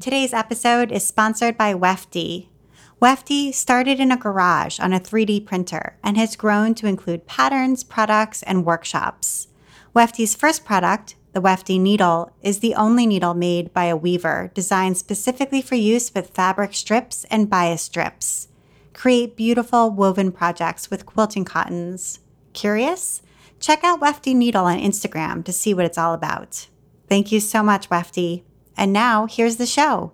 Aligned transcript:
Today's 0.00 0.32
episode 0.32 0.92
is 0.92 1.06
sponsored 1.06 1.58
by 1.58 1.74
Wefty. 1.74 2.48
Wefty 3.02 3.52
started 3.52 4.00
in 4.00 4.10
a 4.10 4.16
garage 4.16 4.80
on 4.80 4.94
a 4.94 4.98
3D 4.98 5.44
printer 5.44 5.98
and 6.02 6.16
has 6.16 6.36
grown 6.36 6.74
to 6.76 6.86
include 6.86 7.26
patterns, 7.26 7.84
products, 7.84 8.42
and 8.44 8.64
workshops. 8.64 9.48
Wefty's 9.94 10.34
first 10.34 10.64
product, 10.64 11.16
the 11.34 11.40
Wefty 11.42 11.78
needle, 11.78 12.32
is 12.40 12.60
the 12.60 12.74
only 12.76 13.06
needle 13.06 13.34
made 13.34 13.74
by 13.74 13.84
a 13.84 13.96
weaver 13.96 14.50
designed 14.54 14.96
specifically 14.96 15.60
for 15.60 15.74
use 15.74 16.14
with 16.14 16.30
fabric 16.30 16.72
strips 16.72 17.26
and 17.30 17.50
bias 17.50 17.82
strips. 17.82 18.48
Create 18.94 19.36
beautiful 19.36 19.90
woven 19.90 20.32
projects 20.32 20.90
with 20.90 21.04
quilting 21.04 21.44
cottons. 21.44 22.20
Curious? 22.54 23.20
Check 23.58 23.84
out 23.84 24.00
Wefty 24.00 24.32
Needle 24.32 24.64
on 24.64 24.78
Instagram 24.78 25.44
to 25.44 25.52
see 25.52 25.74
what 25.74 25.84
it's 25.84 25.98
all 25.98 26.14
about. 26.14 26.68
Thank 27.06 27.30
you 27.30 27.38
so 27.38 27.62
much, 27.62 27.90
Wefty. 27.90 28.44
And 28.76 28.92
now, 28.92 29.26
here's 29.26 29.56
the 29.56 29.66
show. 29.66 30.12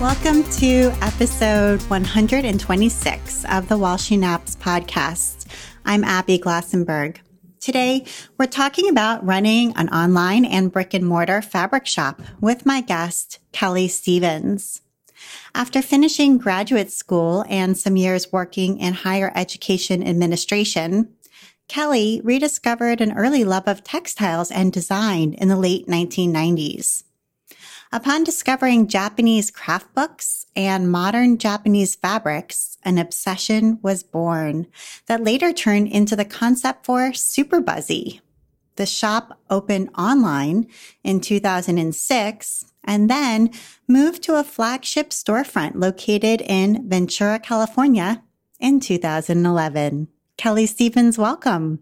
Welcome 0.00 0.42
to 0.58 0.92
episode 1.00 1.80
126 1.82 3.44
of 3.44 3.68
the 3.68 3.78
While 3.78 3.96
She 3.96 4.16
Naps 4.16 4.56
podcast. 4.56 5.46
I'm 5.84 6.04
Abby 6.04 6.38
Glassenberg. 6.38 7.18
Today, 7.62 8.04
we're 8.38 8.46
talking 8.46 8.88
about 8.88 9.24
running 9.24 9.72
an 9.76 9.88
online 9.90 10.44
and 10.44 10.72
brick 10.72 10.94
and 10.94 11.06
mortar 11.06 11.40
fabric 11.40 11.86
shop 11.86 12.20
with 12.40 12.66
my 12.66 12.80
guest, 12.80 13.38
Kelly 13.52 13.86
Stevens. 13.86 14.80
After 15.54 15.80
finishing 15.80 16.38
graduate 16.38 16.90
school 16.90 17.44
and 17.48 17.78
some 17.78 17.94
years 17.94 18.32
working 18.32 18.80
in 18.80 18.94
higher 18.94 19.30
education 19.36 20.04
administration, 20.04 21.14
Kelly 21.68 22.20
rediscovered 22.24 23.00
an 23.00 23.12
early 23.12 23.44
love 23.44 23.68
of 23.68 23.84
textiles 23.84 24.50
and 24.50 24.72
design 24.72 25.32
in 25.34 25.46
the 25.46 25.54
late 25.54 25.86
1990s. 25.86 27.04
Upon 27.94 28.24
discovering 28.24 28.88
Japanese 28.88 29.50
craft 29.50 29.94
books 29.94 30.46
and 30.56 30.90
modern 30.90 31.36
Japanese 31.36 31.94
fabrics, 31.94 32.78
an 32.82 32.96
obsession 32.96 33.80
was 33.82 34.02
born 34.02 34.66
that 35.08 35.22
later 35.22 35.52
turned 35.52 35.88
into 35.88 36.16
the 36.16 36.24
concept 36.24 36.86
for 36.86 37.10
Superbuzzy. 37.10 38.20
The 38.76 38.86
shop 38.86 39.38
opened 39.50 39.90
online 39.98 40.68
in 41.04 41.20
2006 41.20 42.64
and 42.82 43.10
then 43.10 43.50
moved 43.86 44.22
to 44.22 44.36
a 44.36 44.44
flagship 44.44 45.10
storefront 45.10 45.72
located 45.74 46.40
in 46.40 46.88
Ventura, 46.88 47.38
California 47.38 48.22
in 48.58 48.80
2011. 48.80 50.08
Kelly 50.38 50.64
Stevens, 50.64 51.18
welcome. 51.18 51.80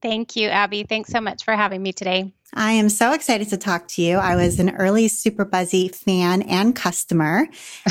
Thank 0.00 0.34
you, 0.34 0.48
Abby. 0.48 0.84
Thanks 0.84 1.10
so 1.10 1.20
much 1.20 1.44
for 1.44 1.54
having 1.54 1.82
me 1.82 1.92
today. 1.92 2.32
I 2.54 2.72
am 2.72 2.88
so 2.88 3.12
excited 3.12 3.48
to 3.50 3.56
talk 3.56 3.86
to 3.88 4.02
you. 4.02 4.16
I 4.16 4.34
was 4.36 4.58
an 4.58 4.70
early 4.76 5.06
Superbuzzy 5.06 5.94
fan 5.94 6.42
and 6.42 6.74
customer. 6.74 7.46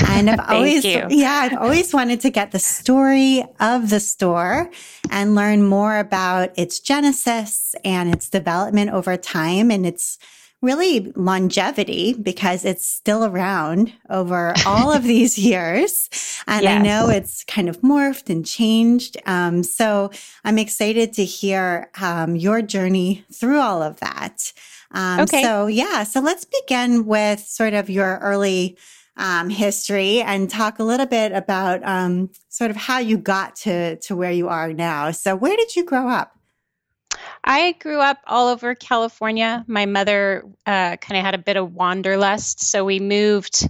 And 0.07 0.29
I've 0.29 0.39
always, 0.49 0.83
you. 0.83 1.05
yeah, 1.09 1.49
I've 1.49 1.57
always 1.57 1.93
wanted 1.93 2.19
to 2.21 2.29
get 2.29 2.51
the 2.51 2.59
story 2.59 3.43
of 3.59 3.89
the 3.89 3.99
store 3.99 4.69
and 5.09 5.35
learn 5.35 5.63
more 5.63 5.97
about 5.97 6.57
its 6.57 6.79
genesis 6.79 7.73
and 7.85 8.13
its 8.13 8.29
development 8.29 8.91
over 8.91 9.15
time 9.15 9.71
and 9.71 9.85
its 9.85 10.17
really 10.61 11.11
longevity 11.15 12.13
because 12.13 12.65
it's 12.65 12.85
still 12.85 13.23
around 13.23 13.93
over 14.09 14.53
all 14.65 14.91
of 14.91 15.03
these 15.13 15.37
years. 15.37 16.09
And 16.47 16.63
yes. 16.63 16.79
I 16.79 16.83
know 16.83 17.09
it's 17.09 17.43
kind 17.45 17.69
of 17.69 17.81
morphed 17.81 18.29
and 18.29 18.45
changed. 18.45 19.17
Um, 19.25 19.63
so 19.63 20.11
I'm 20.43 20.57
excited 20.57 21.13
to 21.13 21.25
hear 21.25 21.89
um, 22.01 22.35
your 22.35 22.61
journey 22.61 23.25
through 23.31 23.59
all 23.59 23.81
of 23.81 23.99
that. 23.99 24.51
Um, 24.91 25.21
okay. 25.21 25.43
So, 25.43 25.67
yeah, 25.67 26.03
so 26.03 26.19
let's 26.19 26.45
begin 26.45 27.05
with 27.05 27.39
sort 27.41 27.73
of 27.73 27.89
your 27.89 28.17
early 28.19 28.77
um, 29.17 29.49
history 29.49 30.21
and 30.21 30.49
talk 30.49 30.79
a 30.79 30.83
little 30.83 31.05
bit 31.05 31.31
about 31.31 31.83
um, 31.83 32.29
sort 32.47 32.71
of 32.71 32.77
how 32.77 32.99
you 32.99 33.17
got 33.17 33.55
to, 33.57 33.97
to 33.97 34.15
where 34.15 34.31
you 34.31 34.47
are 34.47 34.73
now. 34.73 35.11
So, 35.11 35.35
where 35.35 35.55
did 35.55 35.75
you 35.75 35.83
grow 35.85 36.07
up? 36.07 36.38
I 37.43 37.73
grew 37.73 37.99
up 37.99 38.19
all 38.27 38.49
over 38.49 38.75
California. 38.75 39.63
My 39.67 39.85
mother 39.85 40.43
uh, 40.65 40.97
kind 40.97 41.17
of 41.17 41.25
had 41.25 41.35
a 41.35 41.39
bit 41.39 41.57
of 41.57 41.73
wanderlust, 41.73 42.61
so 42.61 42.85
we 42.85 42.99
moved 42.99 43.67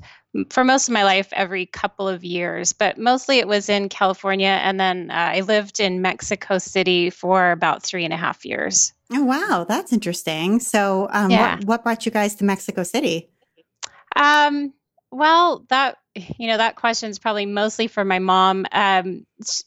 for 0.49 0.63
most 0.63 0.87
of 0.87 0.93
my 0.93 1.03
life 1.03 1.29
every 1.33 1.65
couple 1.65 2.07
of 2.07 2.23
years, 2.23 2.73
but 2.73 2.97
mostly 2.97 3.39
it 3.39 3.47
was 3.47 3.67
in 3.67 3.89
California. 3.89 4.59
And 4.61 4.79
then 4.79 5.09
uh, 5.09 5.13
I 5.13 5.41
lived 5.41 5.79
in 5.79 6.01
Mexico 6.01 6.59
City 6.59 7.09
for 7.09 7.51
about 7.51 7.83
three 7.83 8.05
and 8.05 8.13
a 8.13 8.17
half 8.17 8.45
years. 8.45 8.93
Oh, 9.11 9.23
wow. 9.23 9.65
That's 9.67 9.91
interesting. 9.91 10.59
So, 10.59 11.07
um, 11.11 11.31
yeah. 11.31 11.55
what, 11.55 11.65
what 11.65 11.83
brought 11.83 12.05
you 12.05 12.11
guys 12.11 12.35
to 12.35 12.43
Mexico 12.45 12.83
City? 12.83 13.29
Um, 14.15 14.73
well, 15.11 15.65
that 15.69 15.97
you 16.15 16.47
know 16.47 16.57
that 16.57 16.75
question 16.75 17.09
is 17.09 17.19
probably 17.19 17.45
mostly 17.45 17.87
for 17.87 18.03
my 18.03 18.19
mom. 18.19 18.65
Um, 18.71 19.25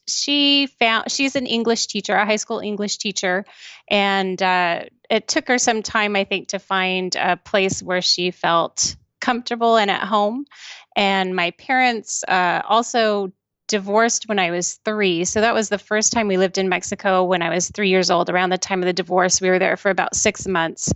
she 0.09 0.67
found 0.67 1.11
she's 1.11 1.37
an 1.37 1.47
English 1.47 1.87
teacher, 1.87 2.15
a 2.15 2.27
high 2.27 2.37
school 2.37 2.59
English 2.59 2.99
teacher, 2.99 3.45
and 3.89 4.41
uh, 4.43 4.85
it 5.09 5.29
took 5.29 5.49
her 5.49 5.59
some 5.59 5.83
time, 5.83 6.17
I 6.17 6.25
think, 6.25 6.49
to 6.49 6.59
find 6.59 7.15
a 7.17 7.37
place 7.37 7.83
where 7.83 8.03
she 8.03 8.31
felt 8.31 8.97
comfortable 9.21 9.77
and 9.77 9.91
at 9.91 10.03
home. 10.03 10.47
And 10.97 11.37
my 11.37 11.53
parents 11.53 12.25
uh, 12.27 12.63
also 12.69 13.33
divorced 13.69 14.29
when 14.29 14.39
I 14.39 14.51
was 14.51 14.75
three. 14.85 15.25
So 15.25 15.41
that 15.41 15.55
was 15.55 15.69
the 15.69 15.79
first 15.79 16.13
time 16.13 16.29
we 16.29 16.37
lived 16.37 16.59
in 16.59 16.69
Mexico 16.69 17.25
when 17.25 17.41
I 17.41 17.49
was 17.49 17.71
three 17.71 17.89
years 17.89 18.11
old. 18.11 18.29
Around 18.29 18.51
the 18.51 18.59
time 18.59 18.83
of 18.83 18.87
the 18.87 18.93
divorce, 18.93 19.41
we 19.41 19.49
were 19.49 19.59
there 19.59 19.77
for 19.77 19.91
about 19.91 20.15
six 20.17 20.47
months 20.47 20.93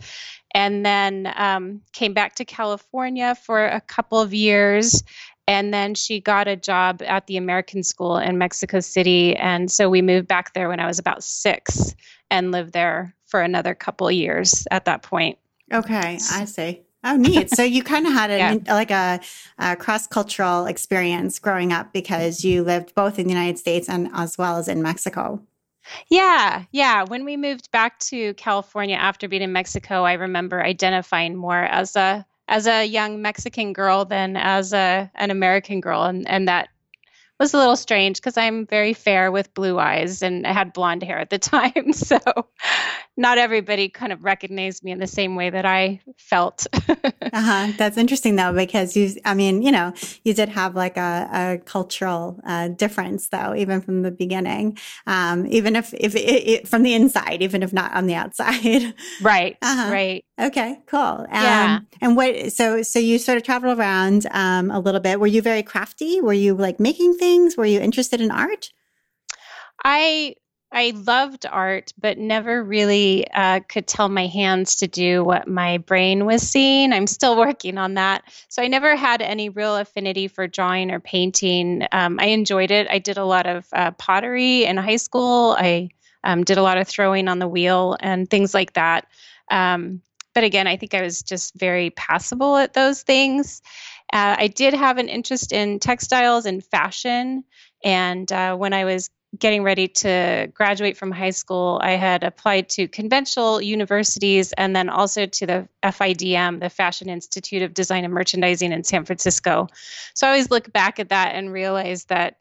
and 0.55 0.85
then 0.85 1.33
um, 1.37 1.83
came 1.93 2.15
back 2.15 2.37
to 2.37 2.45
California 2.45 3.35
for 3.35 3.67
a 3.67 3.81
couple 3.81 4.21
of 4.21 4.33
years. 4.33 5.03
And 5.49 5.73
then 5.73 5.95
she 5.95 6.21
got 6.21 6.49
a 6.49 6.57
job 6.57 7.03
at 7.03 7.27
the 7.27 7.37
American 7.37 7.83
School 7.83 8.19
in 8.19 8.37
Mexico 8.37 8.81
City. 8.81 9.37
And 9.37 9.71
so 9.71 9.89
we 9.89 10.03
moved 10.03 10.27
back 10.27 10.55
there 10.55 10.69
when 10.69 10.81
I 10.81 10.87
was 10.87 10.99
about 10.99 11.23
six 11.23 11.95
and 12.31 12.51
lived 12.51 12.73
there 12.73 13.15
for 13.27 13.41
another 13.41 13.75
couple 13.75 14.11
years 14.11 14.67
at 14.71 14.87
that 14.87 15.03
point. 15.03 15.39
Okay, 15.73 16.19
I 16.33 16.45
see. 16.45 16.83
Oh, 17.05 17.17
neat. 17.17 17.51
So 17.51 17.63
you 17.63 17.85
kind 17.85 18.07
of 18.07 18.13
had 18.13 18.31
a, 18.31 18.39
yeah. 18.67 18.75
like 18.75 18.91
a, 18.91 19.21
a 19.59 19.77
cross 19.77 20.09
cultural 20.09 20.67
experience 20.67 21.39
growing 21.39 21.73
up 21.73 21.93
because 21.93 22.45
you 22.45 22.65
lived 22.65 22.95
both 22.95 23.19
in 23.19 23.27
the 23.27 23.33
United 23.33 23.59
States 23.59 23.89
and 23.89 24.11
as 24.13 24.37
well 24.37 24.59
as 24.59 24.67
in 24.67 24.83
Mexico. 24.83 25.41
Yeah, 26.09 26.65
yeah. 26.73 27.05
When 27.05 27.25
we 27.25 27.37
moved 27.37 27.71
back 27.71 28.01
to 28.01 28.35
California 28.35 28.97
after 28.97 29.29
being 29.29 29.43
in 29.43 29.53
Mexico, 29.53 30.03
I 30.03 30.15
remember 30.15 30.61
identifying 30.61 31.37
more 31.37 31.63
as 31.63 31.95
a 31.95 32.27
as 32.49 32.67
a 32.67 32.85
young 32.85 33.23
Mexican 33.23 33.73
girl 33.73 34.05
than 34.05 34.37
as 34.37 34.73
a 34.73 35.11
an 35.15 35.31
American 35.31 35.81
girl, 35.81 36.05
and 36.05 36.29
and 36.29 36.49
that 36.49 36.69
was 37.39 37.53
a 37.53 37.59
little 37.59 37.77
strange 37.77 38.17
because 38.17 38.37
I'm 38.37 38.67
very 38.67 38.95
fair 38.95 39.31
with 39.31 39.53
blue 39.53 39.79
eyes 39.79 40.23
and 40.23 40.47
I 40.47 40.53
had 40.53 40.73
blonde 40.73 41.03
hair 41.03 41.19
at 41.19 41.31
the 41.31 41.39
time. 41.39 41.93
So 41.93 42.19
not 43.17 43.39
everybody 43.39 43.89
kind 43.89 44.13
of 44.13 44.25
recognized 44.25 44.83
me 44.83 44.91
in 44.91 44.99
the 44.99 45.07
same 45.07 45.37
way 45.37 45.51
that 45.51 45.67
I 45.67 46.01
felt. 46.19 46.67
uh-huh. 46.75 47.73
That's 47.77 47.97
interesting 47.97 48.37
though, 48.37 48.53
because 48.53 48.97
you, 48.97 49.11
I 49.25 49.35
mean, 49.35 49.63
you 49.63 49.71
know, 49.71 49.93
you 50.25 50.35
did 50.35 50.49
have 50.51 50.75
like 50.75 50.97
a, 50.97 51.29
a 51.33 51.59
cultural 51.65 52.41
uh, 52.47 52.69
difference 52.69 53.29
though, 53.29 53.55
even 53.55 53.81
from 53.81 54.03
the 54.03 54.11
beginning, 54.11 54.79
um, 55.07 55.47
even 55.47 55.77
if, 55.77 55.93
if 55.95 56.15
it, 56.15 56.19
it, 56.19 56.69
from 56.69 56.83
the 56.83 56.95
inside, 56.95 57.43
even 57.43 57.63
if 57.63 57.73
not 57.73 57.93
on 57.93 58.07
the 58.07 58.15
outside. 58.15 58.95
Right. 59.23 59.57
Uh-huh. 59.63 59.91
Right. 59.91 60.26
Okay, 60.39 60.81
cool. 60.87 61.01
Um, 61.01 61.27
yeah. 61.31 61.81
And 62.03 62.17
what, 62.17 62.53
so, 62.53 62.83
so 62.83 62.99
you 62.99 63.19
sort 63.19 63.39
of 63.39 63.45
traveled 63.45 63.79
around 63.79 64.27
um, 64.33 64.71
a 64.71 64.79
little 64.79 65.01
bit. 65.01 65.19
Were 65.19 65.27
you 65.27 65.41
very 65.41 65.63
crafty? 65.63 66.21
Were 66.21 66.35
you 66.35 66.55
like 66.55 66.79
making 66.79 67.15
things? 67.15 67.57
Were 67.57 67.65
you 67.65 67.81
interested 67.81 68.21
in 68.21 68.31
art? 68.31 68.71
I 69.83 70.35
I 70.73 70.93
loved 71.07 71.47
art, 71.47 71.93
but 71.99 72.19
never 72.19 72.63
really 72.63 73.27
uh, 73.31 73.61
could 73.69 73.87
tell 73.87 74.09
my 74.09 74.27
hands 74.27 74.77
to 74.77 74.89
do 74.89 75.23
what 75.23 75.47
my 75.49 75.79
brain 75.79 76.27
was 76.27 76.43
seeing. 76.43 76.93
I'm 76.93 77.07
still 77.07 77.37
working 77.39 77.79
on 77.79 77.95
that. 77.95 78.25
So 78.49 78.63
I 78.63 78.69
never 78.69 78.97
had 78.97 79.23
any 79.23 79.49
real 79.49 79.77
affinity 79.77 80.29
for 80.29 80.47
drawing 80.47 80.91
or 80.91 81.01
painting. 81.01 81.87
Um, 81.93 82.19
I 82.21 82.27
enjoyed 82.27 82.71
it. 82.71 82.89
I 82.91 82.99
did 82.99 83.17
a 83.17 83.25
lot 83.25 83.47
of 83.47 83.67
uh, 83.73 83.93
pottery 83.93 84.65
in 84.65 84.77
high 84.77 84.97
school. 84.97 85.57
I 85.59 85.89
um, 86.25 86.43
did 86.43 86.59
a 86.59 86.63
lot 86.63 86.79
of 86.79 86.89
throwing 86.89 87.29
on 87.29 87.39
the 87.39 87.49
wheel 87.49 87.97
and 88.01 88.29
things 88.29 88.53
like 88.53 88.73
that. 88.73 89.07
Um, 89.51 90.03
but 90.37 90.45
again, 90.45 90.67
I 90.67 90.77
think 90.77 90.93
I 90.93 91.01
was 91.01 91.23
just 91.23 91.55
very 91.55 91.89
passable 91.89 92.59
at 92.59 92.75
those 92.75 93.03
things. 93.03 93.63
Uh, 94.13 94.37
I 94.39 94.49
did 94.49 94.75
have 94.75 94.99
an 94.99 95.09
interest 95.09 95.51
in 95.51 95.79
textiles 95.79 96.45
and 96.45 96.63
fashion. 96.63 97.43
And 97.83 98.31
uh, 98.31 98.55
when 98.55 98.75
I 98.75 98.85
was 98.85 99.09
getting 99.39 99.63
ready 99.63 99.89
to 99.89 100.53
graduate 100.53 100.99
from 100.99 101.11
high 101.11 101.31
school, 101.31 101.81
I 101.83 101.93
had 101.93 102.23
applied 102.23 102.69
to 102.71 102.87
conventional 102.87 103.63
universities 103.63 104.53
and 104.53 104.77
then 104.77 104.91
also 104.91 105.25
to 105.25 105.47
the 105.47 105.69
FIDM, 105.83 106.61
the 106.61 106.69
Fashion 106.69 107.09
Institute 107.09 107.63
of 107.63 107.73
Design 107.73 108.05
and 108.05 108.13
Merchandising 108.13 108.73
in 108.73 108.85
San 108.85 109.07
Francisco. 109.07 109.69
So 110.13 110.27
I 110.27 110.33
always 110.33 110.51
look 110.51 110.71
back 110.71 111.01
at 111.01 111.09
that 111.09 111.35
and 111.35 111.51
realize 111.51 112.05
that 112.05 112.37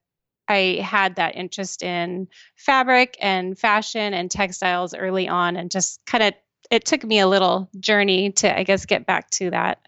I 0.50 0.82
had 0.84 1.16
that 1.16 1.38
interest 1.38 1.82
in 1.82 2.28
fabric 2.58 3.16
and 3.22 3.58
fashion 3.58 4.14
and 4.14 4.30
textiles 4.30 4.94
early 4.94 5.30
on 5.30 5.56
and 5.56 5.72
just 5.72 6.02
kind 6.06 6.26
of 6.26 6.34
it 6.72 6.86
took 6.86 7.04
me 7.04 7.20
a 7.20 7.28
little 7.28 7.70
journey 7.80 8.32
to 8.34 8.58
I 8.58 8.64
guess 8.64 8.86
get 8.86 9.06
back 9.06 9.30
to 9.32 9.50
that. 9.52 9.80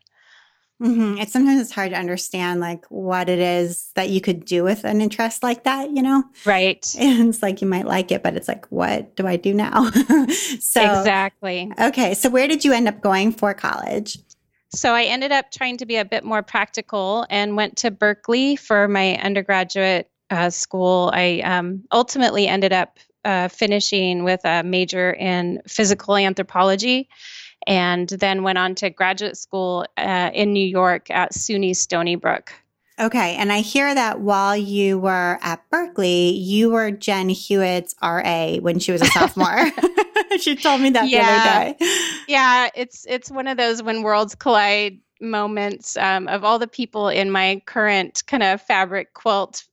Mm-hmm. 0.82 1.18
It's 1.18 1.34
sometimes 1.34 1.60
it's 1.60 1.72
hard 1.72 1.90
to 1.92 1.98
understand 1.98 2.60
like 2.60 2.86
what 2.90 3.30
it 3.30 3.40
is 3.40 3.90
that 3.96 4.10
you 4.10 4.22
could 4.22 4.46
do 4.46 4.64
with 4.64 4.84
an 4.84 5.02
interest 5.02 5.42
like 5.42 5.64
that, 5.64 5.90
you 5.90 6.04
know? 6.04 6.24
Right. 6.46 6.86
And 7.00 7.30
it's 7.34 7.42
like 7.42 7.62
you 7.62 7.68
might 7.68 7.88
like 7.88 8.12
it, 8.12 8.22
but 8.22 8.36
it's 8.36 8.48
like, 8.48 8.68
what 8.68 9.16
do 9.16 9.26
I 9.26 9.38
do 9.38 9.54
now? 9.56 9.90
so 10.60 10.84
exactly. 10.84 11.72
Okay. 11.80 12.14
So 12.14 12.30
where 12.30 12.48
did 12.48 12.64
you 12.64 12.74
end 12.74 12.88
up 12.88 13.02
going 13.02 13.32
for 13.32 13.56
college? 13.56 14.20
So 14.70 14.94
I 14.94 15.04
ended 15.04 15.32
up 15.32 15.50
trying 15.50 15.78
to 15.78 15.86
be 15.86 15.96
a 15.96 16.06
bit 16.06 16.24
more 16.24 16.44
practical 16.44 17.26
and 17.30 17.56
went 17.56 17.78
to 17.78 17.90
Berkeley 17.90 18.56
for 18.56 18.88
my 18.88 19.16
undergraduate 19.16 20.12
uh, 20.30 20.50
school. 20.50 21.10
I 21.14 21.40
um, 21.40 21.86
ultimately 21.92 22.48
ended 22.48 22.74
up 22.74 23.00
uh, 23.28 23.50
finishing 23.50 24.24
with 24.24 24.40
a 24.46 24.64
major 24.64 25.12
in 25.12 25.62
physical 25.68 26.16
anthropology 26.16 27.10
and 27.68 28.08
then 28.08 28.44
went 28.44 28.58
on 28.58 28.74
to 28.76 28.90
graduate 28.90 29.36
school 29.36 29.86
uh, 29.98 30.32
in 30.34 30.54
New 30.54 30.66
York 30.66 31.12
at 31.12 31.34
SUNY 31.34 31.76
Stony 31.76 32.16
Brook. 32.16 32.54
Okay. 33.00 33.36
And 33.36 33.52
I 33.52 33.60
hear 33.60 33.94
that 33.94 34.22
while 34.22 34.56
you 34.56 34.98
were 34.98 35.38
at 35.42 35.62
Berkeley, 35.70 36.30
you 36.30 36.72
were 36.72 36.90
Jen 36.90 37.30
Hewitt's 37.30 37.94
RA 38.02 38.56
when 38.56 38.80
she 38.80 38.94
was 38.94 39.02
a 39.02 39.06
sophomore. 39.08 39.72
she 40.40 40.56
told 40.56 40.82
me 40.82 40.92
that 40.92 41.10
yeah. 41.10 41.26
the 41.26 41.50
other 41.50 41.74
day. 41.80 42.12
Yeah, 42.28 42.70
it's 42.76 43.06
it's 43.08 43.32
one 43.32 43.48
of 43.48 43.56
those 43.56 43.82
when 43.82 44.02
worlds 44.02 44.36
collide 44.36 45.00
moments 45.22 45.96
um, 45.96 46.28
of 46.28 46.44
all 46.44 46.60
the 46.60 46.68
people 46.68 47.08
in 47.08 47.32
my 47.32 47.62
current 47.66 48.22
kind 48.28 48.44
of 48.44 48.62
fabric 48.62 49.14
quilt 49.14 49.64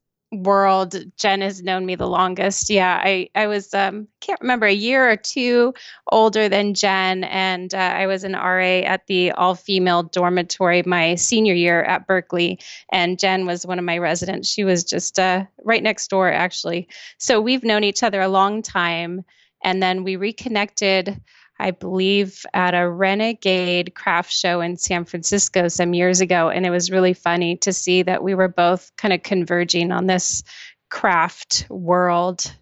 world 0.43 0.97
jen 1.17 1.41
has 1.41 1.63
known 1.63 1.87
me 1.87 1.95
the 1.95 2.07
longest. 2.07 2.71
Yeah 2.71 3.01
i 3.03 3.29
i 3.35 3.47
was 3.47 3.73
um 3.75 4.09
can't 4.21 4.41
remember 4.41 4.67
a 4.67 4.73
year 4.73 5.11
or 5.11 5.17
two 5.17 5.75
older 6.11 6.49
than 6.49 6.75
jen 6.75 7.25
and 7.25 7.75
uh, 7.75 7.79
i 7.79 8.07
was 8.07 8.25
an 8.25 8.33
ra 8.33 8.81
at 8.85 9.07
the 9.07 9.33
all 9.33 9.55
female 9.55 10.03
dormitory 10.03 10.83
my 10.85 11.15
senior 11.15 11.55
year 11.55 11.83
at 11.83 12.07
berkeley 12.07 12.59
and 12.91 13.19
jen 13.19 13.47
was 13.47 13.67
one 13.67 13.79
of 13.79 13.85
my 13.85 13.99
residents. 13.99 14.49
She 14.49 14.65
was 14.65 14.85
just 14.85 15.19
uh, 15.19 15.45
right 15.63 15.83
next 15.83 16.09
door 16.09 16.31
actually. 16.31 16.89
So 17.19 17.41
we've 17.41 17.65
known 17.65 17.85
each 17.85 18.03
other 18.03 18.21
a 18.21 18.29
long 18.29 18.63
time 18.63 19.25
and 19.63 19.83
then 19.83 20.05
we 20.05 20.17
reconnected 20.17 21.21
I 21.59 21.71
believe, 21.71 22.45
at 22.53 22.75
a 22.75 22.89
renegade 22.89 23.95
craft 23.95 24.33
show 24.33 24.61
in 24.61 24.77
San 24.77 25.05
Francisco 25.05 25.69
some 25.69 25.95
years 25.95 26.21
ago. 26.21 26.49
And 26.49 26.67
it 26.67 26.71
was 26.71 26.91
really 26.91 27.15
funny 27.15 27.57
to 27.59 27.73
see 27.73 28.03
that 28.03 28.23
we 28.23 28.35
were 28.35 28.49
both 28.49 28.91
kind 28.97 29.15
of 29.15 29.23
converging 29.23 29.93
on 29.93 30.07
this 30.07 30.43
craft 30.91 31.67
world 31.71 32.53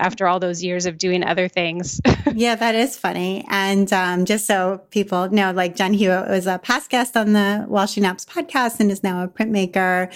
after 0.00 0.26
all 0.26 0.40
those 0.40 0.62
years 0.64 0.86
of 0.86 0.98
doing 0.98 1.22
other 1.22 1.48
things. 1.48 2.00
yeah, 2.34 2.54
that 2.56 2.74
is 2.74 2.96
funny. 2.96 3.44
And 3.48 3.92
um, 3.92 4.24
just 4.24 4.46
so 4.46 4.80
people 4.90 5.28
know, 5.30 5.52
like 5.52 5.76
Jen 5.76 5.94
Hewitt 5.94 6.28
was 6.28 6.46
a 6.46 6.58
past 6.58 6.90
guest 6.90 7.16
on 7.16 7.32
the 7.32 7.64
While 7.68 7.86
She 7.86 8.00
Naps 8.00 8.24
podcast 8.24 8.80
and 8.80 8.90
is 8.90 9.02
now 9.02 9.22
a 9.22 9.28
printmaker 9.28 10.12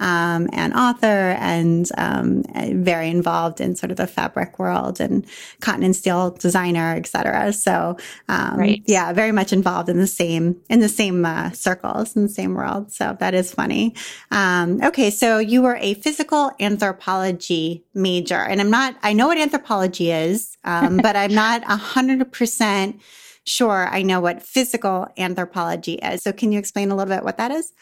um, 0.00 0.48
and 0.52 0.74
author 0.74 1.36
and 1.38 1.88
um, 1.96 2.44
very 2.82 3.08
involved 3.08 3.60
in 3.60 3.76
sort 3.76 3.90
of 3.90 3.96
the 3.96 4.06
fabric 4.06 4.58
world 4.58 5.00
and 5.00 5.26
cotton 5.60 5.82
and 5.82 5.94
steel 5.96 6.32
designer, 6.32 6.94
etc. 6.96 7.52
So, 7.52 7.96
um, 8.28 8.58
right. 8.58 8.82
yeah, 8.86 9.12
very 9.12 9.32
much 9.32 9.52
involved 9.52 9.88
in 9.88 9.98
the 9.98 10.06
same 10.06 10.60
in 10.68 10.80
the 10.80 10.88
same 10.88 11.24
uh, 11.24 11.50
circles 11.52 12.16
in 12.16 12.22
the 12.22 12.28
same 12.28 12.54
world. 12.54 12.92
So 12.92 13.16
that 13.20 13.34
is 13.34 13.52
funny. 13.52 13.94
Um, 14.30 14.82
okay, 14.82 15.10
so 15.10 15.38
you 15.38 15.62
were 15.62 15.76
a 15.76 15.94
physical 15.94 16.52
anthropology 16.60 17.84
major, 17.94 18.40
and 18.40 18.60
I'm 18.60 18.70
not. 18.70 18.96
I 19.02 19.12
know 19.12 19.27
what 19.28 19.38
anthropology 19.38 20.10
is, 20.10 20.56
um, 20.64 20.96
but 20.98 21.16
I'm 21.16 21.34
not 21.34 21.62
100% 21.62 23.00
sure 23.44 23.88
I 23.90 24.02
know 24.02 24.20
what 24.20 24.42
physical 24.42 25.08
anthropology 25.16 25.94
is. 25.94 26.22
So, 26.22 26.32
can 26.32 26.52
you 26.52 26.58
explain 26.58 26.90
a 26.90 26.96
little 26.96 27.14
bit 27.14 27.24
what 27.24 27.38
that 27.38 27.50
is? 27.50 27.72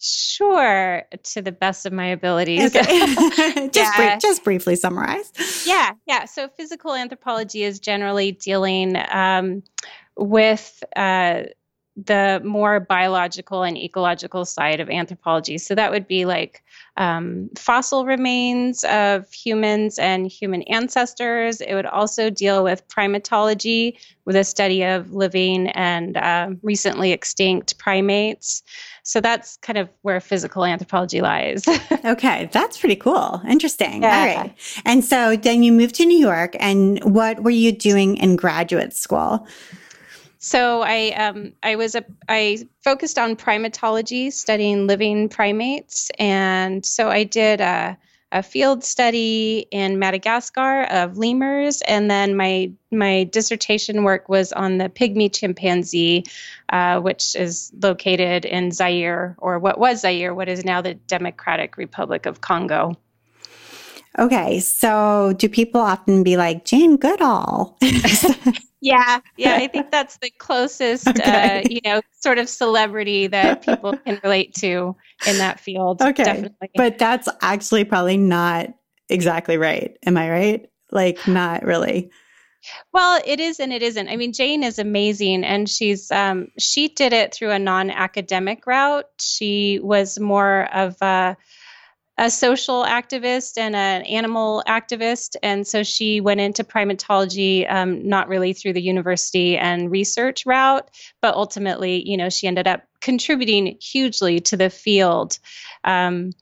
Sure, 0.00 1.02
to 1.22 1.42
the 1.42 1.52
best 1.52 1.86
of 1.86 1.92
my 1.92 2.06
abilities. 2.06 2.74
Okay. 2.74 2.82
just, 3.70 3.76
yeah. 3.76 3.96
brief, 3.96 4.20
just 4.20 4.44
briefly 4.44 4.76
summarize. 4.76 5.32
Yeah, 5.66 5.92
yeah. 6.06 6.24
So, 6.24 6.48
physical 6.48 6.94
anthropology 6.94 7.62
is 7.62 7.78
generally 7.78 8.32
dealing 8.32 8.96
um, 9.10 9.62
with 10.16 10.82
uh, 10.96 11.42
the 11.96 12.40
more 12.44 12.80
biological 12.80 13.62
and 13.62 13.76
ecological 13.76 14.44
side 14.44 14.80
of 14.80 14.88
anthropology. 14.88 15.58
So 15.58 15.74
that 15.74 15.90
would 15.90 16.08
be 16.08 16.24
like 16.24 16.62
um, 16.96 17.48
fossil 17.56 18.04
remains 18.04 18.84
of 18.84 19.30
humans 19.32 19.98
and 19.98 20.26
human 20.26 20.62
ancestors. 20.62 21.60
It 21.60 21.74
would 21.74 21.86
also 21.86 22.28
deal 22.28 22.62
with 22.62 22.86
primatology, 22.88 23.96
with 24.26 24.36
a 24.36 24.44
study 24.44 24.84
of 24.84 25.12
living 25.12 25.68
and 25.68 26.16
uh, 26.16 26.50
recently 26.62 27.12
extinct 27.12 27.78
primates. 27.78 28.62
So 29.04 29.20
that's 29.20 29.56
kind 29.58 29.78
of 29.78 29.88
where 30.02 30.20
physical 30.20 30.64
anthropology 30.64 31.22
lies. 31.22 31.64
okay, 32.04 32.50
that's 32.52 32.78
pretty 32.78 32.96
cool. 32.96 33.40
Interesting. 33.48 34.02
Yeah. 34.02 34.18
All 34.18 34.42
right. 34.42 34.82
And 34.84 35.04
so 35.04 35.36
then 35.36 35.62
you 35.62 35.72
moved 35.72 35.94
to 35.96 36.04
New 36.04 36.18
York, 36.18 36.56
and 36.60 37.02
what 37.02 37.42
were 37.42 37.50
you 37.50 37.72
doing 37.72 38.16
in 38.18 38.36
graduate 38.36 38.94
school? 38.94 39.46
So 40.44 40.82
I 40.82 41.10
um, 41.10 41.52
I 41.62 41.76
was 41.76 41.94
a 41.94 42.04
I 42.28 42.66
focused 42.82 43.16
on 43.16 43.36
primatology, 43.36 44.32
studying 44.32 44.88
living 44.88 45.28
primates, 45.28 46.10
and 46.18 46.84
so 46.84 47.08
I 47.08 47.22
did 47.22 47.60
a, 47.60 47.96
a 48.32 48.42
field 48.42 48.82
study 48.82 49.68
in 49.70 50.00
Madagascar 50.00 50.82
of 50.82 51.16
lemurs, 51.16 51.80
and 51.82 52.10
then 52.10 52.36
my 52.36 52.72
my 52.90 53.22
dissertation 53.30 54.02
work 54.02 54.28
was 54.28 54.52
on 54.52 54.78
the 54.78 54.88
pygmy 54.88 55.32
chimpanzee, 55.32 56.24
uh, 56.70 56.98
which 56.98 57.36
is 57.36 57.70
located 57.80 58.44
in 58.44 58.72
Zaire, 58.72 59.36
or 59.38 59.60
what 59.60 59.78
was 59.78 60.00
Zaire, 60.00 60.34
what 60.34 60.48
is 60.48 60.64
now 60.64 60.80
the 60.82 60.94
Democratic 60.94 61.76
Republic 61.76 62.26
of 62.26 62.40
Congo. 62.40 62.96
Okay, 64.18 64.58
so 64.58 65.34
do 65.38 65.48
people 65.48 65.80
often 65.80 66.24
be 66.24 66.36
like 66.36 66.64
Jane 66.64 66.96
Goodall? 66.96 67.78
Yeah, 68.82 69.20
yeah, 69.36 69.54
I 69.54 69.68
think 69.68 69.90
that's 69.92 70.18
the 70.18 70.30
closest, 70.30 71.06
okay. 71.06 71.62
uh, 71.64 71.68
you 71.70 71.80
know, 71.84 72.02
sort 72.20 72.38
of 72.38 72.48
celebrity 72.48 73.28
that 73.28 73.62
people 73.64 73.96
can 73.96 74.20
relate 74.24 74.54
to 74.56 74.96
in 75.26 75.38
that 75.38 75.60
field. 75.60 76.02
Okay, 76.02 76.24
definitely. 76.24 76.70
but 76.74 76.98
that's 76.98 77.28
actually 77.40 77.84
probably 77.84 78.16
not 78.16 78.74
exactly 79.08 79.56
right. 79.56 79.96
Am 80.04 80.16
I 80.16 80.30
right? 80.30 80.70
Like, 80.90 81.26
not 81.28 81.62
really. 81.62 82.10
Well, 82.92 83.22
it 83.24 83.38
is 83.38 83.60
and 83.60 83.72
it 83.72 83.82
isn't. 83.82 84.08
I 84.08 84.16
mean, 84.16 84.32
Jane 84.32 84.64
is 84.64 84.80
amazing, 84.80 85.44
and 85.44 85.68
she's 85.68 86.10
um, 86.10 86.48
she 86.58 86.88
did 86.88 87.12
it 87.12 87.32
through 87.32 87.50
a 87.50 87.58
non-academic 87.58 88.66
route. 88.66 89.06
She 89.20 89.78
was 89.80 90.18
more 90.18 90.68
of 90.72 90.96
a 91.00 91.36
a 92.18 92.30
social 92.30 92.84
activist 92.84 93.56
and 93.56 93.74
an 93.74 94.02
animal 94.02 94.62
activist. 94.68 95.36
And 95.42 95.66
so 95.66 95.82
she 95.82 96.20
went 96.20 96.40
into 96.40 96.62
primatology, 96.62 97.70
um, 97.72 98.06
not 98.06 98.28
really 98.28 98.52
through 98.52 98.74
the 98.74 98.82
university 98.82 99.56
and 99.56 99.90
research 99.90 100.44
route, 100.44 100.90
but 101.22 101.34
ultimately, 101.34 102.06
you 102.08 102.16
know, 102.16 102.28
she 102.28 102.46
ended 102.46 102.68
up 102.68 102.82
contributing 103.00 103.78
hugely 103.80 104.40
to 104.40 104.56
the 104.56 104.70
field. 104.70 105.38
Um, 105.84 106.32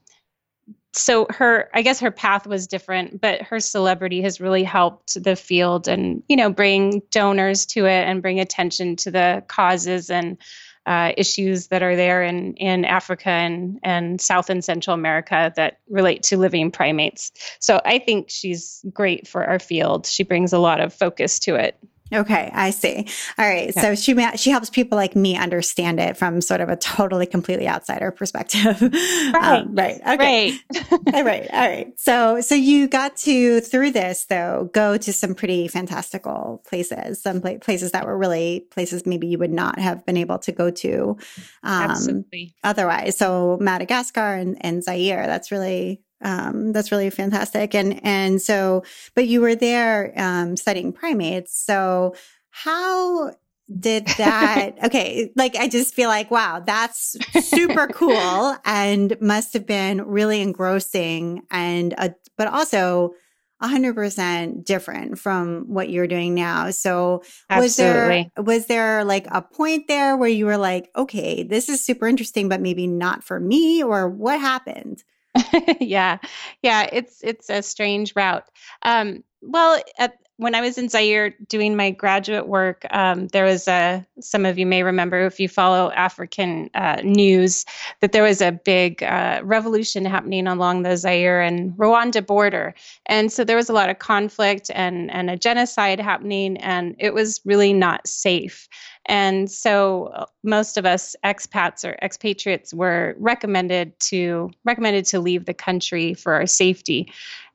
so 0.93 1.25
her 1.29 1.69
i 1.73 1.81
guess 1.81 1.99
her 2.01 2.11
path 2.11 2.45
was 2.45 2.67
different 2.67 3.21
but 3.21 3.41
her 3.41 3.59
celebrity 3.59 4.21
has 4.21 4.41
really 4.41 4.63
helped 4.63 5.21
the 5.23 5.35
field 5.35 5.87
and 5.87 6.21
you 6.27 6.35
know 6.35 6.51
bring 6.51 7.01
donors 7.11 7.65
to 7.65 7.85
it 7.85 8.03
and 8.03 8.21
bring 8.21 8.39
attention 8.39 8.95
to 8.95 9.09
the 9.09 9.43
causes 9.47 10.09
and 10.09 10.37
uh, 10.85 11.13
issues 11.17 11.67
that 11.67 11.83
are 11.83 11.95
there 11.95 12.23
in, 12.23 12.53
in 12.55 12.85
Africa 12.85 13.29
and, 13.29 13.79
and 13.83 14.19
South 14.19 14.49
and 14.49 14.63
Central 14.63 14.93
America 14.93 15.53
that 15.55 15.79
relate 15.89 16.23
to 16.23 16.37
living 16.37 16.71
primates. 16.71 17.31
So 17.59 17.81
I 17.85 17.99
think 17.99 18.29
she's 18.29 18.83
great 18.91 19.27
for 19.27 19.43
our 19.45 19.59
field. 19.59 20.07
She 20.07 20.23
brings 20.23 20.53
a 20.53 20.59
lot 20.59 20.79
of 20.79 20.93
focus 20.93 21.39
to 21.39 21.55
it. 21.55 21.77
Okay, 22.13 22.51
I 22.53 22.71
see. 22.71 23.07
All 23.37 23.47
right, 23.47 23.71
yeah. 23.75 23.81
so 23.81 23.95
she 23.95 24.15
she 24.37 24.49
helps 24.49 24.69
people 24.69 24.97
like 24.97 25.15
me 25.15 25.37
understand 25.37 25.99
it 25.99 26.17
from 26.17 26.41
sort 26.41 26.61
of 26.61 26.69
a 26.69 26.75
totally 26.75 27.25
completely 27.25 27.67
outsider 27.67 28.11
perspective. 28.11 28.81
Right. 29.31 29.61
Um, 29.61 29.75
right. 29.75 30.01
Okay. 30.01 30.51
Right. 30.73 30.91
all 31.13 31.23
right. 31.23 31.49
All 31.51 31.67
right. 31.67 31.99
So 31.99 32.41
so 32.41 32.55
you 32.55 32.87
got 32.87 33.15
to 33.17 33.61
through 33.61 33.91
this 33.91 34.25
though 34.25 34.69
go 34.73 34.97
to 34.97 35.13
some 35.13 35.35
pretty 35.35 35.67
fantastical 35.67 36.61
places, 36.67 37.21
some 37.21 37.41
places 37.41 37.91
that 37.91 38.05
were 38.05 38.17
really 38.17 38.65
places 38.71 39.05
maybe 39.05 39.27
you 39.27 39.37
would 39.37 39.51
not 39.51 39.79
have 39.79 40.05
been 40.05 40.17
able 40.17 40.39
to 40.39 40.51
go 40.51 40.69
to 40.69 41.17
um, 41.63 41.91
Absolutely. 41.91 42.55
otherwise. 42.63 43.17
So 43.17 43.57
Madagascar 43.61 44.35
and, 44.35 44.57
and 44.61 44.83
Zaire. 44.83 45.27
That's 45.27 45.51
really 45.51 46.01
um, 46.21 46.71
that's 46.71 46.91
really 46.91 47.09
fantastic. 47.09 47.73
And 47.75 47.99
and 48.05 48.41
so, 48.41 48.83
but 49.15 49.27
you 49.27 49.41
were 49.41 49.55
there 49.55 50.13
um, 50.17 50.55
studying 50.57 50.93
primates. 50.93 51.57
So 51.57 52.15
how 52.49 53.31
did 53.79 54.05
that? 54.17 54.75
okay, 54.85 55.31
like 55.35 55.55
I 55.55 55.67
just 55.67 55.93
feel 55.93 56.09
like 56.09 56.31
wow, 56.31 56.61
that's 56.65 57.17
super 57.39 57.87
cool 57.87 58.55
and 58.65 59.19
must 59.21 59.53
have 59.53 59.65
been 59.65 60.05
really 60.05 60.41
engrossing 60.41 61.43
and 61.49 61.93
uh, 61.97 62.09
but 62.37 62.47
also 62.47 63.13
100% 63.61 64.65
different 64.65 65.19
from 65.19 65.65
what 65.67 65.89
you're 65.89 66.07
doing 66.07 66.33
now. 66.33 66.71
So 66.71 67.21
was 67.59 67.75
there 67.75 68.25
was 68.37 68.65
there 68.65 69.03
like 69.03 69.27
a 69.29 69.41
point 69.41 69.87
there 69.87 70.17
where 70.17 70.29
you 70.29 70.45
were 70.45 70.57
like, 70.57 70.89
okay, 70.95 71.43
this 71.43 71.69
is 71.69 71.83
super 71.83 72.07
interesting 72.07 72.49
but 72.49 72.61
maybe 72.61 72.87
not 72.87 73.23
for 73.23 73.39
me 73.39 73.83
or 73.83 74.09
what 74.09 74.39
happened? 74.39 75.03
yeah. 75.79 76.17
Yeah, 76.61 76.89
it's 76.91 77.23
it's 77.23 77.49
a 77.49 77.61
strange 77.61 78.13
route. 78.15 78.43
Um 78.83 79.23
well, 79.41 79.81
at 79.97 80.13
when 80.41 80.55
I 80.55 80.61
was 80.61 80.79
in 80.79 80.89
Zaire 80.89 81.35
doing 81.47 81.75
my 81.75 81.91
graduate 81.91 82.47
work, 82.47 82.87
um, 82.89 83.27
there 83.27 83.45
was 83.45 83.67
a, 83.67 84.03
some 84.21 84.43
of 84.43 84.57
you 84.57 84.65
may 84.65 84.81
remember 84.81 85.23
if 85.27 85.39
you 85.39 85.47
follow 85.47 85.91
African 85.91 86.67
uh, 86.73 86.99
news, 87.03 87.63
that 87.99 88.11
there 88.11 88.23
was 88.23 88.41
a 88.41 88.51
big 88.51 89.03
uh, 89.03 89.41
revolution 89.43 90.03
happening 90.03 90.47
along 90.47 90.81
the 90.81 90.97
Zaire 90.97 91.41
and 91.41 91.73
Rwanda 91.73 92.25
border. 92.25 92.73
And 93.05 93.31
so 93.31 93.43
there 93.43 93.55
was 93.55 93.69
a 93.69 93.73
lot 93.73 93.91
of 93.91 93.99
conflict 93.99 94.71
and, 94.73 95.11
and 95.11 95.29
a 95.29 95.37
genocide 95.37 95.99
happening, 95.99 96.57
and 96.57 96.95
it 96.97 97.13
was 97.13 97.39
really 97.45 97.71
not 97.71 98.07
safe. 98.07 98.67
And 99.05 99.49
so 99.49 100.05
uh, 100.15 100.25
most 100.43 100.75
of 100.75 100.87
us 100.87 101.15
expats 101.23 101.87
or 101.87 101.99
expatriates 102.01 102.73
were 102.73 103.15
recommended 103.19 103.99
to 103.99 104.49
recommended 104.63 105.05
to 105.05 105.19
leave 105.19 105.45
the 105.45 105.53
country 105.53 106.15
for 106.15 106.33
our 106.33 106.47
safety. 106.47 107.11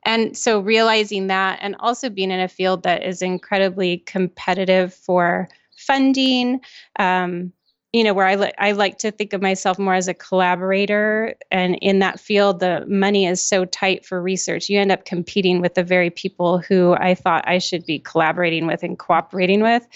And 0.07 0.37
so 0.37 0.61
realizing 0.61 1.27
that 1.27 1.59
and 1.61 1.75
also 1.79 2.09
being 2.09 2.31
in 2.31 2.39
a 2.39 2.47
field 2.47 2.83
that 2.83 3.03
is 3.03 3.21
incredibly 3.21 3.97
competitive 3.97 4.93
for 4.93 5.49
funding, 5.75 6.61
um, 6.97 7.51
you 7.93 8.03
know, 8.03 8.13
where 8.13 8.25
I, 8.25 8.35
li- 8.35 8.53
I 8.59 8.73
like 8.73 8.97
to 8.99 9.11
think 9.11 9.31
of 9.31 9.41
myself 9.41 9.79
more 9.79 9.93
as 9.93 10.09
a 10.09 10.13
collaborator. 10.13 11.35
And 11.51 11.75
in 11.81 11.99
that 11.99 12.19
field, 12.19 12.59
the 12.59 12.85
money 12.85 13.25
is 13.25 13.41
so 13.41 13.63
tight 13.63 14.05
for 14.05 14.21
research. 14.21 14.69
You 14.69 14.79
end 14.79 14.91
up 14.91 15.05
competing 15.05 15.61
with 15.61 15.75
the 15.75 15.85
very 15.85 16.09
people 16.09 16.59
who 16.59 16.93
I 16.93 17.15
thought 17.15 17.47
I 17.47 17.59
should 17.59 17.85
be 17.85 17.99
collaborating 17.99 18.67
with 18.67 18.83
and 18.83 18.99
cooperating 18.99 19.61
with. 19.61 19.87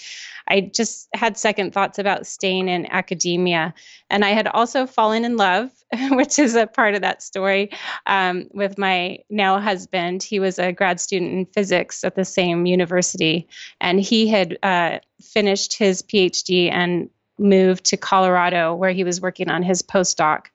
I 0.48 0.62
just 0.62 1.08
had 1.14 1.36
second 1.36 1.74
thoughts 1.74 1.98
about 1.98 2.26
staying 2.26 2.68
in 2.68 2.90
academia. 2.90 3.74
And 4.08 4.24
I 4.24 4.30
had 4.30 4.46
also 4.48 4.86
fallen 4.86 5.26
in 5.26 5.36
love, 5.36 5.70
which 6.12 6.38
is 6.38 6.54
a 6.54 6.66
part 6.66 6.94
of 6.94 7.02
that 7.02 7.22
story, 7.22 7.70
um, 8.06 8.48
with 8.52 8.78
my 8.78 9.18
now 9.28 9.60
husband. 9.60 10.22
He 10.22 10.40
was 10.40 10.58
a 10.58 10.72
grad 10.72 10.98
student 10.98 11.32
in 11.32 11.44
physics 11.44 12.04
at 12.04 12.14
the 12.14 12.24
same 12.24 12.64
university, 12.64 13.48
and 13.82 14.00
he 14.00 14.28
had 14.28 14.58
uh, 14.62 14.98
finished 15.20 15.76
his 15.76 16.02
PhD 16.02 16.72
and 16.72 17.10
moved 17.42 17.84
to 17.86 17.96
Colorado, 17.96 18.74
where 18.74 18.92
he 18.92 19.04
was 19.04 19.20
working 19.20 19.50
on 19.50 19.62
his 19.62 19.82
postdoc. 19.82 20.46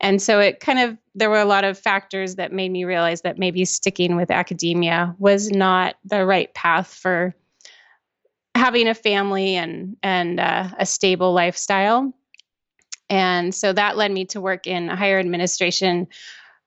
And 0.00 0.22
so 0.22 0.38
it 0.38 0.60
kind 0.60 0.78
of, 0.78 0.96
there 1.14 1.28
were 1.28 1.40
a 1.40 1.44
lot 1.44 1.64
of 1.64 1.76
factors 1.76 2.36
that 2.36 2.52
made 2.52 2.70
me 2.70 2.84
realize 2.84 3.22
that 3.22 3.38
maybe 3.38 3.64
sticking 3.64 4.16
with 4.16 4.30
academia 4.30 5.14
was 5.18 5.50
not 5.50 5.96
the 6.04 6.24
right 6.24 6.52
path 6.54 6.86
for 6.86 7.34
having 8.54 8.88
a 8.88 8.94
family 8.94 9.54
and 9.54 9.96
and 10.02 10.40
uh, 10.40 10.68
a 10.78 10.84
stable 10.84 11.32
lifestyle. 11.32 12.12
And 13.08 13.54
so 13.54 13.72
that 13.72 13.96
led 13.96 14.10
me 14.12 14.26
to 14.26 14.40
work 14.40 14.66
in 14.66 14.88
higher 14.88 15.18
administration, 15.18 16.08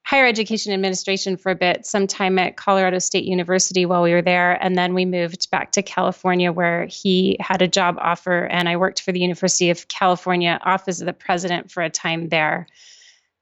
higher 0.04 0.26
education 0.26 0.74
administration 0.74 1.38
for 1.38 1.52
a 1.52 1.56
bit, 1.56 1.86
some 1.86 2.08
time 2.08 2.40
at 2.40 2.58
Colorado 2.58 3.00
State 3.00 3.26
University 3.26 3.86
while 3.86 4.02
we 4.02 4.14
were 4.14 4.22
there. 4.22 4.62
And 4.64 4.78
then 4.78 4.94
we 4.94 5.06
moved 5.06 5.50
back 5.52 5.72
to 5.74 5.82
California 5.82 6.52
where 6.52 6.86
he 6.86 7.38
had 7.40 7.62
a 7.62 7.68
job 7.68 7.98
offer. 8.00 8.46
And 8.46 8.68
I 8.68 8.78
worked 8.78 9.02
for 9.02 9.12
the 9.12 9.20
University 9.20 9.70
of 9.70 9.88
California 9.88 10.60
Office 10.64 11.00
of 11.00 11.06
the 11.06 11.14
President 11.14 11.72
for 11.72 11.84
a 11.84 11.90
time 11.90 12.30
there. 12.30 12.68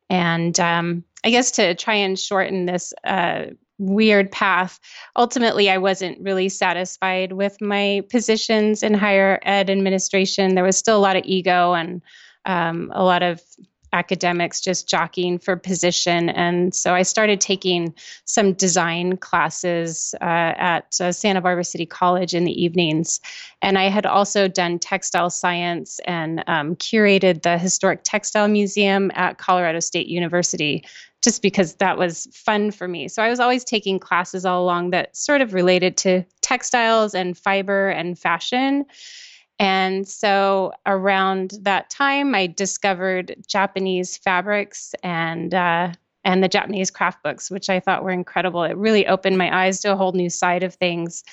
And 0.09 0.59
um, 0.59 1.03
I 1.23 1.29
guess 1.29 1.51
to 1.51 1.75
try 1.75 1.95
and 1.95 2.19
shorten 2.19 2.65
this 2.65 2.93
uh, 3.03 3.45
weird 3.77 4.31
path. 4.31 4.79
Ultimately, 5.15 5.69
I 5.69 5.77
wasn't 5.77 6.19
really 6.19 6.49
satisfied 6.49 7.31
with 7.31 7.59
my 7.61 8.03
positions 8.09 8.83
in 8.83 8.93
higher 8.93 9.39
ed 9.43 9.69
administration. 9.69 10.55
There 10.55 10.63
was 10.63 10.77
still 10.77 10.97
a 10.97 10.99
lot 10.99 11.15
of 11.15 11.23
ego 11.25 11.73
and 11.73 12.01
um, 12.45 12.91
a 12.93 13.03
lot 13.03 13.23
of 13.23 13.41
academics 13.93 14.62
just 14.62 14.88
jockeying 14.88 15.39
for 15.39 15.55
position. 15.55 16.29
And 16.29 16.74
so 16.74 16.93
I 16.93 17.03
started 17.03 17.41
taking 17.41 17.93
some 18.25 18.53
design 18.53 19.17
classes 19.17 20.13
uh, 20.22 20.53
at 20.58 21.00
uh, 21.01 21.12
Santa 21.12 21.41
Barbara 21.41 21.63
City 21.63 21.86
College 21.86 22.34
in 22.34 22.46
the 22.46 22.63
evenings. 22.63 23.19
And 23.62 23.77
I 23.77 23.89
had 23.89 24.05
also 24.05 24.48
done 24.48 24.79
textile 24.79 25.29
science 25.29 26.00
and 26.05 26.43
um, 26.48 26.75
curated 26.75 27.41
the 27.41 27.58
Historic 27.58 28.01
Textile 28.03 28.48
Museum 28.48 29.12
at 29.15 29.38
Colorado 29.38 29.79
State 29.79 30.08
University 30.08 30.86
just 31.22 31.41
because 31.41 31.74
that 31.75 31.98
was 31.98 32.27
fun 32.31 32.72
for 32.72 32.88
me. 32.88 33.08
So 33.08 33.22
I 33.22 33.29
was 33.29 33.39
always 33.39 33.63
taking 33.63 34.00
classes 34.00 34.46
all 34.46 34.63
along 34.63 34.91
that 34.91 35.15
sort 35.15 35.41
of 35.41 35.53
related 35.53 35.98
to 35.98 36.24
textiles 36.41 37.13
and 37.13 37.38
fiber 37.38 37.89
and 37.89 38.17
fashion. 38.17 38.86
And 39.59 40.07
so 40.07 40.71
around 40.85 41.55
that 41.61 41.89
time, 41.89 42.33
I 42.33 42.47
discovered 42.47 43.35
Japanese 43.45 44.17
fabrics 44.17 44.95
and 45.03 45.53
uh, 45.53 45.91
and 46.23 46.43
the 46.43 46.47
Japanese 46.47 46.91
craft 46.91 47.23
books, 47.23 47.49
which 47.51 47.69
I 47.69 47.79
thought 47.79 48.03
were 48.03 48.11
incredible. 48.11 48.63
It 48.63 48.77
really 48.77 49.07
opened 49.07 49.37
my 49.37 49.65
eyes 49.65 49.79
to 49.81 49.93
a 49.93 49.95
whole 49.95 50.11
new 50.11 50.29
side 50.29 50.63
of 50.63 50.75
things 50.75 51.23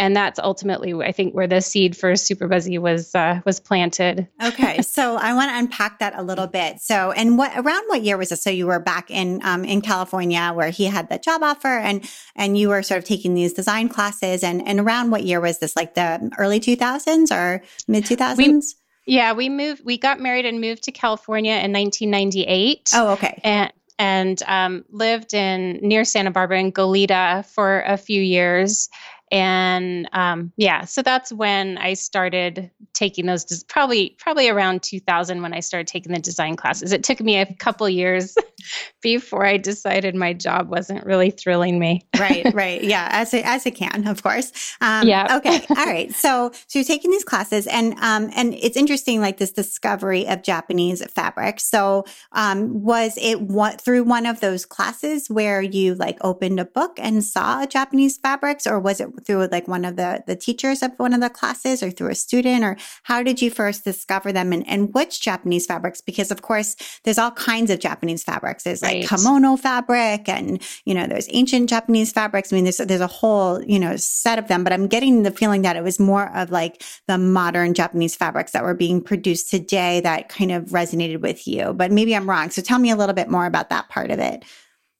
and 0.00 0.16
that's 0.16 0.38
ultimately 0.38 0.94
I 0.94 1.12
think 1.12 1.34
where 1.34 1.46
the 1.46 1.60
seed 1.60 1.94
for 1.94 2.14
Superbuzzy 2.14 2.78
was 2.78 3.14
uh, 3.14 3.40
was 3.44 3.60
planted. 3.60 4.26
okay, 4.42 4.80
so 4.82 5.16
I 5.16 5.34
want 5.34 5.50
to 5.50 5.58
unpack 5.58 5.98
that 5.98 6.18
a 6.18 6.22
little 6.22 6.46
bit. 6.46 6.80
So, 6.80 7.12
and 7.12 7.36
what 7.36 7.52
around 7.54 7.84
what 7.86 8.02
year 8.02 8.16
was 8.16 8.30
this? 8.30 8.42
So 8.42 8.50
you 8.50 8.66
were 8.66 8.80
back 8.80 9.10
in 9.10 9.40
um, 9.44 9.64
in 9.64 9.82
California 9.82 10.52
where 10.54 10.70
he 10.70 10.86
had 10.86 11.10
the 11.10 11.18
job 11.18 11.42
offer, 11.42 11.68
and 11.68 12.08
and 12.34 12.56
you 12.56 12.70
were 12.70 12.82
sort 12.82 12.98
of 12.98 13.04
taking 13.04 13.34
these 13.34 13.52
design 13.52 13.90
classes, 13.90 14.42
and 14.42 14.66
and 14.66 14.80
around 14.80 15.10
what 15.10 15.24
year 15.24 15.40
was 15.40 15.58
this? 15.58 15.76
Like 15.76 15.94
the 15.94 16.32
early 16.38 16.60
two 16.60 16.76
thousands 16.76 17.30
or 17.30 17.62
mid 17.86 18.06
two 18.06 18.16
thousands? 18.16 18.76
Yeah, 19.06 19.34
we 19.34 19.50
moved. 19.50 19.84
We 19.84 19.98
got 19.98 20.18
married 20.18 20.46
and 20.46 20.62
moved 20.62 20.84
to 20.84 20.92
California 20.92 21.52
in 21.52 21.72
1998. 21.72 22.90
Oh, 22.94 23.12
okay. 23.12 23.38
And 23.44 23.70
and 23.98 24.42
um, 24.46 24.86
lived 24.88 25.34
in 25.34 25.78
near 25.82 26.06
Santa 26.06 26.30
Barbara 26.30 26.58
in 26.58 26.72
Goleta 26.72 27.44
for 27.44 27.82
a 27.82 27.98
few 27.98 28.22
years 28.22 28.88
and 29.30 30.08
um, 30.12 30.52
yeah 30.56 30.84
so 30.84 31.02
that's 31.02 31.32
when 31.32 31.78
i 31.78 31.94
started 31.94 32.70
taking 32.92 33.26
those 33.26 33.64
probably 33.64 34.16
probably 34.18 34.48
around 34.48 34.82
2000 34.82 35.42
when 35.42 35.54
i 35.54 35.60
started 35.60 35.86
taking 35.86 36.12
the 36.12 36.18
design 36.18 36.56
classes. 36.56 36.92
It 36.92 37.04
took 37.04 37.20
me 37.20 37.36
a 37.36 37.52
couple 37.54 37.88
years 37.88 38.36
before 39.02 39.46
i 39.46 39.56
decided 39.56 40.14
my 40.14 40.32
job 40.32 40.68
wasn't 40.68 41.04
really 41.06 41.30
thrilling 41.30 41.78
me. 41.78 42.02
Right 42.18 42.46
right. 42.54 42.82
Yeah 42.82 43.08
as 43.10 43.32
it 43.32 43.44
as 43.44 43.66
it 43.66 43.72
can 43.72 44.06
of 44.06 44.22
course. 44.22 44.76
Um, 44.80 45.06
yeah. 45.06 45.36
okay 45.38 45.64
all 45.70 45.86
right. 45.86 46.12
So 46.12 46.50
so 46.66 46.78
you're 46.78 46.84
taking 46.84 47.10
these 47.10 47.24
classes 47.24 47.66
and 47.66 47.94
um 48.00 48.30
and 48.34 48.54
it's 48.54 48.76
interesting 48.76 49.20
like 49.20 49.38
this 49.38 49.52
discovery 49.52 50.26
of 50.26 50.42
japanese 50.42 51.04
fabric. 51.10 51.60
So 51.60 52.04
um 52.32 52.82
was 52.82 53.16
it 53.20 53.40
what 53.40 53.80
through 53.80 54.04
one 54.04 54.26
of 54.26 54.40
those 54.40 54.66
classes 54.66 55.30
where 55.30 55.62
you 55.62 55.94
like 55.94 56.18
opened 56.22 56.60
a 56.60 56.64
book 56.64 56.98
and 56.98 57.24
saw 57.24 57.64
japanese 57.66 58.16
fabrics 58.18 58.66
or 58.66 58.78
was 58.78 59.00
it 59.00 59.08
through 59.24 59.46
like 59.46 59.68
one 59.68 59.84
of 59.84 59.96
the 59.96 60.22
the 60.26 60.36
teachers 60.36 60.82
of 60.82 60.92
one 60.96 61.12
of 61.12 61.20
the 61.20 61.30
classes 61.30 61.82
or 61.82 61.90
through 61.90 62.10
a 62.10 62.14
student 62.14 62.64
or 62.64 62.76
how 63.04 63.22
did 63.22 63.40
you 63.40 63.50
first 63.50 63.84
discover 63.84 64.32
them 64.32 64.52
and, 64.52 64.66
and 64.68 64.94
which 64.94 65.20
Japanese 65.20 65.66
fabrics? 65.66 66.00
Because 66.00 66.30
of 66.30 66.42
course 66.42 66.76
there's 67.04 67.18
all 67.18 67.30
kinds 67.30 67.70
of 67.70 67.80
Japanese 67.80 68.22
fabrics. 68.22 68.64
There's 68.64 68.82
right. 68.82 69.00
like 69.00 69.08
kimono 69.08 69.56
fabric 69.56 70.28
and 70.28 70.62
you 70.84 70.94
know 70.94 71.06
there's 71.06 71.28
ancient 71.30 71.68
Japanese 71.68 72.12
fabrics. 72.12 72.52
I 72.52 72.56
mean 72.56 72.64
there's 72.64 72.78
there's 72.78 73.00
a 73.00 73.06
whole 73.06 73.62
you 73.64 73.78
know 73.78 73.96
set 73.96 74.38
of 74.38 74.48
them, 74.48 74.64
but 74.64 74.72
I'm 74.72 74.86
getting 74.86 75.22
the 75.22 75.30
feeling 75.30 75.62
that 75.62 75.76
it 75.76 75.84
was 75.84 75.98
more 75.98 76.34
of 76.36 76.50
like 76.50 76.82
the 77.06 77.18
modern 77.18 77.74
Japanese 77.74 78.16
fabrics 78.16 78.52
that 78.52 78.64
were 78.64 78.74
being 78.74 79.00
produced 79.00 79.50
today 79.50 80.00
that 80.00 80.28
kind 80.28 80.52
of 80.52 80.66
resonated 80.66 81.20
with 81.20 81.46
you. 81.46 81.72
But 81.72 81.92
maybe 81.92 82.14
I'm 82.14 82.28
wrong. 82.28 82.50
So 82.50 82.62
tell 82.62 82.78
me 82.78 82.90
a 82.90 82.96
little 82.96 83.14
bit 83.14 83.28
more 83.28 83.46
about 83.46 83.70
that 83.70 83.88
part 83.88 84.10
of 84.10 84.18
it. 84.18 84.44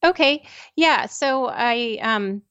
Okay. 0.05 0.47
Yeah. 0.77 1.07
So 1.07 1.47
I 1.47 1.99
um 2.03 2.43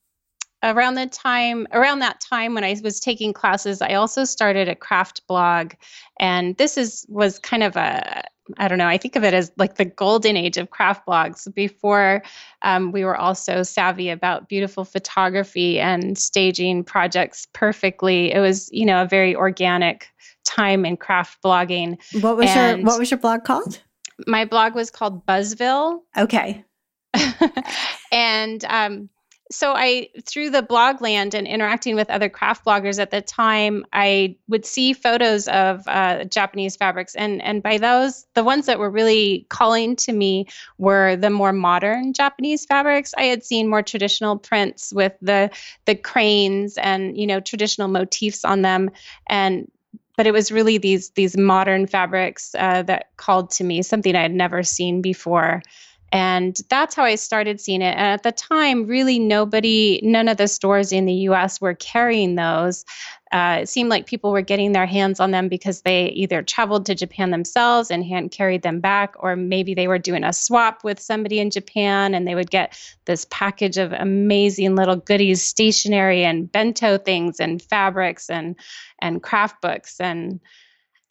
around 0.63 0.95
the 0.95 1.07
time 1.07 1.67
around 1.71 1.99
that 1.99 2.19
time 2.19 2.53
when 2.53 2.63
I 2.63 2.75
was 2.83 2.99
taking 2.99 3.33
classes, 3.33 3.81
I 3.81 3.93
also 3.93 4.23
started 4.25 4.67
a 4.67 4.75
craft 4.75 5.25
blog, 5.27 5.73
and 6.19 6.57
this 6.57 6.77
is 6.77 7.05
was 7.09 7.39
kind 7.39 7.63
of 7.63 7.75
a 7.75 8.23
I 8.57 8.67
don't 8.67 8.77
know. 8.77 8.87
I 8.87 8.97
think 8.97 9.15
of 9.15 9.23
it 9.23 9.33
as 9.33 9.51
like 9.57 9.75
the 9.75 9.85
golden 9.85 10.35
age 10.35 10.57
of 10.57 10.71
craft 10.71 11.05
blogs. 11.07 11.53
Before 11.53 12.23
um, 12.61 12.91
we 12.91 13.05
were 13.05 13.17
also 13.17 13.63
savvy 13.63 14.09
about 14.09 14.49
beautiful 14.49 14.85
photography 14.85 15.79
and 15.79 16.17
staging 16.17 16.83
projects 16.83 17.47
perfectly. 17.53 18.33
It 18.33 18.39
was 18.39 18.69
you 18.71 18.85
know 18.85 19.03
a 19.03 19.07
very 19.07 19.35
organic 19.35 20.07
time 20.45 20.85
in 20.85 20.97
craft 20.97 21.41
blogging. 21.43 21.97
What 22.21 22.37
was 22.37 22.49
and 22.49 22.79
your 22.79 22.87
What 22.87 22.99
was 22.99 23.11
your 23.11 23.19
blog 23.19 23.43
called? 23.43 23.81
My 24.27 24.45
blog 24.45 24.75
was 24.75 24.91
called 24.91 25.25
Buzzville. 25.25 26.01
Okay. 26.17 26.65
and 28.11 28.65
um, 28.65 29.09
so 29.51 29.73
I 29.75 30.09
through 30.25 30.51
the 30.51 30.61
blog 30.61 31.01
land 31.01 31.33
and 31.33 31.47
interacting 31.47 31.95
with 31.95 32.09
other 32.09 32.29
craft 32.29 32.65
bloggers 32.65 32.99
at 32.99 33.09
the 33.09 33.21
time, 33.21 33.83
I 33.93 34.35
would 34.47 34.65
see 34.65 34.93
photos 34.93 35.47
of 35.47 35.87
uh, 35.87 36.25
Japanese 36.25 36.75
fabrics, 36.75 37.15
and 37.15 37.41
and 37.41 37.63
by 37.63 37.77
those, 37.77 38.27
the 38.35 38.43
ones 38.43 38.67
that 38.67 38.77
were 38.77 38.91
really 38.91 39.47
calling 39.49 39.95
to 39.97 40.13
me 40.13 40.47
were 40.77 41.15
the 41.15 41.31
more 41.31 41.51
modern 41.51 42.13
Japanese 42.13 42.65
fabrics. 42.65 43.13
I 43.17 43.23
had 43.23 43.43
seen 43.43 43.67
more 43.67 43.81
traditional 43.81 44.37
prints 44.37 44.93
with 44.93 45.13
the 45.21 45.49
the 45.85 45.95
cranes 45.95 46.77
and 46.77 47.17
you 47.17 47.25
know 47.25 47.39
traditional 47.39 47.87
motifs 47.87 48.45
on 48.45 48.61
them, 48.61 48.91
and 49.27 49.71
but 50.15 50.27
it 50.27 50.31
was 50.31 50.51
really 50.51 50.77
these 50.77 51.09
these 51.11 51.35
modern 51.37 51.87
fabrics 51.87 52.53
uh, 52.59 52.83
that 52.83 53.07
called 53.17 53.49
to 53.51 53.63
me, 53.63 53.81
something 53.81 54.15
I 54.15 54.21
had 54.21 54.33
never 54.33 54.61
seen 54.61 55.01
before. 55.01 55.63
And 56.11 56.59
that's 56.69 56.95
how 56.95 57.03
I 57.03 57.15
started 57.15 57.61
seeing 57.61 57.81
it. 57.81 57.95
And 57.95 58.07
at 58.07 58.23
the 58.23 58.31
time, 58.31 58.87
really 58.87 59.19
nobody, 59.19 59.99
none 60.03 60.27
of 60.27 60.37
the 60.37 60.47
stores 60.47 60.91
in 60.91 61.05
the 61.05 61.13
US 61.13 61.61
were 61.61 61.75
carrying 61.75 62.35
those. 62.35 62.85
Uh, 63.31 63.59
it 63.61 63.69
seemed 63.69 63.89
like 63.89 64.07
people 64.07 64.31
were 64.31 64.41
getting 64.41 64.71
their 64.71 64.87
hands 64.87 65.19
on 65.19 65.29
them 65.29 65.49
because 65.49 65.81
they 65.81 66.07
either 66.07 66.41
traveled 66.41 66.87
to 66.87 66.95
Japan 66.95 67.29
themselves 67.29 67.91
and 67.91 68.03
hand 68.03 68.31
carried 68.31 68.63
them 68.63 68.79
back, 68.79 69.13
or 69.19 69.35
maybe 69.35 69.75
they 69.75 69.87
were 69.87 69.99
doing 69.99 70.23
a 70.23 70.33
swap 70.33 70.83
with 70.83 70.99
somebody 70.99 71.39
in 71.39 71.51
Japan 71.51 72.15
and 72.15 72.27
they 72.27 72.33
would 72.33 72.49
get 72.49 72.75
this 73.05 73.27
package 73.29 73.77
of 73.77 73.93
amazing 73.93 74.75
little 74.75 74.95
goodies, 74.95 75.43
stationery 75.43 76.23
and 76.23 76.51
bento 76.51 76.97
things 76.97 77.39
and 77.39 77.61
fabrics 77.61 78.31
and 78.31 78.55
and 78.99 79.21
craft 79.21 79.61
books 79.61 79.99
and 79.99 80.39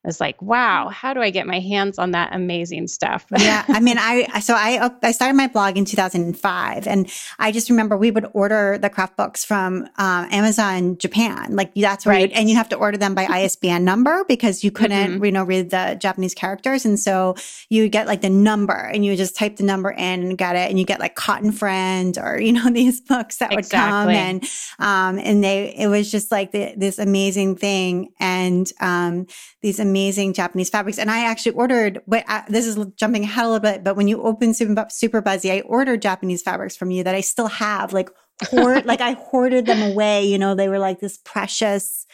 was 0.08 0.20
like, 0.20 0.40
wow, 0.40 0.88
how 0.88 1.12
do 1.12 1.20
I 1.20 1.28
get 1.28 1.46
my 1.46 1.60
hands 1.60 1.98
on 1.98 2.12
that 2.12 2.34
amazing 2.34 2.88
stuff? 2.88 3.26
yeah. 3.38 3.64
I 3.68 3.78
mean, 3.78 3.98
I, 3.98 4.40
so 4.40 4.54
I, 4.54 4.90
I 5.02 5.12
started 5.12 5.34
my 5.34 5.48
blog 5.48 5.76
in 5.76 5.84
2005 5.84 6.86
and 6.86 7.12
I 7.38 7.52
just 7.52 7.68
remember 7.68 7.94
we 7.96 8.10
would 8.10 8.26
order 8.32 8.78
the 8.78 8.88
craft 8.88 9.18
books 9.18 9.44
from 9.44 9.86
um, 9.98 10.26
Amazon 10.32 10.96
Japan. 10.96 11.54
Like 11.54 11.74
that's 11.74 12.06
right. 12.06 12.32
and 12.32 12.48
you 12.48 12.56
have 12.56 12.70
to 12.70 12.76
order 12.76 12.96
them 12.96 13.14
by 13.14 13.26
ISBN 13.30 13.84
number 13.84 14.24
because 14.24 14.64
you 14.64 14.70
couldn't, 14.70 15.16
mm-hmm. 15.16 15.24
you 15.26 15.30
know, 15.30 15.44
read 15.44 15.70
the 15.70 15.98
Japanese 16.00 16.34
characters. 16.34 16.86
And 16.86 16.98
so 16.98 17.36
you 17.68 17.88
get 17.90 18.06
like 18.06 18.22
the 18.22 18.30
number 18.30 18.72
and 18.72 19.04
you 19.04 19.14
just 19.14 19.36
type 19.36 19.56
the 19.56 19.64
number 19.64 19.90
in 19.90 20.22
and 20.22 20.38
get 20.38 20.56
it. 20.56 20.70
And 20.70 20.78
you 20.78 20.86
get 20.86 21.00
like 21.00 21.16
Cotton 21.16 21.52
Friend 21.52 22.16
or, 22.16 22.40
you 22.40 22.52
know, 22.52 22.70
these 22.72 23.02
books 23.02 23.36
that 23.36 23.52
exactly. 23.52 23.58
would 23.58 23.70
come 23.70 24.08
and, 24.08 24.44
um, 24.78 25.18
and 25.22 25.44
they, 25.44 25.74
it 25.76 25.88
was 25.88 26.10
just 26.10 26.32
like 26.32 26.52
the, 26.52 26.72
this 26.78 26.98
amazing 26.98 27.56
thing. 27.56 28.08
And, 28.18 28.72
um, 28.80 29.26
these 29.60 29.78
amazing 29.78 29.97
Japanese 30.34 30.70
fabrics. 30.70 30.98
And 30.98 31.10
I 31.10 31.24
actually 31.24 31.52
ordered, 31.52 32.00
but 32.06 32.24
uh, 32.28 32.42
this 32.48 32.66
is 32.66 32.76
jumping 32.96 33.24
ahead 33.24 33.44
a 33.44 33.48
little 33.48 33.60
bit, 33.60 33.84
but 33.84 33.96
when 33.96 34.08
you 34.08 34.22
open 34.22 34.54
Super, 34.54 34.74
Superbuzzy, 34.74 35.50
I 35.50 35.60
ordered 35.60 36.02
Japanese 36.02 36.42
fabrics 36.42 36.76
from 36.76 36.90
you 36.90 37.04
that 37.04 37.14
I 37.14 37.20
still 37.20 37.48
have, 37.48 37.92
like, 37.92 38.10
hoard, 38.44 38.84
like 38.86 39.00
I 39.00 39.12
hoarded 39.12 39.66
them 39.66 39.92
away. 39.92 40.26
You 40.26 40.38
know, 40.38 40.54
they 40.54 40.68
were 40.68 40.78
like 40.78 41.00
this 41.00 41.18
precious 41.18 42.06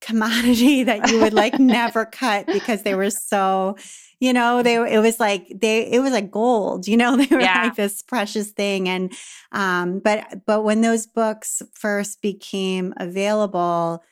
commodity 0.00 0.82
that 0.84 1.10
you 1.10 1.20
would 1.20 1.32
like 1.32 1.58
never 1.58 2.04
cut 2.04 2.46
because 2.46 2.82
they 2.82 2.94
were 2.94 3.10
so, 3.10 3.76
you 4.20 4.32
know, 4.32 4.62
they 4.62 4.74
it 4.74 5.00
was 5.00 5.18
like 5.18 5.46
they 5.54 5.90
it 5.90 6.00
was 6.00 6.12
like 6.12 6.30
gold, 6.30 6.86
you 6.86 6.96
know, 6.96 7.16
they 7.18 7.34
were 7.34 7.40
yeah. 7.40 7.64
like 7.64 7.76
this 7.76 8.02
precious 8.02 8.50
thing. 8.50 8.88
And 8.88 9.12
um, 9.52 10.00
but 10.00 10.44
but 10.46 10.64
when 10.64 10.82
those 10.82 11.06
books 11.06 11.62
first 11.72 12.20
became 12.20 12.92
available, 12.98 14.02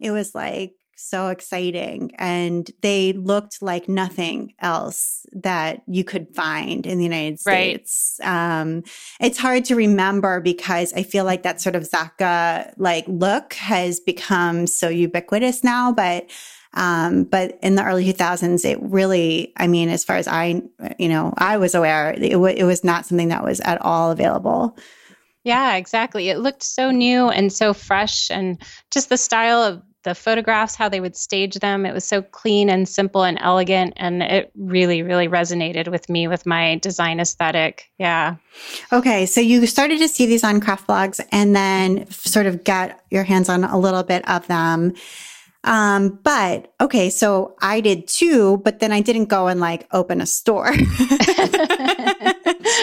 it 0.00 0.10
was 0.10 0.34
like 0.34 0.72
so 0.96 1.28
exciting. 1.28 2.12
And 2.18 2.70
they 2.82 3.12
looked 3.12 3.62
like 3.62 3.88
nothing 3.88 4.54
else 4.60 5.26
that 5.32 5.82
you 5.86 6.04
could 6.04 6.34
find 6.34 6.86
in 6.86 6.98
the 6.98 7.04
United 7.04 7.40
States. 7.40 8.16
Right. 8.20 8.60
Um, 8.60 8.82
it's 9.20 9.38
hard 9.38 9.64
to 9.66 9.76
remember 9.76 10.40
because 10.40 10.92
I 10.92 11.02
feel 11.02 11.24
like 11.24 11.42
that 11.42 11.60
sort 11.60 11.76
of 11.76 11.88
Zakka 11.88 12.72
like 12.76 13.04
look 13.08 13.54
has 13.54 14.00
become 14.00 14.66
so 14.66 14.88
ubiquitous 14.88 15.64
now. 15.64 15.92
But 15.92 16.30
um, 16.74 17.24
but 17.24 17.58
in 17.62 17.76
the 17.76 17.84
early 17.84 18.04
2000s, 18.12 18.64
it 18.64 18.78
really, 18.82 19.52
I 19.56 19.68
mean, 19.68 19.88
as 19.88 20.04
far 20.04 20.16
as 20.16 20.26
I, 20.26 20.60
you 20.98 21.08
know, 21.08 21.32
I 21.38 21.56
was 21.56 21.74
aware, 21.74 22.10
it, 22.10 22.32
w- 22.32 22.56
it 22.56 22.64
was 22.64 22.82
not 22.82 23.06
something 23.06 23.28
that 23.28 23.44
was 23.44 23.60
at 23.60 23.80
all 23.80 24.10
available. 24.10 24.76
Yeah, 25.44 25.76
exactly. 25.76 26.30
It 26.30 26.38
looked 26.38 26.62
so 26.62 26.90
new 26.90 27.28
and 27.28 27.52
so 27.52 27.74
fresh, 27.74 28.30
and 28.30 28.60
just 28.90 29.08
the 29.08 29.16
style 29.16 29.62
of 29.62 29.82
the 30.04 30.14
photographs, 30.14 30.74
how 30.74 30.88
they 30.88 31.00
would 31.00 31.16
stage 31.16 31.56
them. 31.56 31.84
It 31.84 31.92
was 31.92 32.04
so 32.04 32.22
clean 32.22 32.70
and 32.70 32.88
simple 32.88 33.24
and 33.24 33.38
elegant. 33.40 33.94
And 33.96 34.22
it 34.22 34.52
really, 34.54 35.02
really 35.02 35.28
resonated 35.28 35.88
with 35.88 36.08
me 36.08 36.28
with 36.28 36.46
my 36.46 36.76
design 36.76 37.20
aesthetic. 37.20 37.90
Yeah. 37.98 38.36
Okay. 38.92 39.26
So 39.26 39.40
you 39.40 39.66
started 39.66 39.98
to 39.98 40.08
see 40.08 40.26
these 40.26 40.44
on 40.44 40.60
craft 40.60 40.86
blogs 40.86 41.20
and 41.32 41.56
then 41.56 42.08
sort 42.10 42.46
of 42.46 42.64
got 42.64 43.00
your 43.10 43.24
hands 43.24 43.48
on 43.48 43.64
a 43.64 43.78
little 43.78 44.02
bit 44.02 44.28
of 44.28 44.46
them. 44.46 44.94
Um, 45.64 46.20
but 46.22 46.72
okay, 46.78 47.08
so 47.08 47.56
I 47.62 47.80
did 47.80 48.06
too, 48.06 48.58
but 48.58 48.80
then 48.80 48.92
I 48.92 49.00
didn't 49.00 49.26
go 49.26 49.46
and 49.46 49.60
like 49.60 49.88
open 49.92 50.20
a 50.20 50.26
store. 50.26 50.70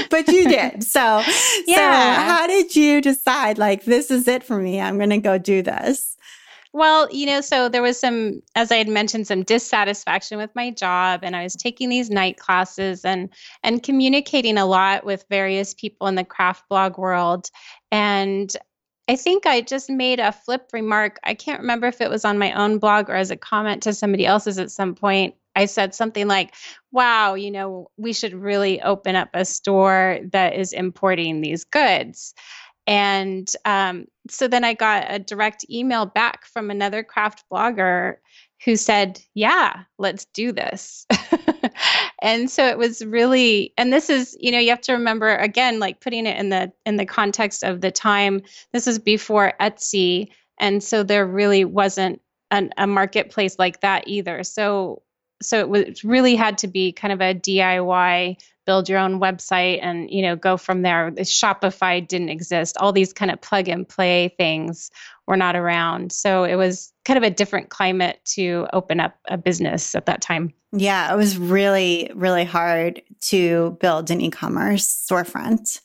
but 0.10 0.28
you 0.28 0.50
did. 0.50 0.84
So, 0.84 1.22
yeah. 1.68 2.16
So 2.16 2.22
how 2.24 2.48
did 2.48 2.76
you 2.76 3.00
decide 3.00 3.60
like 3.60 3.86
this 3.86 4.10
is 4.10 4.28
it 4.28 4.44
for 4.44 4.58
me? 4.58 4.82
I'm 4.82 4.98
going 4.98 5.12
to 5.12 5.20
go 5.20 5.38
do 5.38 5.62
this? 5.62 6.18
Well, 6.74 7.10
you 7.12 7.26
know, 7.26 7.42
so 7.42 7.68
there 7.68 7.82
was 7.82 8.00
some, 8.00 8.42
as 8.56 8.72
I 8.72 8.78
had 8.78 8.88
mentioned, 8.88 9.28
some 9.28 9.44
dissatisfaction 9.44 10.38
with 10.38 10.52
my 10.56 10.72
job, 10.72 11.20
and 11.24 11.36
I 11.36 11.44
was 11.44 11.54
taking 11.54 11.90
these 11.90 12.10
night 12.10 12.38
classes 12.38 13.04
and 13.04 13.30
and 13.62 13.84
communicating 13.84 14.58
a 14.58 14.66
lot 14.66 15.04
with 15.04 15.26
various 15.30 15.74
people 15.74 16.08
in 16.08 16.16
the 16.16 16.24
craft 16.24 16.64
blog 16.70 16.98
world. 16.98 17.50
And 17.92 18.56
I 19.10 19.18
think 19.18 19.46
I 19.46 19.60
just 19.62 19.90
made 19.90 20.22
a 20.22 20.32
flip 20.32 20.70
remark. 20.72 21.20
I 21.24 21.34
can't 21.34 21.60
remember 21.60 21.88
if 21.88 22.00
it 22.00 22.10
was 22.10 22.24
on 22.24 22.40
my 22.40 22.54
own 22.54 22.78
blog 22.78 23.10
or 23.10 23.16
as 23.16 23.32
a 23.32 23.36
comment 23.38 23.84
to 23.84 23.94
somebody 23.94 24.26
else's 24.26 24.58
at 24.58 24.72
some 24.72 24.96
point. 24.96 25.36
I 25.54 25.66
said 25.66 25.94
something 25.94 26.30
like, 26.30 26.54
wow, 26.94 27.34
you 27.34 27.52
know, 27.52 27.92
we 27.98 28.14
should 28.14 28.34
really 28.34 28.82
open 28.82 29.18
up 29.18 29.30
a 29.34 29.44
store 29.44 30.20
that 30.32 30.56
is 30.56 30.72
importing 30.72 31.42
these 31.42 31.66
goods. 31.66 32.34
And 32.88 33.50
um, 33.66 34.06
so 34.30 34.48
then 34.48 34.64
I 34.64 34.74
got 34.74 35.06
a 35.10 35.20
direct 35.20 35.66
email 35.70 36.06
back 36.06 36.46
from 36.46 36.70
another 36.70 37.04
craft 37.04 37.44
blogger 37.52 38.18
who 38.64 38.76
said, 38.76 39.20
Yeah, 39.34 39.84
let's 39.98 40.26
do 40.26 40.52
this. 40.52 41.06
and 42.22 42.50
so 42.50 42.68
it 42.68 42.78
was 42.78 43.04
really 43.04 43.74
and 43.78 43.92
this 43.92 44.10
is 44.10 44.38
you 44.40 44.52
know 44.52 44.60
you 44.60 44.70
have 44.70 44.82
to 44.82 44.94
remember 44.94 45.36
again 45.36 45.80
like 45.80 46.00
putting 46.00 46.26
it 46.26 46.38
in 46.38 46.50
the 46.50 46.72
in 46.86 46.98
the 46.98 47.06
context 47.06 47.64
of 47.64 47.82
the 47.82 47.92
time 47.92 48.42
this 48.72 48.88
is 48.88 49.00
before 49.00 49.54
etsy 49.60 50.28
and 50.60 50.84
so 50.84 51.04
there 51.04 51.26
really 51.26 51.66
wasn't 51.66 52.22
an, 52.52 52.72
a 52.78 52.86
marketplace 52.86 53.58
like 53.58 53.82
that 53.82 54.08
either 54.08 54.44
so 54.44 55.02
so 55.41 55.60
it 55.60 55.69
was 55.69 56.04
really 56.04 56.36
had 56.36 56.58
to 56.60 56.67
be 56.67 56.91
kind 56.91 57.12
of 57.12 57.21
a 57.21 57.34
diy 57.34 58.38
build 58.65 58.88
your 58.88 58.99
own 58.99 59.19
website 59.19 59.80
and 59.82 60.10
you 60.10 60.21
know 60.21 60.36
go 60.36 60.58
from 60.58 60.82
there. 60.82 61.12
Shopify 61.12 62.08
didn't 62.08 62.30
exist. 62.30 62.77
All 62.77 62.93
these 62.93 63.13
kind 63.13 63.32
of 63.32 63.41
plug 63.41 63.67
and 63.67 63.88
play 63.88 64.34
things 64.38 64.91
were 65.27 65.38
not 65.38 65.56
around. 65.56 66.12
So 66.12 66.43
it 66.43 66.56
was 66.56 66.93
kind 67.06 67.17
of 67.17 67.23
a 67.23 67.30
different 67.30 67.69
climate 67.69 68.19
to 68.36 68.67
open 68.73 68.99
up 68.99 69.17
a 69.27 69.38
business 69.38 69.95
at 69.95 70.06
that 70.06 70.21
time. 70.21 70.54
Yeah 70.71 71.13
it 71.13 71.17
was 71.17 71.38
really 71.38 72.12
really 72.15 72.45
hard 72.45 73.01
to 73.21 73.77
build 73.82 74.12
an 74.12 74.21
e-commerce 74.21 74.86
storefront. 75.10 75.82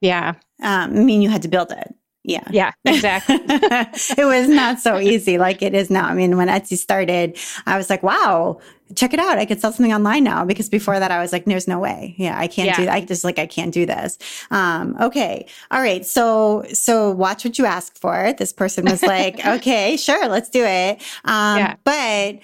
Yeah. 0.00 0.34
Um, 0.62 0.96
i 0.96 1.04
mean 1.04 1.22
you 1.22 1.28
had 1.28 1.42
to 1.42 1.48
build 1.48 1.72
it 1.72 1.94
yeah. 2.24 2.44
Yeah, 2.50 2.72
exactly. 2.84 3.36
it 3.44 4.24
was 4.24 4.48
not 4.48 4.78
so 4.78 4.98
easy 4.98 5.38
like 5.38 5.60
it 5.60 5.74
is 5.74 5.90
now. 5.90 6.06
I 6.06 6.14
mean, 6.14 6.36
when 6.36 6.48
Etsy 6.48 6.76
started, 6.76 7.36
I 7.66 7.76
was 7.76 7.90
like, 7.90 8.04
wow, 8.04 8.60
check 8.94 9.12
it 9.12 9.18
out. 9.18 9.38
I 9.38 9.44
could 9.44 9.60
sell 9.60 9.72
something 9.72 9.92
online 9.92 10.22
now 10.22 10.44
because 10.44 10.68
before 10.68 11.00
that 11.00 11.10
I 11.10 11.20
was 11.20 11.32
like, 11.32 11.46
there's 11.46 11.66
no 11.66 11.80
way. 11.80 12.14
Yeah, 12.18 12.38
I 12.38 12.46
can't 12.46 12.66
yeah. 12.66 12.76
do 12.76 12.84
that. 12.84 12.94
I 12.94 13.00
just 13.00 13.24
like, 13.24 13.40
I 13.40 13.46
can't 13.46 13.74
do 13.74 13.86
this. 13.86 14.18
Um, 14.52 14.96
okay. 15.00 15.46
All 15.72 15.80
right. 15.80 16.06
So, 16.06 16.64
so 16.72 17.10
watch 17.10 17.44
what 17.44 17.58
you 17.58 17.66
ask 17.66 17.96
for. 17.96 18.32
This 18.38 18.52
person 18.52 18.84
was 18.84 19.02
like, 19.02 19.44
okay, 19.46 19.96
sure, 19.96 20.28
let's 20.28 20.48
do 20.48 20.64
it. 20.64 21.02
Um, 21.24 21.58
yeah. 21.58 21.74
but 21.82 22.38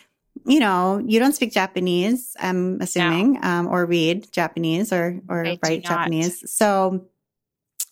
you 0.47 0.61
know, 0.61 1.01
you 1.05 1.19
don't 1.19 1.35
speak 1.35 1.53
Japanese, 1.53 2.35
I'm 2.41 2.81
assuming, 2.81 3.35
no. 3.35 3.41
um, 3.43 3.67
or 3.67 3.85
read 3.85 4.33
Japanese 4.33 4.93
or, 4.93 5.21
or 5.29 5.45
write 5.63 5.85
Japanese. 5.85 6.51
So, 6.51 7.07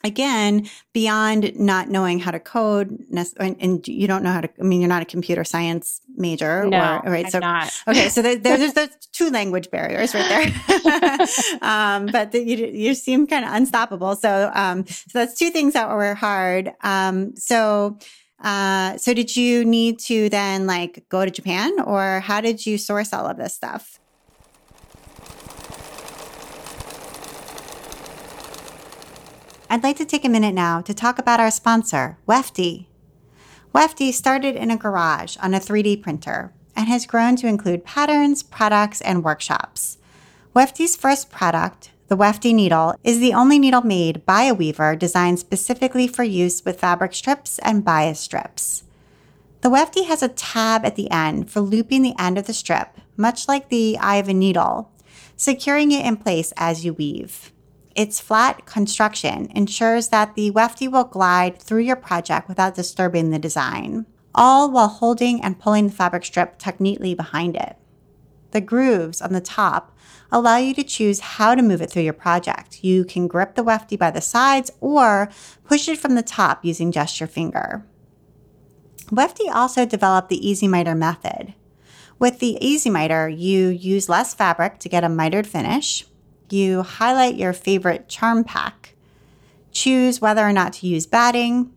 again, 0.06 0.68
beyond 0.92 1.58
not 1.58 1.88
knowing 1.88 2.18
how 2.18 2.30
to 2.30 2.40
code, 2.40 2.98
and, 3.38 3.86
you 3.86 4.06
don't 4.06 4.22
know 4.22 4.32
how 4.32 4.40
to, 4.40 4.48
I 4.58 4.62
mean, 4.62 4.80
you're 4.80 4.88
not 4.88 5.02
a 5.02 5.06
computer 5.06 5.44
science 5.44 6.00
major, 6.16 6.64
no, 6.66 7.00
or, 7.04 7.10
right? 7.10 7.26
I'm 7.26 7.30
so, 7.30 7.38
not. 7.40 7.82
okay, 7.88 8.08
so 8.08 8.22
there, 8.22 8.36
there's, 8.36 8.72
there's 8.74 8.96
two 9.12 9.30
language 9.30 9.70
barriers 9.70 10.14
right 10.14 10.28
there. 10.28 11.26
um, 11.62 12.06
but 12.06 12.32
the, 12.32 12.42
you, 12.42 12.66
you 12.66 12.94
seem 12.94 13.26
kind 13.26 13.44
of 13.44 13.52
unstoppable. 13.52 14.16
So, 14.16 14.50
um, 14.54 14.86
so 14.86 15.18
that's 15.18 15.34
two 15.38 15.50
things 15.50 15.74
that 15.74 15.88
were 15.88 16.14
hard. 16.14 16.72
Um, 16.82 17.36
so, 17.36 17.98
uh, 18.40 18.96
so 18.98 19.14
did 19.14 19.36
you 19.36 19.64
need 19.64 19.98
to 19.98 20.28
then 20.28 20.66
like 20.66 21.04
go 21.08 21.24
to 21.24 21.30
Japan, 21.30 21.80
or 21.80 22.20
how 22.20 22.40
did 22.40 22.64
you 22.64 22.78
source 22.78 23.12
all 23.12 23.26
of 23.26 23.36
this 23.36 23.54
stuff? 23.54 23.98
I'd 29.68 29.82
like 29.82 29.96
to 29.96 30.04
take 30.04 30.24
a 30.24 30.28
minute 30.28 30.54
now 30.54 30.80
to 30.82 30.94
talk 30.94 31.18
about 31.18 31.40
our 31.40 31.50
sponsor, 31.50 32.18
Wefty. 32.26 32.86
Wefty 33.74 34.12
started 34.12 34.54
in 34.54 34.70
a 34.70 34.76
garage 34.76 35.36
on 35.42 35.54
a 35.54 35.58
3D 35.58 36.02
printer 36.02 36.52
and 36.76 36.86
has 36.86 37.04
grown 37.04 37.34
to 37.36 37.48
include 37.48 37.84
patterns, 37.84 38.44
products, 38.44 39.00
and 39.00 39.24
workshops. 39.24 39.98
Wefty's 40.54 40.94
first 40.94 41.30
product, 41.30 41.90
the 42.06 42.16
Wefty 42.16 42.54
needle, 42.54 42.94
is 43.02 43.18
the 43.18 43.34
only 43.34 43.58
needle 43.58 43.82
made 43.82 44.24
by 44.24 44.44
a 44.44 44.54
weaver 44.54 44.94
designed 44.94 45.40
specifically 45.40 46.06
for 46.06 46.22
use 46.22 46.64
with 46.64 46.78
fabric 46.78 47.12
strips 47.12 47.58
and 47.58 47.84
bias 47.84 48.20
strips. 48.20 48.84
The 49.62 49.70
Wefty 49.70 50.06
has 50.06 50.22
a 50.22 50.28
tab 50.28 50.86
at 50.86 50.94
the 50.94 51.10
end 51.10 51.50
for 51.50 51.60
looping 51.60 52.02
the 52.02 52.14
end 52.20 52.38
of 52.38 52.46
the 52.46 52.54
strip, 52.54 52.98
much 53.16 53.48
like 53.48 53.68
the 53.68 53.98
eye 53.98 54.16
of 54.16 54.28
a 54.28 54.34
needle, 54.34 54.92
securing 55.36 55.90
it 55.90 56.06
in 56.06 56.18
place 56.18 56.52
as 56.56 56.84
you 56.84 56.92
weave. 56.92 57.50
Its 57.96 58.20
flat 58.20 58.66
construction 58.66 59.50
ensures 59.54 60.08
that 60.08 60.34
the 60.34 60.50
wefty 60.50 60.86
will 60.86 61.04
glide 61.04 61.58
through 61.58 61.80
your 61.80 61.96
project 61.96 62.46
without 62.46 62.74
disturbing 62.74 63.30
the 63.30 63.38
design, 63.38 64.04
all 64.34 64.70
while 64.70 64.88
holding 64.88 65.42
and 65.42 65.58
pulling 65.58 65.86
the 65.86 65.94
fabric 65.94 66.26
strip 66.26 66.58
tucked 66.58 66.78
neatly 66.78 67.14
behind 67.14 67.56
it. 67.56 67.78
The 68.50 68.60
grooves 68.60 69.22
on 69.22 69.32
the 69.32 69.40
top 69.40 69.96
allow 70.30 70.58
you 70.58 70.74
to 70.74 70.84
choose 70.84 71.20
how 71.20 71.54
to 71.54 71.62
move 71.62 71.80
it 71.80 71.90
through 71.90 72.02
your 72.02 72.12
project. 72.12 72.84
You 72.84 73.02
can 73.02 73.28
grip 73.28 73.54
the 73.54 73.64
wefty 73.64 73.96
by 73.96 74.10
the 74.10 74.20
sides 74.20 74.70
or 74.80 75.30
push 75.64 75.88
it 75.88 75.98
from 75.98 76.16
the 76.16 76.22
top 76.22 76.66
using 76.66 76.92
just 76.92 77.18
your 77.18 77.28
finger. 77.28 77.86
Wefty 79.10 79.48
also 79.48 79.86
developed 79.86 80.28
the 80.28 80.46
Easy 80.46 80.68
Miter 80.68 80.94
method. 80.94 81.54
With 82.18 82.40
the 82.40 82.58
Easy 82.60 82.90
Miter, 82.90 83.26
you 83.26 83.68
use 83.68 84.10
less 84.10 84.34
fabric 84.34 84.80
to 84.80 84.90
get 84.90 85.04
a 85.04 85.08
mitered 85.08 85.46
finish 85.46 86.04
you 86.52 86.82
highlight 86.82 87.36
your 87.36 87.52
favorite 87.52 88.08
charm 88.08 88.44
pack, 88.44 88.94
choose 89.72 90.20
whether 90.20 90.46
or 90.46 90.52
not 90.52 90.72
to 90.74 90.86
use 90.86 91.06
batting, 91.06 91.72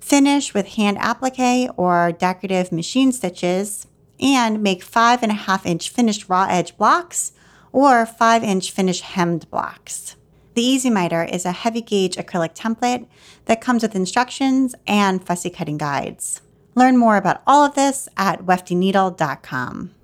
finish 0.00 0.54
with 0.54 0.74
hand 0.74 0.98
applique 0.98 1.70
or 1.76 2.12
decorative 2.12 2.72
machine 2.72 3.12
stitches, 3.12 3.86
and 4.20 4.62
make 4.62 4.82
five 4.82 5.22
and 5.22 5.32
a 5.32 5.34
half 5.34 5.64
inch 5.64 5.90
finished 5.90 6.28
raw 6.28 6.46
edge 6.48 6.76
blocks 6.76 7.32
or 7.72 8.06
five 8.06 8.42
inch 8.42 8.70
finished 8.70 9.02
hemmed 9.02 9.48
blocks. 9.50 10.16
The 10.54 10.62
Easy 10.62 10.90
Miter 10.90 11.22
is 11.22 11.44
a 11.44 11.52
heavy 11.52 11.80
gauge 11.80 12.16
acrylic 12.16 12.54
template 12.54 13.06
that 13.44 13.60
comes 13.60 13.82
with 13.82 13.94
instructions 13.94 14.74
and 14.86 15.24
fussy 15.24 15.50
cutting 15.50 15.78
guides. 15.78 16.40
Learn 16.74 16.96
more 16.96 17.16
about 17.16 17.42
all 17.46 17.64
of 17.64 17.74
this 17.74 18.08
at 18.16 18.44
weftyneedle.com. 18.44 19.94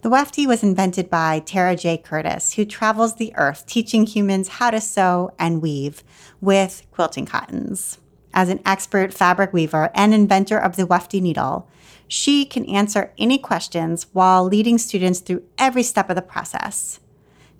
The 0.00 0.10
wefty 0.10 0.46
was 0.46 0.62
invented 0.62 1.10
by 1.10 1.40
Tara 1.40 1.74
J. 1.74 1.98
Curtis, 1.98 2.54
who 2.54 2.64
travels 2.64 3.16
the 3.16 3.32
earth 3.34 3.66
teaching 3.66 4.06
humans 4.06 4.48
how 4.48 4.70
to 4.70 4.80
sew 4.80 5.32
and 5.40 5.60
weave 5.60 6.04
with 6.40 6.86
quilting 6.92 7.26
cottons. 7.26 7.98
As 8.32 8.48
an 8.48 8.60
expert 8.64 9.12
fabric 9.12 9.52
weaver 9.52 9.90
and 9.94 10.14
inventor 10.14 10.56
of 10.56 10.76
the 10.76 10.86
wefty 10.86 11.20
needle, 11.20 11.68
she 12.06 12.44
can 12.44 12.64
answer 12.66 13.12
any 13.18 13.38
questions 13.38 14.06
while 14.12 14.44
leading 14.44 14.78
students 14.78 15.18
through 15.18 15.42
every 15.58 15.82
step 15.82 16.08
of 16.08 16.14
the 16.14 16.22
process. 16.22 17.00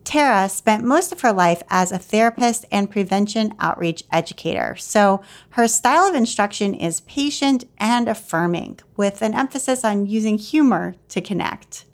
Tara 0.04 0.48
spent 0.48 0.84
most 0.84 1.10
of 1.10 1.22
her 1.22 1.32
life 1.32 1.64
as 1.68 1.90
a 1.90 1.98
therapist 1.98 2.64
and 2.70 2.88
prevention 2.88 3.52
outreach 3.58 4.04
educator, 4.12 4.76
so 4.76 5.20
her 5.50 5.66
style 5.66 6.08
of 6.08 6.14
instruction 6.14 6.72
is 6.72 7.00
patient 7.00 7.64
and 7.78 8.08
affirming, 8.08 8.78
with 8.96 9.22
an 9.22 9.34
emphasis 9.34 9.84
on 9.84 10.06
using 10.06 10.38
humor 10.38 10.94
to 11.08 11.20
connect. 11.20 11.84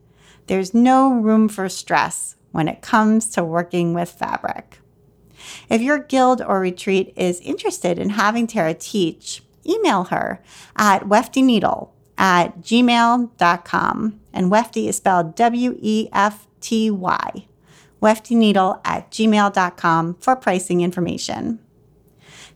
There's 0.47 0.75
no 0.75 1.13
room 1.13 1.49
for 1.49 1.69
stress 1.69 2.37
when 2.53 2.69
it 2.69 2.83
comes 2.83 3.29
to 3.31 3.45
working 3.45 3.95
with 3.95 4.11
fabric. 4.11 4.79
If 5.69 5.81
your 5.81 5.99
guild 5.99 6.41
or 6.41 6.61
retreat 6.61 7.13
is 7.17 7.41
interested 7.41 7.99
in 7.99 8.11
having 8.11 8.47
Tara 8.47 8.75
teach, 8.75 9.43
email 9.67 10.05
her 10.05 10.43
at 10.77 11.05
weftyneedle 11.05 11.91
at 12.17 12.61
gmail.com. 12.61 14.21
And 14.33 14.51
Wefty 14.51 14.89
is 14.89 14.97
spelled 14.97 15.35
W 15.35 15.79
E 15.81 16.09
F 16.13 16.47
T 16.61 16.91
Y. 16.91 17.47
Weftyneedle 18.03 18.81
at 18.85 19.11
gmail.com 19.11 20.15
for 20.15 20.37
pricing 20.37 20.81
information. 20.81 21.61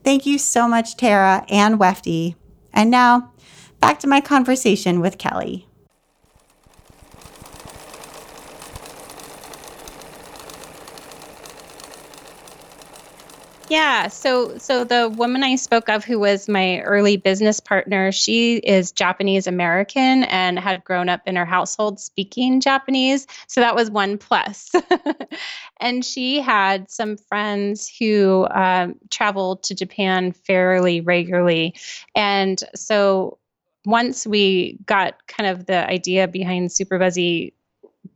Thank 0.04 0.26
you 0.26 0.38
so 0.38 0.68
much, 0.68 0.96
Tara 0.96 1.44
and 1.48 1.78
Wefty. 1.78 2.36
And 2.72 2.90
now, 2.90 3.32
back 3.80 3.98
to 4.00 4.06
my 4.06 4.20
conversation 4.20 5.00
with 5.00 5.18
Kelly. 5.18 5.67
Yeah, 13.70 14.08
so 14.08 14.56
so 14.56 14.84
the 14.84 15.10
woman 15.10 15.44
I 15.44 15.56
spoke 15.56 15.90
of 15.90 16.02
who 16.02 16.18
was 16.18 16.48
my 16.48 16.80
early 16.80 17.18
business 17.18 17.60
partner, 17.60 18.12
she 18.12 18.56
is 18.56 18.92
Japanese 18.92 19.46
American 19.46 20.24
and 20.24 20.58
had 20.58 20.84
grown 20.84 21.10
up 21.10 21.20
in 21.26 21.36
her 21.36 21.44
household 21.44 22.00
speaking 22.00 22.60
Japanese, 22.62 23.26
so 23.46 23.60
that 23.60 23.74
was 23.74 23.90
one 23.90 24.16
plus. 24.16 24.70
and 25.80 26.02
she 26.02 26.40
had 26.40 26.90
some 26.90 27.18
friends 27.18 27.92
who 27.98 28.46
um, 28.50 28.94
traveled 29.10 29.62
to 29.64 29.74
Japan 29.74 30.32
fairly 30.32 31.02
regularly, 31.02 31.74
and 32.14 32.62
so 32.74 33.36
once 33.84 34.26
we 34.26 34.78
got 34.86 35.26
kind 35.26 35.48
of 35.48 35.66
the 35.66 35.86
idea 35.88 36.26
behind 36.26 36.70
Superbuzzy 36.70 37.52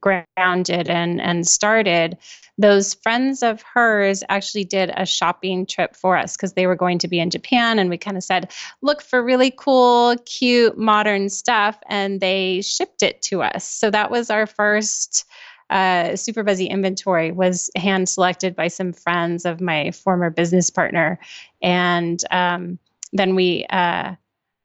grounded 0.03 0.91
and 0.91 1.21
and 1.21 1.49
started 1.49 2.19
those 2.59 2.95
friends 2.95 3.43
of 3.43 3.63
hers 3.63 4.23
actually 4.29 4.65
did 4.65 4.93
a 4.97 5.07
shopping 5.07 5.65
trip 5.65 5.97
for 5.97 6.17
us 6.17 6.37
because 6.37 6.53
they 6.53 6.67
were 6.67 6.77
going 6.77 6.99
to 6.99 7.09
be 7.09 7.19
in 7.19 7.31
Japan. 7.31 7.79
And 7.79 7.89
we 7.89 7.97
kind 7.97 8.17
of 8.17 8.23
said, 8.23 8.53
look 8.83 9.03
for 9.03 9.23
really 9.23 9.53
cool, 9.57 10.17
cute, 10.27 10.77
modern 10.77 11.29
stuff. 11.29 11.79
And 11.89 12.21
they 12.21 12.61
shipped 12.63 13.03
it 13.03 13.23
to 13.23 13.43
us. 13.43 13.67
So 13.67 13.91
that 13.91 14.11
was 14.11 14.31
our 14.31 14.47
first. 14.47 15.27
Uh, 15.71 16.11
Superbuzzy 16.13 16.69
inventory 16.69 17.33
was 17.33 17.71
hand 17.77 18.07
selected 18.07 18.55
by 18.55 18.69
some 18.69 18.93
friends 18.93 19.47
of 19.47 19.59
my 19.59 19.91
former 19.93 20.29
business 20.29 20.69
partner, 20.69 21.19
and 21.63 22.23
um, 22.31 22.79
then 23.15 23.35
we 23.35 23.65
uh, 23.71 24.15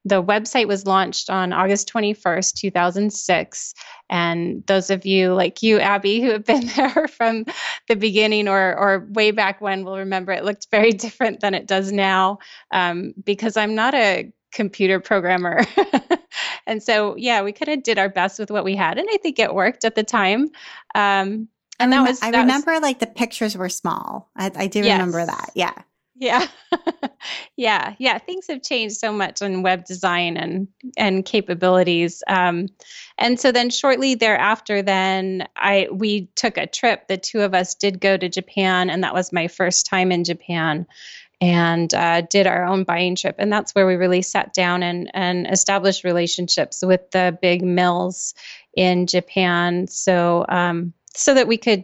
the 0.07 0.23
website 0.23 0.67
was 0.67 0.85
launched 0.85 1.29
on 1.29 1.53
August 1.53 1.91
21st, 1.91 2.53
2006. 2.55 3.73
And 4.09 4.65
those 4.67 4.89
of 4.89 5.05
you 5.05 5.33
like 5.33 5.61
you, 5.61 5.79
Abby, 5.79 6.21
who 6.21 6.29
have 6.31 6.45
been 6.45 6.67
there 6.75 7.07
from 7.07 7.45
the 7.87 7.95
beginning 7.95 8.47
or, 8.47 8.75
or 8.77 9.07
way 9.11 9.31
back 9.31 9.61
when 9.61 9.83
will 9.83 9.97
remember 9.97 10.31
it 10.31 10.45
looked 10.45 10.67
very 10.71 10.91
different 10.91 11.39
than 11.41 11.53
it 11.53 11.67
does 11.67 11.91
now 11.91 12.39
um, 12.71 13.13
because 13.23 13.57
I'm 13.57 13.75
not 13.75 13.93
a 13.93 14.31
computer 14.53 14.99
programmer. 14.99 15.61
and 16.67 16.81
so, 16.81 17.15
yeah, 17.17 17.41
we 17.43 17.51
kind 17.51 17.77
of 17.77 17.83
did 17.83 17.99
our 17.99 18.09
best 18.09 18.39
with 18.39 18.49
what 18.49 18.63
we 18.63 18.75
had. 18.75 18.97
And 18.97 19.07
I 19.11 19.17
think 19.17 19.39
it 19.39 19.53
worked 19.53 19.85
at 19.85 19.95
the 19.95 20.03
time. 20.03 20.49
Um, 20.95 21.49
and 21.79 21.93
that 21.93 22.01
was, 22.07 22.21
I 22.23 22.31
that 22.31 22.39
remember 22.41 22.71
was, 22.71 22.81
like 22.81 22.99
the 22.99 23.07
pictures 23.07 23.55
were 23.57 23.69
small. 23.69 24.31
I, 24.35 24.51
I 24.55 24.67
do 24.67 24.79
Yes. 24.79 24.93
remember 24.99 25.25
that. 25.25 25.51
Yeah. 25.53 25.73
Yeah. 26.19 26.47
yeah. 27.57 27.93
Yeah. 27.99 28.17
Things 28.17 28.47
have 28.47 28.63
changed 28.63 28.95
so 28.95 29.11
much 29.11 29.41
in 29.41 29.61
web 29.61 29.85
design 29.85 30.35
and 30.35 30.67
and 30.97 31.23
capabilities. 31.23 32.23
Um, 32.27 32.67
and 33.19 33.39
so 33.39 33.51
then 33.51 33.69
shortly 33.69 34.15
thereafter, 34.15 34.81
then 34.81 35.47
I 35.55 35.87
we 35.91 36.27
took 36.35 36.57
a 36.57 36.65
trip. 36.65 37.07
The 37.07 37.17
two 37.17 37.41
of 37.41 37.53
us 37.53 37.75
did 37.75 38.01
go 38.01 38.17
to 38.17 38.29
Japan, 38.29 38.89
and 38.89 39.03
that 39.03 39.13
was 39.13 39.31
my 39.31 39.47
first 39.47 39.85
time 39.85 40.11
in 40.11 40.23
Japan. 40.23 40.87
And 41.39 41.93
uh, 41.93 42.21
did 42.21 42.47
our 42.47 42.65
own 42.65 42.83
buying 42.83 43.15
trip, 43.15 43.35
and 43.37 43.53
that's 43.53 43.75
where 43.75 43.85
we 43.85 43.93
really 43.93 44.23
sat 44.23 44.53
down 44.53 44.81
and 44.81 45.11
and 45.13 45.45
established 45.45 46.03
relationships 46.03 46.83
with 46.83 47.11
the 47.11 47.37
big 47.43 47.61
mills 47.61 48.33
in 48.75 49.05
Japan. 49.05 49.85
So 49.87 50.47
um, 50.49 50.93
so 51.13 51.35
that 51.35 51.47
we 51.47 51.57
could 51.57 51.83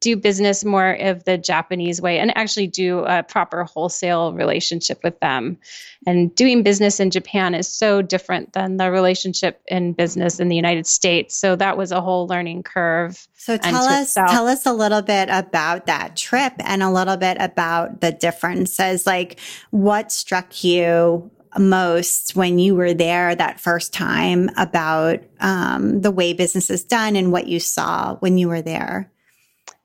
do 0.00 0.16
business 0.16 0.64
more 0.64 0.92
of 0.92 1.24
the 1.24 1.36
Japanese 1.36 2.00
way 2.00 2.18
and 2.18 2.36
actually 2.36 2.68
do 2.68 3.00
a 3.00 3.22
proper 3.22 3.64
wholesale 3.64 4.32
relationship 4.32 5.00
with 5.02 5.18
them. 5.20 5.58
And 6.06 6.34
doing 6.34 6.62
business 6.62 7.00
in 7.00 7.10
Japan 7.10 7.54
is 7.54 7.66
so 7.68 8.00
different 8.00 8.52
than 8.52 8.76
the 8.76 8.90
relationship 8.90 9.60
in 9.66 9.92
business 9.92 10.38
in 10.38 10.48
the 10.48 10.56
United 10.56 10.86
States. 10.86 11.34
So 11.34 11.56
that 11.56 11.76
was 11.76 11.90
a 11.90 12.00
whole 12.00 12.28
learning 12.28 12.62
curve. 12.62 13.26
So 13.34 13.56
tell 13.56 13.84
us 13.84 14.08
itself. 14.08 14.30
tell 14.30 14.46
us 14.46 14.66
a 14.66 14.72
little 14.72 15.02
bit 15.02 15.28
about 15.30 15.86
that 15.86 16.16
trip 16.16 16.52
and 16.60 16.82
a 16.82 16.90
little 16.90 17.16
bit 17.16 17.36
about 17.40 18.00
the 18.00 18.12
differences. 18.12 19.06
Like 19.06 19.40
what 19.70 20.12
struck 20.12 20.62
you 20.62 21.30
most 21.58 22.36
when 22.36 22.58
you 22.58 22.74
were 22.74 22.94
there 22.94 23.34
that 23.34 23.60
first 23.60 23.92
time 23.92 24.50
about 24.56 25.20
um, 25.40 26.00
the 26.02 26.10
way 26.10 26.32
business 26.32 26.70
is 26.70 26.84
done 26.84 27.16
and 27.16 27.32
what 27.32 27.48
you 27.48 27.58
saw 27.58 28.16
when 28.16 28.38
you 28.38 28.48
were 28.48 28.62
there. 28.62 29.10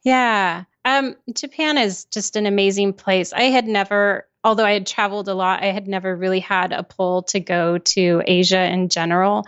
Yeah. 0.03 0.63
Um, 0.85 1.15
Japan 1.33 1.77
is 1.77 2.05
just 2.05 2.35
an 2.35 2.45
amazing 2.45 2.93
place. 2.93 3.31
I 3.31 3.43
had 3.43 3.65
never, 3.67 4.27
although 4.43 4.65
I 4.65 4.73
had 4.73 4.85
traveled 4.85 5.29
a 5.29 5.33
lot, 5.33 5.63
I 5.63 5.67
had 5.67 5.87
never 5.87 6.13
really 6.13 6.41
had 6.41 6.73
a 6.73 6.83
pull 6.83 7.23
to 7.23 7.39
go 7.39 7.77
to 7.77 8.21
Asia 8.27 8.65
in 8.65 8.89
general. 8.89 9.45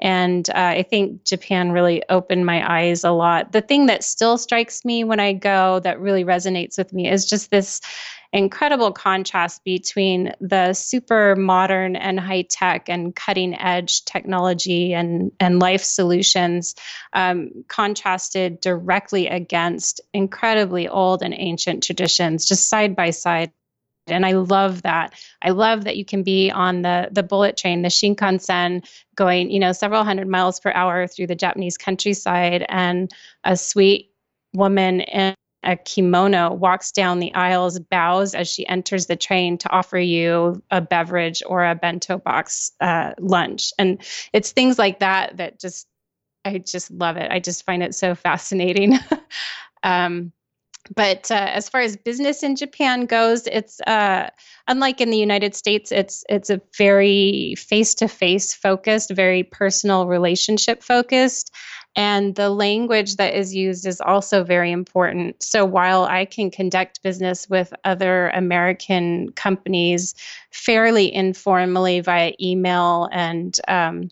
And 0.00 0.48
uh, 0.48 0.54
I 0.56 0.82
think 0.84 1.24
Japan 1.24 1.72
really 1.72 2.02
opened 2.08 2.46
my 2.46 2.66
eyes 2.80 3.04
a 3.04 3.10
lot. 3.10 3.52
The 3.52 3.60
thing 3.60 3.86
that 3.86 4.02
still 4.02 4.38
strikes 4.38 4.82
me 4.82 5.04
when 5.04 5.20
I 5.20 5.34
go 5.34 5.80
that 5.80 6.00
really 6.00 6.24
resonates 6.24 6.78
with 6.78 6.90
me 6.94 7.10
is 7.10 7.26
just 7.26 7.50
this 7.50 7.82
incredible 8.32 8.92
contrast 8.92 9.64
between 9.64 10.32
the 10.40 10.74
super 10.74 11.34
modern 11.34 11.96
and 11.96 12.20
high 12.20 12.42
tech 12.42 12.88
and 12.88 13.14
cutting 13.14 13.58
edge 13.58 14.04
technology 14.04 14.92
and, 14.92 15.32
and 15.40 15.60
life 15.60 15.82
solutions 15.82 16.74
um, 17.14 17.64
contrasted 17.68 18.60
directly 18.60 19.28
against 19.28 20.00
incredibly 20.12 20.88
old 20.88 21.22
and 21.22 21.34
ancient 21.34 21.82
traditions, 21.82 22.46
just 22.46 22.68
side 22.68 22.94
by 22.94 23.10
side 23.10 23.50
and 24.10 24.24
I 24.24 24.32
love 24.32 24.82
that. 24.82 25.14
I 25.42 25.50
love 25.50 25.84
that 25.84 25.96
you 25.96 26.04
can 26.04 26.22
be 26.22 26.50
on 26.50 26.82
the 26.82 27.08
the 27.12 27.22
bullet 27.22 27.56
train, 27.56 27.82
the 27.82 27.88
Shinkansen, 27.88 28.88
going 29.14 29.50
you 29.50 29.60
know 29.60 29.72
several 29.72 30.04
hundred 30.04 30.28
miles 30.28 30.60
per 30.60 30.72
hour 30.72 31.06
through 31.06 31.26
the 31.26 31.34
Japanese 31.34 31.76
countryside, 31.76 32.64
and 32.68 33.10
a 33.44 33.56
sweet 33.56 34.12
woman 34.54 35.00
in 35.00 35.34
a 35.68 35.76
kimono 35.76 36.54
walks 36.54 36.90
down 36.92 37.18
the 37.18 37.34
aisles, 37.34 37.78
bows 37.78 38.34
as 38.34 38.48
she 38.48 38.66
enters 38.66 39.04
the 39.04 39.16
train 39.16 39.58
to 39.58 39.70
offer 39.70 39.98
you 39.98 40.62
a 40.70 40.80
beverage 40.80 41.42
or 41.46 41.62
a 41.62 41.74
bento 41.74 42.16
box 42.16 42.72
uh, 42.80 43.12
lunch, 43.18 43.70
and 43.78 44.00
it's 44.32 44.50
things 44.50 44.78
like 44.78 45.00
that 45.00 45.36
that 45.36 45.60
just 45.60 45.86
I 46.46 46.56
just 46.56 46.90
love 46.90 47.18
it. 47.18 47.30
I 47.30 47.38
just 47.38 47.66
find 47.66 47.82
it 47.82 47.94
so 47.94 48.14
fascinating. 48.14 48.98
um, 49.82 50.32
but 50.94 51.30
uh, 51.30 51.34
as 51.34 51.68
far 51.68 51.82
as 51.82 51.98
business 51.98 52.42
in 52.42 52.56
Japan 52.56 53.04
goes, 53.04 53.46
it's 53.46 53.78
uh, 53.82 54.30
unlike 54.68 55.02
in 55.02 55.10
the 55.10 55.18
United 55.18 55.54
States. 55.54 55.92
It's 55.92 56.24
it's 56.30 56.48
a 56.48 56.62
very 56.78 57.56
face 57.58 57.94
to 57.96 58.08
face 58.08 58.54
focused, 58.54 59.10
very 59.10 59.42
personal 59.42 60.06
relationship 60.06 60.82
focused, 60.82 61.54
and 61.98 62.36
the 62.36 62.48
language 62.48 63.16
that 63.16 63.34
is 63.34 63.52
used 63.52 63.84
is 63.84 64.00
also 64.00 64.44
very 64.44 64.70
important. 64.70 65.42
So 65.42 65.64
while 65.64 66.04
I 66.04 66.26
can 66.26 66.48
conduct 66.48 67.02
business 67.02 67.50
with 67.50 67.74
other 67.84 68.28
American 68.28 69.32
companies 69.32 70.14
fairly 70.52 71.12
informally 71.12 71.98
via 71.98 72.34
email 72.40 73.08
and 73.10 73.58
um, 73.66 74.10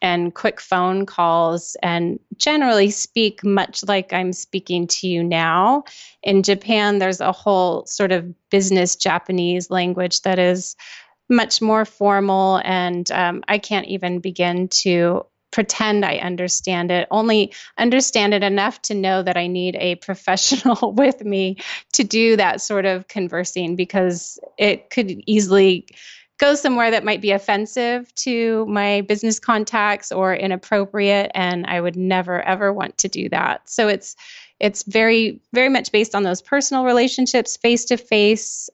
and 0.00 0.36
quick 0.36 0.60
phone 0.60 1.04
calls 1.04 1.76
and 1.82 2.20
generally 2.36 2.90
speak 2.90 3.42
much 3.42 3.82
like 3.82 4.12
I'm 4.12 4.32
speaking 4.32 4.86
to 4.86 5.08
you 5.08 5.24
now. 5.24 5.82
In 6.22 6.44
Japan, 6.44 7.00
there's 7.00 7.20
a 7.20 7.32
whole 7.32 7.86
sort 7.86 8.12
of 8.12 8.32
business 8.50 8.94
Japanese 8.94 9.68
language 9.68 10.22
that 10.22 10.38
is 10.38 10.76
much 11.28 11.60
more 11.60 11.84
formal, 11.84 12.60
and 12.64 13.10
um, 13.10 13.42
I 13.48 13.58
can't 13.58 13.88
even 13.88 14.20
begin 14.20 14.68
to 14.68 15.26
pretend 15.50 16.04
I 16.04 16.16
understand 16.16 16.90
it, 16.90 17.08
only 17.10 17.52
understand 17.78 18.34
it 18.34 18.42
enough 18.42 18.82
to 18.82 18.94
know 18.94 19.22
that 19.22 19.36
I 19.36 19.46
need 19.46 19.76
a 19.76 19.94
professional 19.96 20.92
with 20.96 21.24
me 21.24 21.56
to 21.92 22.04
do 22.04 22.36
that 22.36 22.60
sort 22.60 22.84
of 22.84 23.08
conversing 23.08 23.76
because 23.76 24.38
it 24.58 24.90
could 24.90 25.22
easily 25.26 25.86
go 26.38 26.54
somewhere 26.54 26.90
that 26.90 27.04
might 27.04 27.22
be 27.22 27.30
offensive 27.30 28.14
to 28.14 28.66
my 28.66 29.00
business 29.02 29.38
contacts 29.38 30.12
or 30.12 30.34
inappropriate 30.34 31.30
and 31.34 31.64
i 31.66 31.80
would 31.80 31.96
never 31.96 32.42
ever 32.42 32.72
want 32.72 32.98
to 32.98 33.08
do 33.08 33.28
that. 33.30 33.68
So 33.68 33.88
it's 33.88 34.16
it's 34.60 34.82
very 34.84 35.40
very 35.52 35.68
much 35.68 35.92
based 35.92 36.14
on 36.14 36.22
those 36.22 36.42
personal 36.42 36.84
relationships 36.84 37.56
face 37.56 37.84
to 37.86 37.96
face 37.96 38.68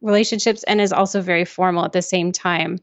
relationships 0.00 0.64
and 0.64 0.80
is 0.80 0.92
also 0.92 1.20
very 1.20 1.44
formal 1.44 1.84
at 1.84 1.92
the 1.92 2.02
same 2.02 2.32
time 2.32 2.78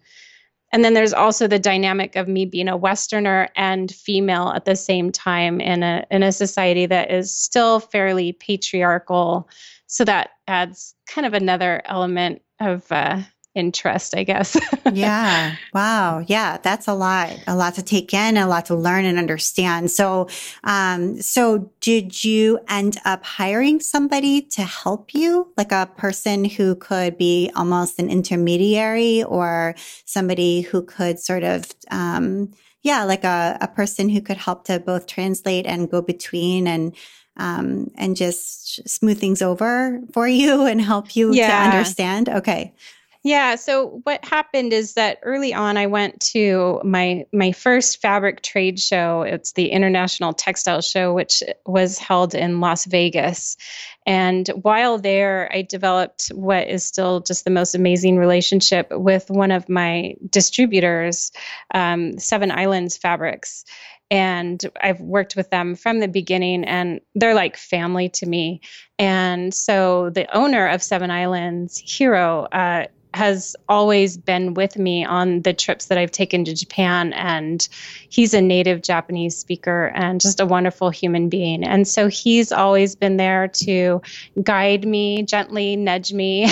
and 0.71 0.83
then 0.83 0.93
there's 0.93 1.13
also 1.13 1.47
the 1.47 1.59
dynamic 1.59 2.15
of 2.15 2.27
me 2.27 2.45
being 2.45 2.67
a 2.67 2.77
westerner 2.77 3.49
and 3.55 3.91
female 3.91 4.49
at 4.49 4.65
the 4.65 4.75
same 4.75 5.11
time 5.11 5.59
in 5.59 5.83
a 5.83 6.05
in 6.11 6.23
a 6.23 6.31
society 6.31 6.85
that 6.85 7.11
is 7.11 7.35
still 7.35 7.79
fairly 7.79 8.33
patriarchal. 8.33 9.49
So 9.87 10.05
that 10.05 10.31
adds 10.47 10.93
kind 11.07 11.25
of 11.25 11.33
another 11.33 11.81
element 11.85 12.41
of 12.59 12.91
uh, 12.91 13.21
interest, 13.55 14.15
I 14.15 14.23
guess. 14.23 14.57
yeah. 14.93 15.55
Wow. 15.73 16.23
Yeah. 16.27 16.57
That's 16.61 16.87
a 16.87 16.93
lot, 16.93 17.37
a 17.47 17.55
lot 17.55 17.75
to 17.75 17.83
take 17.83 18.13
in, 18.13 18.37
a 18.37 18.47
lot 18.47 18.65
to 18.67 18.75
learn 18.75 19.05
and 19.05 19.17
understand. 19.17 19.91
So, 19.91 20.29
um, 20.63 21.21
so 21.21 21.71
did 21.81 22.23
you 22.23 22.59
end 22.67 22.97
up 23.05 23.23
hiring 23.25 23.79
somebody 23.79 24.41
to 24.41 24.63
help 24.63 25.13
you, 25.13 25.51
like 25.57 25.71
a 25.71 25.89
person 25.97 26.45
who 26.45 26.75
could 26.75 27.17
be 27.17 27.51
almost 27.55 27.99
an 27.99 28.09
intermediary 28.09 29.23
or 29.23 29.75
somebody 30.05 30.61
who 30.61 30.83
could 30.83 31.19
sort 31.19 31.43
of, 31.43 31.65
um, 31.89 32.51
yeah, 32.83 33.03
like 33.03 33.23
a, 33.23 33.57
a 33.59 33.67
person 33.67 34.09
who 34.09 34.21
could 34.21 34.37
help 34.37 34.65
to 34.65 34.79
both 34.79 35.05
translate 35.07 35.65
and 35.65 35.89
go 35.89 36.01
between 36.01 36.67
and, 36.67 36.95
um, 37.35 37.89
and 37.95 38.15
just 38.15 38.87
smooth 38.87 39.19
things 39.19 39.41
over 39.41 40.01
for 40.13 40.27
you 40.27 40.65
and 40.65 40.81
help 40.81 41.15
you 41.15 41.33
yeah. 41.33 41.47
to 41.47 41.77
understand. 41.77 42.29
Okay. 42.29 42.73
Yeah. 43.21 43.55
So 43.55 43.99
what 44.03 44.23
happened 44.23 44.71
is 44.71 44.93
that 44.93 45.19
early 45.23 45.53
on, 45.53 45.75
I 45.75 45.87
went 45.87 46.21
to 46.31 46.79
my 46.85 47.25
my 47.33 47.51
first 47.51 48.01
fabric 48.01 48.41
trade 48.41 48.79
show. 48.79 49.23
It's 49.23 49.51
the 49.51 49.71
International 49.71 50.31
Textile 50.31 50.81
Show, 50.81 51.13
which 51.13 51.43
was 51.65 51.97
held 51.97 52.33
in 52.33 52.61
Las 52.61 52.85
Vegas. 52.85 53.57
And 54.05 54.47
while 54.61 54.97
there, 54.97 55.49
I 55.51 55.63
developed 55.63 56.29
what 56.29 56.69
is 56.69 56.85
still 56.85 57.19
just 57.19 57.43
the 57.43 57.51
most 57.51 57.75
amazing 57.75 58.17
relationship 58.17 58.87
with 58.89 59.29
one 59.29 59.51
of 59.51 59.67
my 59.67 60.15
distributors, 60.29 61.33
um, 61.73 62.17
Seven 62.19 62.51
Islands 62.51 62.95
Fabrics 62.95 63.65
and 64.11 64.65
I've 64.81 65.01
worked 65.01 65.35
with 65.35 65.51
them 65.51 65.75
from 65.75 65.99
the 65.99 66.07
beginning, 66.07 66.63
and 66.63 66.99
they're 67.13 67.35
like 67.35 67.57
family 67.57 68.09
to 68.09 68.25
me. 68.25 68.61
And 68.97 69.53
so 69.53 70.09
the 70.09 70.35
owner 70.35 70.67
of 70.67 70.81
Seven 70.81 71.11
Islands, 71.11 71.77
Hiro, 71.77 72.45
uh, 72.45 72.85
has 73.13 73.55
always 73.67 74.17
been 74.17 74.53
with 74.53 74.77
me 74.77 75.03
on 75.03 75.41
the 75.41 75.53
trips 75.53 75.87
that 75.87 75.97
I've 75.97 76.11
taken 76.11 76.45
to 76.45 76.53
Japan. 76.53 77.13
And 77.13 77.67
he's 78.09 78.33
a 78.33 78.41
native 78.41 78.81
Japanese 78.81 79.35
speaker 79.35 79.91
and 79.95 80.21
just 80.21 80.39
a 80.39 80.45
wonderful 80.45 80.89
human 80.89 81.29
being. 81.29 81.63
And 81.63 81.87
so 81.87 82.07
he's 82.07 82.51
always 82.51 82.95
been 82.95 83.17
there 83.17 83.47
to 83.47 84.01
guide 84.43 84.87
me, 84.87 85.23
gently 85.23 85.75
nudge 85.75 86.13
me 86.13 86.51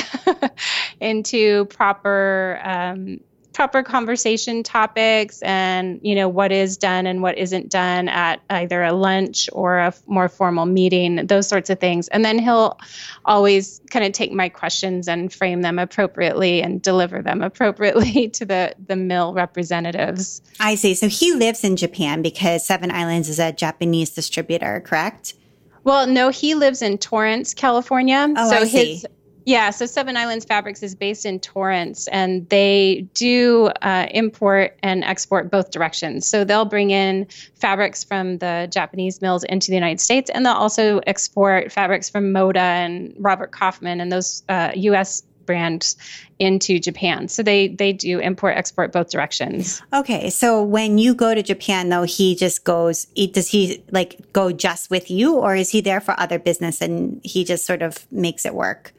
into 1.00 1.66
proper 1.66 2.60
um, 2.64 3.20
proper 3.58 3.82
conversation 3.82 4.62
topics 4.62 5.42
and 5.42 6.00
you 6.04 6.14
know 6.14 6.30
what 6.30 6.52
is 6.52 6.78
done 6.78 7.08
and 7.08 7.24
what 7.24 7.36
isn't 7.40 7.72
done 7.72 8.08
at 8.08 8.40
either 8.52 8.84
a 8.84 8.94
lunch 8.94 9.50
or 9.52 9.80
a 9.80 9.92
more 10.06 10.30
formal 10.30 10.68
meeting 10.68 11.26
those 11.26 11.48
sorts 11.48 11.72
of 11.72 11.80
things 11.80 12.08
and 12.10 12.24
then 12.24 12.38
he'll 12.38 12.78
always 13.26 13.82
kind 13.90 14.06
of 14.06 14.12
take 14.12 14.32
my 14.32 14.48
questions 14.48 15.08
and 15.08 15.34
frame 15.34 15.64
them 15.64 15.80
appropriately 15.80 16.62
and 16.62 16.84
deliver 16.84 17.24
them 17.24 17.42
appropriately 17.42 18.30
to 18.38 18.46
the 18.46 18.76
the 18.86 18.96
mill 18.96 19.34
representatives 19.34 20.40
i 20.60 20.76
see 20.76 20.94
so 20.94 21.08
he 21.08 21.34
lives 21.34 21.64
in 21.64 21.76
japan 21.76 22.22
because 22.22 22.64
seven 22.64 22.92
islands 22.92 23.28
is 23.28 23.40
a 23.40 23.52
japanese 23.52 24.12
distributor 24.12 24.84
correct 24.86 25.34
well, 25.88 26.06
no, 26.06 26.28
he 26.28 26.54
lives 26.54 26.82
in 26.82 26.98
Torrance, 26.98 27.54
California. 27.54 28.28
Oh, 28.36 28.50
so 28.50 28.58
I 28.58 28.66
his 28.66 28.72
see. 28.72 29.04
Yeah, 29.48 29.70
so 29.70 29.86
Seven 29.86 30.18
Islands 30.18 30.44
Fabrics 30.44 30.84
is 30.84 30.94
based 30.94 31.26
in 31.26 31.40
Torrance, 31.40 32.10
and 32.10 32.50
they 32.50 33.08
do 33.14 33.68
uh, 33.82 34.08
import 34.12 34.78
and 34.84 35.06
export 35.06 35.50
both 35.50 35.72
directions. 35.72 36.28
So 36.28 36.44
they'll 36.44 36.66
bring 36.66 36.90
in 36.90 37.28
fabrics 37.56 38.04
from 38.04 38.40
the 38.40 38.68
Japanese 38.70 39.22
mills 39.22 39.46
into 39.46 39.72
the 39.72 39.76
United 39.76 40.02
States, 40.02 40.30
and 40.30 40.46
they'll 40.46 40.52
also 40.52 41.00
export 41.08 41.72
fabrics 41.72 42.10
from 42.10 42.34
Moda 42.34 42.58
and 42.58 43.16
Robert 43.20 43.54
Kaufman 43.54 44.02
and 44.02 44.12
those 44.12 44.44
uh, 44.50 44.72
U.S. 44.76 45.24
brands 45.46 45.96
into 46.40 46.78
Japan. 46.78 47.30
So 47.30 47.42
they 47.42 47.70
they 47.70 47.94
do 47.94 48.20
import 48.20 48.58
export 48.58 48.92
both 48.92 49.10
directions. 49.10 49.82
Okay, 49.94 50.30
so 50.30 50.62
when 50.62 50.98
you 50.98 51.16
go 51.16 51.34
to 51.34 51.42
Japan, 51.42 51.88
though, 51.88 52.04
he 52.04 52.36
just 52.36 52.66
goes. 52.66 53.06
Does 53.32 53.48
he 53.48 53.82
like 53.92 54.34
go 54.34 54.52
just 54.52 54.90
with 54.90 55.10
you, 55.10 55.36
or 55.36 55.56
is 55.56 55.70
he 55.70 55.80
there 55.80 56.02
for 56.02 56.20
other 56.20 56.38
business 56.38 56.82
and 56.82 57.22
he 57.24 57.46
just 57.46 57.66
sort 57.66 57.82
of 57.82 58.06
makes 58.12 58.46
it 58.46 58.54
work? 58.54 58.92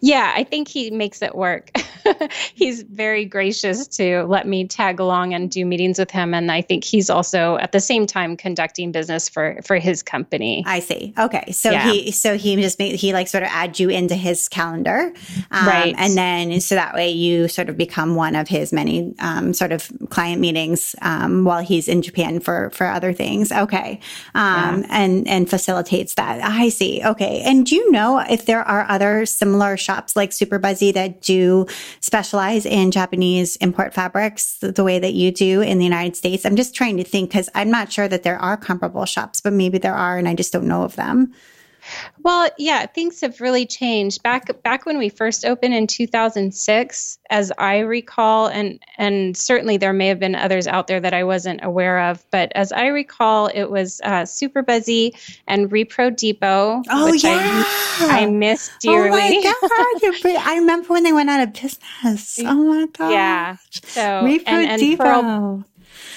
Yeah, 0.00 0.32
I 0.34 0.44
think 0.44 0.68
he 0.68 0.90
makes 0.90 1.22
it 1.22 1.34
work. 1.34 1.70
he's 2.54 2.82
very 2.82 3.24
gracious 3.24 3.86
to 3.88 4.24
let 4.24 4.46
me 4.46 4.66
tag 4.66 5.00
along 5.00 5.32
and 5.32 5.50
do 5.50 5.64
meetings 5.64 5.98
with 5.98 6.10
him, 6.10 6.34
and 6.34 6.52
I 6.52 6.60
think 6.60 6.84
he's 6.84 7.08
also 7.08 7.56
at 7.56 7.72
the 7.72 7.80
same 7.80 8.06
time 8.06 8.36
conducting 8.36 8.92
business 8.92 9.28
for 9.28 9.58
for 9.64 9.76
his 9.76 10.02
company. 10.02 10.62
I 10.66 10.80
see. 10.80 11.14
Okay, 11.18 11.50
so 11.52 11.70
yeah. 11.70 11.90
he 11.90 12.10
so 12.10 12.36
he 12.36 12.56
just 12.56 12.78
made, 12.78 12.96
he 12.96 13.12
like 13.12 13.28
sort 13.28 13.42
of 13.42 13.48
adds 13.50 13.80
you 13.80 13.88
into 13.88 14.14
his 14.14 14.48
calendar, 14.48 15.12
um, 15.50 15.66
right? 15.66 15.94
And 15.96 16.16
then 16.16 16.60
so 16.60 16.74
that 16.74 16.94
way 16.94 17.10
you 17.10 17.48
sort 17.48 17.68
of 17.68 17.76
become 17.76 18.14
one 18.14 18.36
of 18.36 18.48
his 18.48 18.72
many 18.72 19.14
um, 19.18 19.54
sort 19.54 19.72
of 19.72 19.90
client 20.10 20.40
meetings 20.40 20.94
um, 21.00 21.44
while 21.44 21.62
he's 21.62 21.88
in 21.88 22.02
Japan 22.02 22.40
for 22.40 22.70
for 22.70 22.86
other 22.86 23.12
things. 23.12 23.50
Okay, 23.50 24.00
um, 24.34 24.82
yeah. 24.82 24.86
and 24.90 25.26
and 25.26 25.48
facilitates 25.48 26.14
that. 26.14 26.42
I 26.42 26.68
see. 26.68 27.02
Okay, 27.02 27.40
and 27.44 27.64
do 27.64 27.74
you 27.74 27.90
know 27.90 28.18
if 28.18 28.44
there 28.44 28.62
are 28.62 28.86
other 28.88 29.24
similar 29.24 29.76
shops 29.86 30.16
like 30.16 30.30
Superbuzzy 30.30 30.92
that 30.94 31.22
do 31.22 31.66
specialize 32.00 32.66
in 32.66 32.90
Japanese 32.90 33.56
import 33.56 33.94
fabrics 33.94 34.58
the, 34.58 34.84
way 34.84 34.98
that 34.98 35.14
you 35.14 35.32
do 35.32 35.62
in 35.62 35.78
the 35.78 35.84
United 35.84 36.16
States? 36.16 36.44
I'm 36.44 36.56
just 36.56 36.74
trying 36.74 36.96
to 36.98 37.04
think 37.04 37.30
because 37.30 37.48
I'm 37.54 37.70
not 37.70 37.90
sure 37.90 38.08
that 38.08 38.22
there 38.22 38.38
are 38.38 38.56
comparable 38.56 39.04
shops, 39.06 39.40
but 39.40 39.52
maybe 39.52 39.78
there 39.78 39.94
are, 39.94 40.18
and 40.18 40.28
I 40.28 40.34
just 40.34 40.52
don't 40.52 40.68
know 40.68 40.82
of 40.82 40.96
them. 40.96 41.32
Well, 42.22 42.48
yeah, 42.58 42.86
things 42.86 43.20
have 43.20 43.40
really 43.40 43.66
changed. 43.66 44.22
Back 44.22 44.62
back 44.62 44.86
when 44.86 44.98
we 44.98 45.08
first 45.08 45.44
opened 45.44 45.74
in 45.74 45.86
2006, 45.86 47.18
as 47.30 47.52
I 47.58 47.78
recall, 47.78 48.46
and 48.48 48.80
and 48.98 49.36
certainly 49.36 49.76
there 49.76 49.92
may 49.92 50.08
have 50.08 50.18
been 50.18 50.34
others 50.34 50.66
out 50.66 50.86
there 50.86 51.00
that 51.00 51.14
I 51.14 51.24
wasn't 51.24 51.60
aware 51.62 52.10
of, 52.10 52.24
but 52.30 52.52
as 52.54 52.72
I 52.72 52.86
recall, 52.86 53.46
it 53.48 53.70
was 53.70 54.00
uh, 54.04 54.22
Superbuzzy 54.22 55.12
and 55.46 55.70
Repro 55.70 56.14
Depot. 56.14 56.82
Oh 56.90 57.12
yeah, 57.12 57.62
I, 58.00 58.22
I 58.22 58.26
miss 58.26 58.70
dearly. 58.80 59.40
Oh 59.44 59.68
my 60.02 60.20
god, 60.22 60.36
I 60.46 60.56
remember 60.56 60.88
when 60.88 61.04
they 61.04 61.12
went 61.12 61.30
out 61.30 61.40
of 61.40 61.52
business. 61.52 62.38
Oh 62.46 62.64
my 62.64 62.86
god. 62.86 63.10
Yeah. 63.10 63.56
So 63.70 64.00
Repro 64.00 64.42
and, 64.46 64.70
and 64.70 64.80
Depot. 64.80 65.04
Purl, 65.04 65.64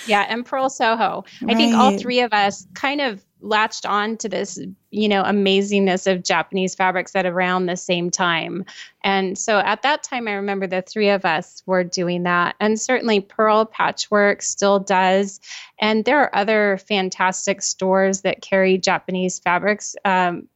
yeah, 0.08 0.26
and 0.28 0.46
Purl 0.46 0.70
Soho. 0.70 1.26
I 1.48 1.56
think 1.56 1.76
all 1.76 1.98
three 1.98 2.22
of 2.22 2.34
us 2.34 2.68
kind 2.74 3.02
of 3.02 3.24
latched 3.42 3.86
on 3.86 4.18
to 4.18 4.30
this, 4.30 4.60
you 4.92 5.08
know, 5.08 5.24
amazingness 5.24 6.12
of 6.12 6.24
Japanese 6.24 6.76
fabrics 6.76 7.16
at 7.16 7.26
around 7.26 7.66
the 7.66 7.78
same 7.78 8.10
time. 8.10 8.66
And 9.04 9.38
so 9.38 9.60
at 9.60 9.82
that 9.84 10.04
time, 10.04 10.28
I 10.28 10.34
remember 10.34 10.68
the 10.68 10.82
three 10.82 11.10
of 11.10 11.26
us 11.26 11.64
were 11.66 11.84
doing 11.84 12.24
that. 12.24 12.56
And 12.60 12.80
certainly 12.80 13.22
Purl 13.22 13.66
Patchwork 13.66 14.42
still 14.42 14.80
does. 14.80 15.40
And 15.80 16.06
there 16.06 16.20
are 16.20 16.36
other 16.36 16.78
fantastic 16.78 17.62
stores 17.62 18.22
that 18.22 18.42
carry 18.42 18.78
Japanese 18.78 19.40
fabrics. 19.40 19.96
Um, 20.04 20.48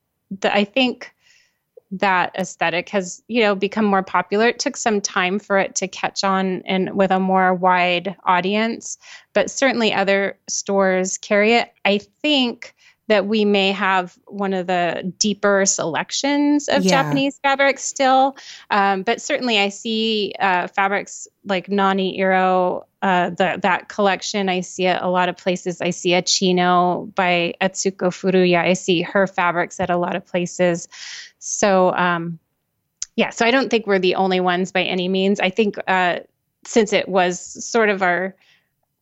I 0.44 0.64
think 0.64 1.13
that 1.94 2.36
aesthetic 2.38 2.90
has 2.90 3.22
you 3.28 3.42
know 3.42 3.54
become 3.54 3.86
more 3.86 4.02
popular 4.02 4.48
it 4.48 4.60
took 4.60 4.76
some 4.76 5.00
time 5.00 5.38
for 5.38 5.60
it 5.60 5.76
to 5.76 5.88
catch 5.88 6.24
on 6.24 6.62
and 6.66 6.96
with 6.96 7.12
a 7.12 7.20
more 7.20 7.54
wide 7.54 8.16
audience 8.24 8.98
but 9.34 9.52
certainly 9.52 9.94
other 9.94 10.38
stores 10.48 11.18
carry 11.20 11.54
it 11.54 11.72
i 11.86 12.00
think 12.22 12.74
that 13.08 13.26
we 13.28 13.44
may 13.44 13.72
have 13.72 14.18
one 14.28 14.54
of 14.54 14.68
the 14.68 15.14
deeper 15.20 15.66
selections 15.66 16.70
of 16.70 16.84
yeah. 16.84 17.04
Japanese 17.04 17.38
fabrics 17.44 17.84
still. 17.84 18.38
Um, 18.70 19.04
but 19.04 19.22
certainly, 19.22 19.60
I 19.60 19.70
see 19.70 20.34
uh, 20.40 20.68
fabrics 20.68 21.28
like 21.44 21.70
Nani 21.70 22.18
Iro, 22.18 22.88
uh, 23.02 23.32
the, 23.32 23.60
that 23.62 23.90
collection. 23.90 24.48
I 24.48 24.62
see 24.62 24.86
it 24.86 24.98
a 25.02 25.10
lot 25.10 25.28
of 25.28 25.36
places. 25.36 25.82
I 25.82 25.90
see 25.90 26.12
echino 26.12 27.14
by 27.14 27.56
Etsuko 27.60 28.08
Furuya. 28.08 28.60
I 28.60 28.74
see 28.74 29.02
her 29.02 29.28
fabrics 29.28 29.80
at 29.82 29.90
a 29.90 29.98
lot 29.98 30.16
of 30.16 30.26
places. 30.26 30.88
So, 31.46 31.94
um, 31.96 32.40
yeah, 33.18 33.30
so 33.30 33.46
I 33.46 33.52
don't 33.52 33.70
think 33.70 33.86
we're 33.86 34.00
the 34.00 34.16
only 34.16 34.40
ones 34.40 34.72
by 34.72 34.84
any 34.84 35.10
means. 35.10 35.42
I 35.42 35.50
think 35.50 35.76
uh, 35.90 36.20
since 36.64 36.94
it 36.94 37.10
was 37.10 37.38
sort 37.66 37.90
of 37.90 38.02
our 38.02 38.34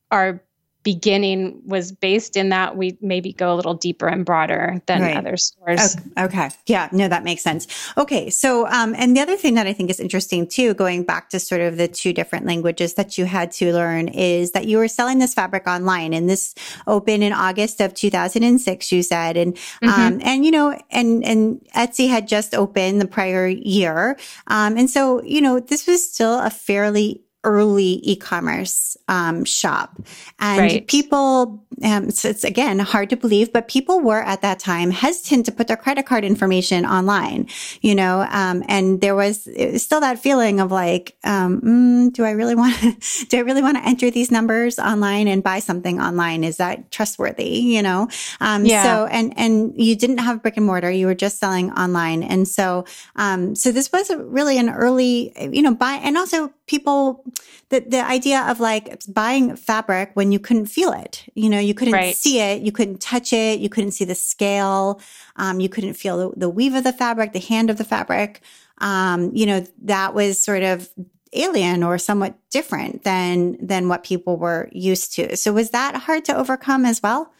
our 0.10 0.41
beginning 0.84 1.62
was 1.65 1.91
based 1.91 2.36
in 2.36 2.50
that 2.50 2.76
we 2.76 2.98
maybe 3.02 3.34
go 3.34 3.54
a 3.54 3.56
little 3.56 3.76
deeper 3.76 4.08
and 4.08 4.26
broader 4.26 4.82
than 4.88 5.02
right. 5.02 5.17
other 5.17 5.38
stores. 5.38 5.96
Okay. 5.96 6.24
okay. 6.26 6.50
Yeah. 6.65 6.89
No, 6.91 7.08
that 7.08 7.24
makes 7.24 7.44
sense. 7.44 7.67
Okay. 7.98 8.30
So, 8.30 8.67
um, 8.67 8.96
and 8.98 9.15
the 9.15 9.22
other 9.22 9.38
thing 9.38 9.54
that 9.56 9.67
I 9.67 9.74
think 9.74 9.89
is 9.89 10.00
interesting 10.00 10.48
too, 10.48 10.74
going 10.74 11.04
back 11.04 11.30
to 11.30 11.39
sort 11.39 11.62
of 11.62 11.78
the 11.78 11.88
two 11.88 12.13
different 12.13 12.46
languages 12.46 12.96
that 12.96 13.17
you 13.17 13.26
had 13.26 13.52
to 13.54 13.74
learn 13.74 14.08
is 14.08 14.52
that 14.52 14.65
you 14.65 14.78
were 14.78 14.88
selling 14.88 15.20
this 15.20 15.34
fabric 15.34 15.67
online 15.67 16.13
and 16.13 16.30
this 16.30 16.56
opened 16.88 17.24
in 17.24 17.34
August 17.34 17.80
of 17.80 17.94
2006, 17.94 18.91
you 18.91 19.04
said. 19.04 19.38
And, 19.38 19.56
mm-hmm. 19.56 19.89
um, 19.89 20.20
and, 20.24 20.44
you 20.44 20.52
know, 20.52 20.80
and, 20.89 21.24
and 21.24 21.62
Etsy 21.76 22.10
had 22.10 22.28
just 22.28 22.56
opened 22.56 23.02
the 23.02 23.08
prior 23.08 23.48
year. 23.48 24.17
Um, 24.48 24.78
and 24.78 24.89
so, 24.89 25.22
you 25.24 25.41
know, 25.41 25.60
this 25.60 25.86
was 25.86 26.12
still 26.12 26.39
a 26.39 26.50
fairly 26.50 27.22
early 27.43 27.99
e-commerce 28.04 28.95
um, 29.08 29.43
shop 29.43 29.99
and 30.39 30.60
right. 30.60 30.88
people 30.88 31.63
um, 31.84 32.12
so 32.12 32.30
it's 32.30 32.43
again 32.43 32.77
hard 32.77 33.10
to 33.10 33.17
believe 33.17 33.51
but 33.51 33.67
people 33.67 33.99
were 33.99 34.21
at 34.21 34.43
that 34.43 34.60
time 34.60 34.91
hesitant 34.91 35.47
to 35.47 35.51
put 35.51 35.67
their 35.67 35.77
credit 35.77 36.06
card 36.06 36.23
information 36.23 36.86
online 36.86 37.47
you 37.82 37.95
know 37.95 38.27
um, 38.30 38.63
and 38.67 39.01
there 39.01 39.15
was, 39.15 39.49
was, 39.58 39.82
still 39.82 39.99
that 39.99 40.19
feeling 40.19 40.60
of 40.60 40.71
like 40.71 41.15
um, 41.23 41.62
mm, 41.62 42.13
do 42.13 42.23
i 42.23 42.32
really 42.32 42.54
want 42.54 42.75
to 42.75 43.25
do 43.30 43.38
i 43.38 43.41
really 43.41 43.63
want 43.63 43.75
to 43.75 43.86
enter 43.88 44.12
these 44.12 44.30
numbers 44.30 44.77
online 44.77 45.27
and 45.27 45.41
buy 45.41 45.58
something 45.58 45.99
online 45.99 46.43
is 46.43 46.58
that 46.58 46.91
trustworthy 46.91 47.60
you 47.60 47.82
know 47.82 48.08
um, 48.39 48.65
yeah. 48.65 48.84
so 48.84 49.06
and 49.08 49.34
and 49.36 49.73
you 49.82 49.95
didn't 49.95 50.19
have 50.19 50.43
brick 50.43 50.58
and 50.58 50.65
mortar 50.65 50.91
you 50.91 51.08
were 51.08 51.15
just 51.15 51.39
selling 51.39 51.71
online 51.71 52.21
and 52.21 52.47
so 52.47 52.86
um, 53.15 53.56
so 53.56 53.71
this 53.71 53.91
was 53.91 54.12
really 54.15 54.60
an 54.60 54.69
early 54.69 55.34
you 55.51 55.63
know 55.63 55.73
buy 55.73 55.93
and 56.04 56.17
also 56.17 56.54
people 56.67 57.23
the 57.70 57.82
the 57.82 58.06
idea 58.06 58.41
of 58.48 58.60
like 58.60 59.02
buying 59.08 59.56
fabric 59.56 60.12
when 60.13 60.32
you 60.32 60.39
couldn't 60.39 60.67
feel 60.67 60.91
it. 60.91 61.26
You 61.36 61.50
know 61.50 61.60
you 61.60 61.74
couldn't 61.74 61.94
right. 61.94 62.15
see 62.15 62.39
it 62.39 62.62
you 62.62 62.72
couldn't 62.72 63.02
touch 63.02 63.34
it 63.34 63.60
you 63.60 63.70
couldn't 63.70 63.91
see 63.91 64.06
the 64.06 64.15
scale 64.15 65.02
um, 65.36 65.60
you 65.60 65.70
couldn't 65.70 65.94
feel 65.94 66.17
the, 66.17 66.39
the, 66.39 66.50
weave 66.50 66.76
of 66.76 66.84
the 66.84 66.94
fabric 66.94 67.34
the 67.34 67.39
hand 67.39 67.70
of 67.70 67.78
the 67.78 67.84
fabric. 67.84 68.41
Um, 68.80 69.32
you 69.34 69.46
know 69.46 69.65
that 69.84 70.13
was 70.13 70.39
sort 70.39 70.63
of 70.63 70.89
alien 71.34 71.84
or 71.84 71.98
somewhat 71.98 72.36
different 72.50 73.04
than 73.04 73.58
than 73.65 73.88
what 73.88 74.04
people 74.04 74.38
were 74.38 74.70
used 74.72 75.13
to. 75.15 75.36
So 75.38 75.54
was 75.54 75.70
that 75.72 75.96
hard 75.96 76.26
to 76.26 76.36
overcome 76.36 76.86
as 76.86 77.02
well? 77.02 77.32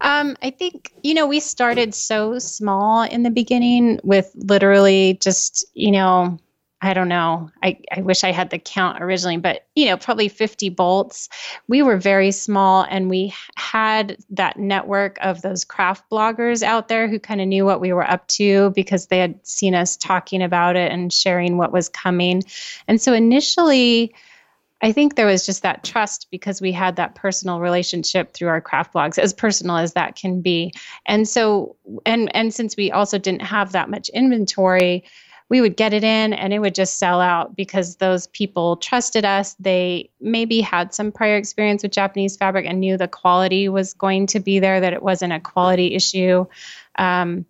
Um, 0.00 0.36
I 0.42 0.50
think, 0.50 0.92
you 1.02 1.14
know, 1.14 1.26
we 1.26 1.38
started 1.38 1.94
so 1.94 2.38
small 2.38 3.02
in 3.02 3.22
the 3.22 3.30
beginning 3.30 4.00
with 4.02 4.32
literally 4.34 5.18
just, 5.20 5.64
you 5.74 5.92
know, 5.92 6.38
I 6.84 6.94
don't 6.94 7.08
know. 7.08 7.48
I, 7.62 7.78
I 7.96 8.00
wish 8.00 8.24
I 8.24 8.32
had 8.32 8.50
the 8.50 8.58
count 8.58 9.00
originally, 9.00 9.36
but 9.36 9.64
you 9.76 9.86
know, 9.86 9.96
probably 9.96 10.28
50 10.28 10.68
bolts. 10.70 11.28
We 11.68 11.80
were 11.80 11.96
very 11.96 12.32
small 12.32 12.84
and 12.90 13.08
we 13.08 13.32
had 13.54 14.16
that 14.30 14.58
network 14.58 15.16
of 15.22 15.42
those 15.42 15.64
craft 15.64 16.10
bloggers 16.10 16.64
out 16.64 16.88
there 16.88 17.06
who 17.06 17.20
kind 17.20 17.40
of 17.40 17.46
knew 17.46 17.64
what 17.64 17.80
we 17.80 17.92
were 17.92 18.08
up 18.08 18.26
to 18.28 18.70
because 18.70 19.06
they 19.06 19.18
had 19.18 19.46
seen 19.46 19.76
us 19.76 19.96
talking 19.96 20.42
about 20.42 20.74
it 20.74 20.90
and 20.90 21.12
sharing 21.12 21.56
what 21.56 21.72
was 21.72 21.88
coming. 21.88 22.42
And 22.88 23.00
so 23.00 23.12
initially, 23.12 24.12
I 24.82 24.90
think 24.90 25.14
there 25.14 25.26
was 25.26 25.46
just 25.46 25.62
that 25.62 25.84
trust 25.84 26.26
because 26.32 26.60
we 26.60 26.72
had 26.72 26.96
that 26.96 27.14
personal 27.14 27.60
relationship 27.60 28.34
through 28.34 28.48
our 28.48 28.60
craft 28.60 28.92
blogs, 28.92 29.18
as 29.18 29.32
personal 29.32 29.76
as 29.76 29.92
that 29.92 30.16
can 30.16 30.40
be. 30.40 30.72
And 31.06 31.28
so, 31.28 31.76
and 32.04 32.34
and 32.34 32.52
since 32.52 32.76
we 32.76 32.90
also 32.90 33.18
didn't 33.18 33.42
have 33.42 33.70
that 33.72 33.88
much 33.88 34.08
inventory, 34.08 35.04
we 35.52 35.60
would 35.60 35.76
get 35.76 35.92
it 35.92 36.02
in 36.02 36.32
and 36.32 36.54
it 36.54 36.60
would 36.60 36.74
just 36.74 36.98
sell 36.98 37.20
out 37.20 37.54
because 37.54 37.96
those 37.96 38.26
people 38.28 38.78
trusted 38.78 39.26
us. 39.26 39.52
They 39.60 40.08
maybe 40.18 40.62
had 40.62 40.94
some 40.94 41.12
prior 41.12 41.36
experience 41.36 41.82
with 41.82 41.92
Japanese 41.92 42.38
fabric 42.38 42.64
and 42.64 42.80
knew 42.80 42.96
the 42.96 43.06
quality 43.06 43.68
was 43.68 43.92
going 43.92 44.28
to 44.28 44.40
be 44.40 44.60
there, 44.60 44.80
that 44.80 44.94
it 44.94 45.02
wasn't 45.02 45.34
a 45.34 45.40
quality 45.40 45.94
issue. 45.94 46.46
Um, 46.98 47.44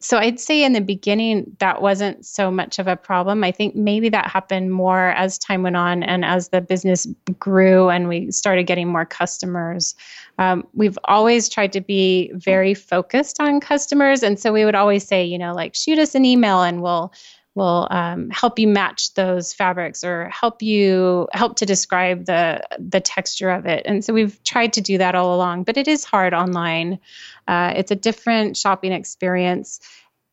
so 0.00 0.18
I'd 0.18 0.38
say 0.38 0.62
in 0.62 0.74
the 0.74 0.80
beginning 0.80 1.56
that 1.58 1.82
wasn't 1.82 2.24
so 2.24 2.52
much 2.52 2.78
of 2.78 2.86
a 2.86 2.94
problem. 2.94 3.42
I 3.42 3.50
think 3.50 3.74
maybe 3.74 4.08
that 4.10 4.30
happened 4.30 4.72
more 4.72 5.08
as 5.10 5.38
time 5.38 5.62
went 5.62 5.76
on 5.76 6.04
and 6.04 6.24
as 6.24 6.50
the 6.50 6.60
business 6.60 7.06
grew 7.40 7.88
and 7.88 8.08
we 8.08 8.30
started 8.30 8.64
getting 8.64 8.86
more 8.86 9.04
customers. 9.04 9.96
Um, 10.38 10.66
we've 10.72 10.98
always 11.06 11.48
tried 11.48 11.72
to 11.72 11.80
be 11.80 12.30
very 12.34 12.74
focused 12.74 13.40
on 13.40 13.58
customers, 13.58 14.22
and 14.22 14.38
so 14.38 14.52
we 14.52 14.64
would 14.64 14.76
always 14.76 15.04
say, 15.04 15.24
you 15.24 15.38
know, 15.38 15.52
like 15.52 15.74
shoot 15.74 15.98
us 15.98 16.14
an 16.14 16.24
email 16.24 16.62
and 16.62 16.80
we'll 16.80 17.12
will 17.54 17.88
um, 17.90 18.30
help 18.30 18.58
you 18.58 18.68
match 18.68 19.14
those 19.14 19.52
fabrics 19.52 20.04
or 20.04 20.28
help 20.28 20.62
you 20.62 21.28
help 21.32 21.56
to 21.56 21.66
describe 21.66 22.26
the 22.26 22.60
the 22.78 23.00
texture 23.00 23.50
of 23.50 23.66
it. 23.66 23.82
And 23.84 24.04
so 24.04 24.12
we've 24.12 24.42
tried 24.44 24.72
to 24.74 24.80
do 24.80 24.98
that 24.98 25.14
all 25.14 25.34
along 25.34 25.64
but 25.64 25.76
it 25.76 25.88
is 25.88 26.04
hard 26.04 26.34
online. 26.34 26.98
Uh, 27.46 27.72
it's 27.76 27.90
a 27.90 27.96
different 27.96 28.56
shopping 28.56 28.92
experience. 28.92 29.80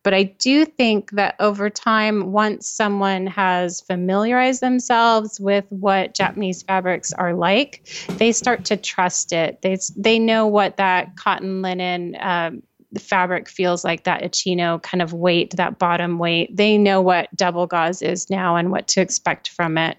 But 0.03 0.13
I 0.13 0.23
do 0.23 0.65
think 0.65 1.09
that 1.11 1.35
over 1.39 1.67
time, 1.67 2.31
once 2.31 2.67
someone 2.69 3.25
has 3.25 3.81
familiarized 3.81 4.61
themselves 4.61 5.39
with 5.39 5.65
what 5.69 6.13
Japanese 6.13 6.61
fabrics 6.61 7.11
are 7.11 7.33
like, 7.33 7.89
they 8.17 8.31
start 8.31 8.65
to 8.65 8.77
trust 8.77 9.33
it. 9.33 9.63
They, 9.63 9.79
they 9.97 10.19
know 10.19 10.45
what 10.45 10.77
that 10.77 11.15
cotton 11.15 11.63
linen 11.63 12.15
um, 12.19 12.61
the 12.91 12.99
fabric 12.99 13.49
feels 13.49 13.83
like 13.83 14.03
that 14.03 14.23
echino 14.23 14.81
kind 14.81 15.01
of 15.01 15.13
weight, 15.13 15.55
that 15.57 15.79
bottom 15.79 16.19
weight. 16.19 16.55
They 16.55 16.77
know 16.77 17.01
what 17.01 17.35
double 17.35 17.67
gauze 17.67 18.01
is 18.01 18.29
now 18.29 18.55
and 18.55 18.71
what 18.71 18.87
to 18.89 19.01
expect 19.01 19.49
from 19.49 19.77
it. 19.77 19.97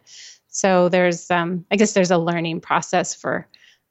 So 0.49 0.88
there's, 0.88 1.31
um, 1.31 1.66
I 1.70 1.77
guess, 1.77 1.92
there's 1.92 2.11
a 2.11 2.18
learning 2.18 2.61
process 2.61 3.14
for 3.14 3.47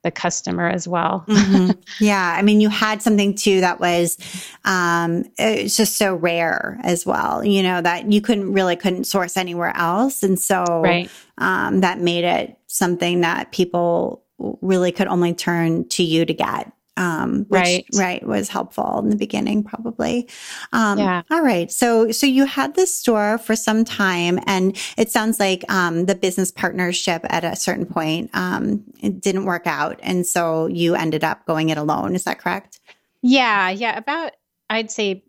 the 0.06 0.12
customer 0.12 0.70
as 0.70 0.88
well. 0.88 1.26
mm-hmm. 1.28 1.72
Yeah, 2.00 2.36
I 2.38 2.42
mean, 2.44 2.62
you 2.62 2.70
had 2.70 3.02
something 3.02 3.34
too 3.36 3.62
that 3.62 3.80
was, 3.80 4.18
um, 4.64 5.26
it's 5.38 5.76
just 5.76 5.98
so 5.98 6.16
rare 6.16 6.80
as 6.84 7.06
well. 7.06 7.44
You 7.44 7.64
know 7.64 7.82
that 7.82 8.12
you 8.12 8.22
couldn't 8.22 8.54
really 8.54 8.76
couldn't 8.76 9.06
source 9.06 9.36
anywhere 9.36 9.76
else, 9.76 10.22
and 10.24 10.40
so 10.40 10.64
right. 10.84 11.10
um, 11.40 11.82
that 11.82 12.00
made 12.00 12.24
it 12.24 12.58
something 12.68 13.22
that 13.22 13.52
people 13.52 14.24
really 14.38 14.92
could 14.92 15.08
only 15.08 15.34
turn 15.34 15.88
to 15.90 16.04
you 16.04 16.26
to 16.26 16.34
get 16.34 16.72
um, 16.98 17.46
which, 17.50 17.62
right, 17.62 17.86
right, 17.96 18.26
was 18.26 18.50
helpful 18.50 19.00
in 19.00 19.10
the 19.10 19.16
beginning, 19.16 19.64
probably. 19.64 20.30
Um, 20.74 21.00
yeah. 21.00 21.22
All 21.32 21.42
right. 21.42 21.72
So, 21.72 22.12
so 22.12 22.26
you 22.26 22.46
had 22.46 22.76
this 22.76 22.94
store 22.94 23.38
for 23.38 23.56
some 23.56 23.86
time, 23.86 24.40
and 24.48 24.78
it 24.98 25.12
sounds 25.12 25.40
like 25.40 25.64
um, 25.70 26.06
the 26.06 26.16
business 26.16 26.52
partnership 26.52 27.26
at 27.30 27.44
a 27.44 27.56
certain 27.56 27.86
point 27.86 28.30
um, 28.34 28.84
it 29.02 29.22
didn't 29.22 29.46
work 29.46 29.68
out, 29.68 30.00
and 30.04 30.26
so 30.26 30.68
you 30.68 30.96
ended 30.96 31.24
up 31.24 31.46
going 31.46 31.70
it 31.70 31.78
alone. 31.78 32.16
Is 32.16 32.24
that 32.24 32.40
correct? 32.40 32.80
Yeah, 33.22 33.70
yeah. 33.70 33.98
About 33.98 34.32
I'd 34.70 34.92
say 34.92 35.24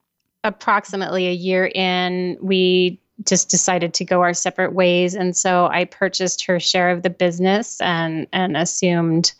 approximately 0.44 1.26
a 1.26 1.32
year 1.32 1.66
in, 1.66 2.38
we 2.40 3.00
just 3.24 3.48
decided 3.48 3.94
to 3.94 4.04
go 4.04 4.22
our 4.22 4.34
separate 4.34 4.74
ways. 4.74 5.14
And 5.14 5.36
so 5.36 5.66
I 5.66 5.84
purchased 5.84 6.44
her 6.46 6.60
share 6.60 6.90
of 6.90 7.02
the 7.02 7.10
business 7.10 7.80
and, 7.80 8.26
and 8.32 8.56
assumed 8.56 9.32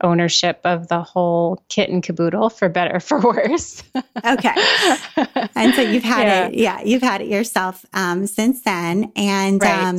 ownership 0.00 0.60
of 0.64 0.88
the 0.88 1.02
whole 1.02 1.62
kit 1.68 1.88
and 1.90 2.02
caboodle 2.02 2.50
for 2.50 2.68
better 2.68 3.00
for 3.00 3.20
worse. 3.20 3.82
okay. 4.24 4.54
And 5.54 5.74
so 5.74 5.82
you've 5.82 6.02
had 6.02 6.26
yeah. 6.26 6.46
it, 6.46 6.54
yeah, 6.54 6.80
you've 6.82 7.02
had 7.02 7.22
it 7.22 7.28
yourself 7.28 7.84
um, 7.92 8.26
since 8.26 8.62
then. 8.62 9.12
And 9.16 9.62
right. 9.62 9.84
um, 9.84 9.98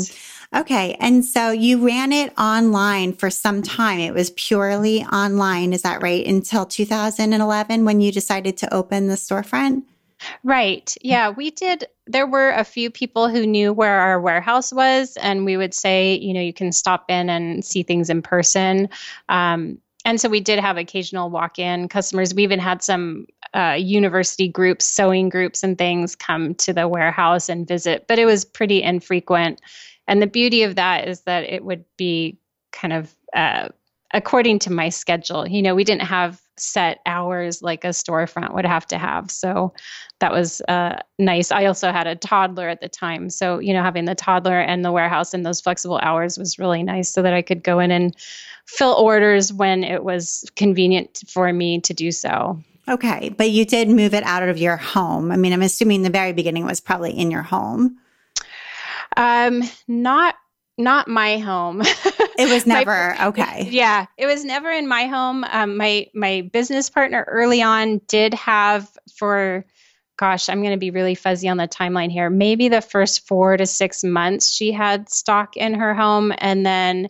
okay. 0.56 0.96
And 1.00 1.26
so 1.26 1.52
you 1.52 1.86
ran 1.86 2.12
it 2.12 2.32
online 2.38 3.14
for 3.14 3.30
some 3.30 3.62
time. 3.64 4.00
It 4.00 4.14
was 4.14 4.30
purely 4.32 5.04
online. 5.04 5.74
Is 5.74 5.82
that 5.82 6.02
right? 6.02 6.26
Until 6.26 6.66
2011 6.66 7.86
when 7.86 8.02
you 8.02 8.12
decided 8.12 8.58
to 8.58 8.74
open 8.74 9.08
the 9.08 9.16
storefront? 9.16 9.84
Right. 10.44 10.96
Yeah, 11.02 11.30
we 11.30 11.52
did. 11.52 11.86
There 12.08 12.26
were 12.26 12.52
a 12.52 12.64
few 12.64 12.90
people 12.90 13.30
who 13.30 13.46
knew 13.46 13.72
where 13.74 14.00
our 14.00 14.20
warehouse 14.20 14.74
was, 14.74 15.16
and 15.18 15.46
we 15.46 15.58
would 15.58 15.74
say, 15.74 16.16
you 16.16 16.34
know, 16.34 16.42
you 16.42 16.54
can 16.54 16.72
stop 16.72 17.06
in 17.10 17.30
and 17.30 17.64
see 17.64 17.84
things 17.84 18.10
in 18.10 18.22
person. 18.22 18.90
Um, 19.30 19.80
and 20.08 20.22
so 20.22 20.30
we 20.30 20.40
did 20.40 20.58
have 20.58 20.78
occasional 20.78 21.30
walk-in 21.30 21.90
customers. 21.90 22.34
We 22.34 22.42
even 22.44 22.60
had 22.60 22.82
some 22.82 23.28
uh, 23.54 23.76
university 23.78 24.48
groups, 24.48 24.86
sewing 24.86 25.28
groups, 25.28 25.64
and 25.64 25.78
things 25.78 26.16
come 26.16 26.56
to 26.56 26.72
the 26.72 26.88
warehouse 26.88 27.50
and 27.50 27.68
visit, 27.68 28.06
but 28.08 28.18
it 28.18 28.24
was 28.24 28.46
pretty 28.46 28.82
infrequent. 28.82 29.62
And 30.08 30.22
the 30.22 30.28
beauty 30.28 30.64
of 30.64 30.76
that 30.76 31.10
is 31.10 31.24
that 31.24 31.44
it 31.44 31.66
would 31.66 31.84
be 31.98 32.38
kind 32.72 32.94
of 32.94 33.14
uh, 33.36 33.68
according 34.14 34.60
to 34.60 34.72
my 34.72 34.88
schedule. 34.88 35.46
You 35.46 35.62
know, 35.62 35.76
we 35.76 35.84
didn't 35.84 36.04
have 36.04 36.42
set 36.60 37.00
hours 37.06 37.62
like 37.62 37.84
a 37.84 37.90
storefront 37.90 38.54
would 38.54 38.66
have 38.66 38.86
to 38.88 38.98
have. 38.98 39.30
So 39.32 39.74
that 40.20 40.32
was 40.32 40.62
uh, 40.68 41.00
nice. 41.20 41.52
I 41.52 41.66
also 41.66 41.92
had 41.92 42.08
a 42.08 42.16
toddler 42.16 42.68
at 42.68 42.82
the 42.82 42.90
time. 42.90 43.30
So, 43.30 43.60
you 43.60 43.74
know, 43.74 43.84
having 43.84 44.06
the 44.06 44.16
toddler 44.16 44.60
and 44.60 44.84
the 44.84 44.92
warehouse 44.92 45.34
and 45.34 45.46
those 45.46 45.62
flexible 45.62 46.00
hours 46.02 46.38
was 46.38 46.60
really 46.60 46.84
nice 46.84 47.10
so 47.10 47.22
that 47.22 47.34
I 47.34 47.42
could 47.42 47.64
go 47.64 47.80
in 47.80 47.92
and 47.92 48.16
fill 48.66 48.94
orders 48.94 49.54
when 49.54 49.84
it 49.84 50.04
was 50.04 50.50
convenient 50.56 51.24
for 51.28 51.52
me 51.54 51.80
to 51.82 51.94
do 51.94 52.12
so. 52.12 52.60
Okay. 52.88 53.30
But 53.30 53.52
you 53.52 53.66
did 53.66 53.90
move 53.90 54.14
it 54.14 54.24
out 54.24 54.48
of 54.48 54.58
your 54.58 54.78
home. 54.78 55.32
I 55.32 55.38
mean, 55.38 55.54
I'm 55.54 55.62
assuming 55.62 56.04
the 56.04 56.10
very 56.10 56.34
beginning 56.34 56.66
was 56.66 56.80
probably 56.80 57.12
in 57.12 57.32
your 57.32 57.42
home. 57.42 57.98
Um, 59.16 59.64
not 59.88 60.36
not 60.78 61.08
my 61.08 61.38
home. 61.40 61.82
it 61.82 62.52
was 62.52 62.66
never 62.66 63.16
my, 63.18 63.28
okay. 63.28 63.68
Yeah, 63.70 64.06
it 64.18 64.26
was 64.26 64.44
never 64.44 64.70
in 64.70 64.88
my 64.88 65.08
home. 65.08 65.44
Um, 65.44 65.78
my 65.78 66.08
my 66.14 66.50
business 66.52 66.90
partner 66.90 67.26
early 67.28 67.62
on 67.62 68.02
did 68.08 68.34
have 68.36 68.90
for 69.16 69.66
gosh, 70.18 70.50
I'm 70.50 70.62
going 70.62 70.72
to 70.72 70.80
be 70.80 70.90
really 70.90 71.14
fuzzy 71.14 71.48
on 71.48 71.58
the 71.58 71.68
timeline 71.68 72.12
here. 72.12 72.32
Maybe 72.32 72.70
the 72.70 72.82
first 72.82 73.28
4 73.28 73.58
to 73.58 73.68
6 73.68 74.04
months 74.04 74.50
she 74.52 74.72
had 74.72 75.12
stock 75.12 75.56
in 75.56 75.76
her 75.76 75.94
home 75.94 76.34
and 76.40 76.66
then 76.66 77.08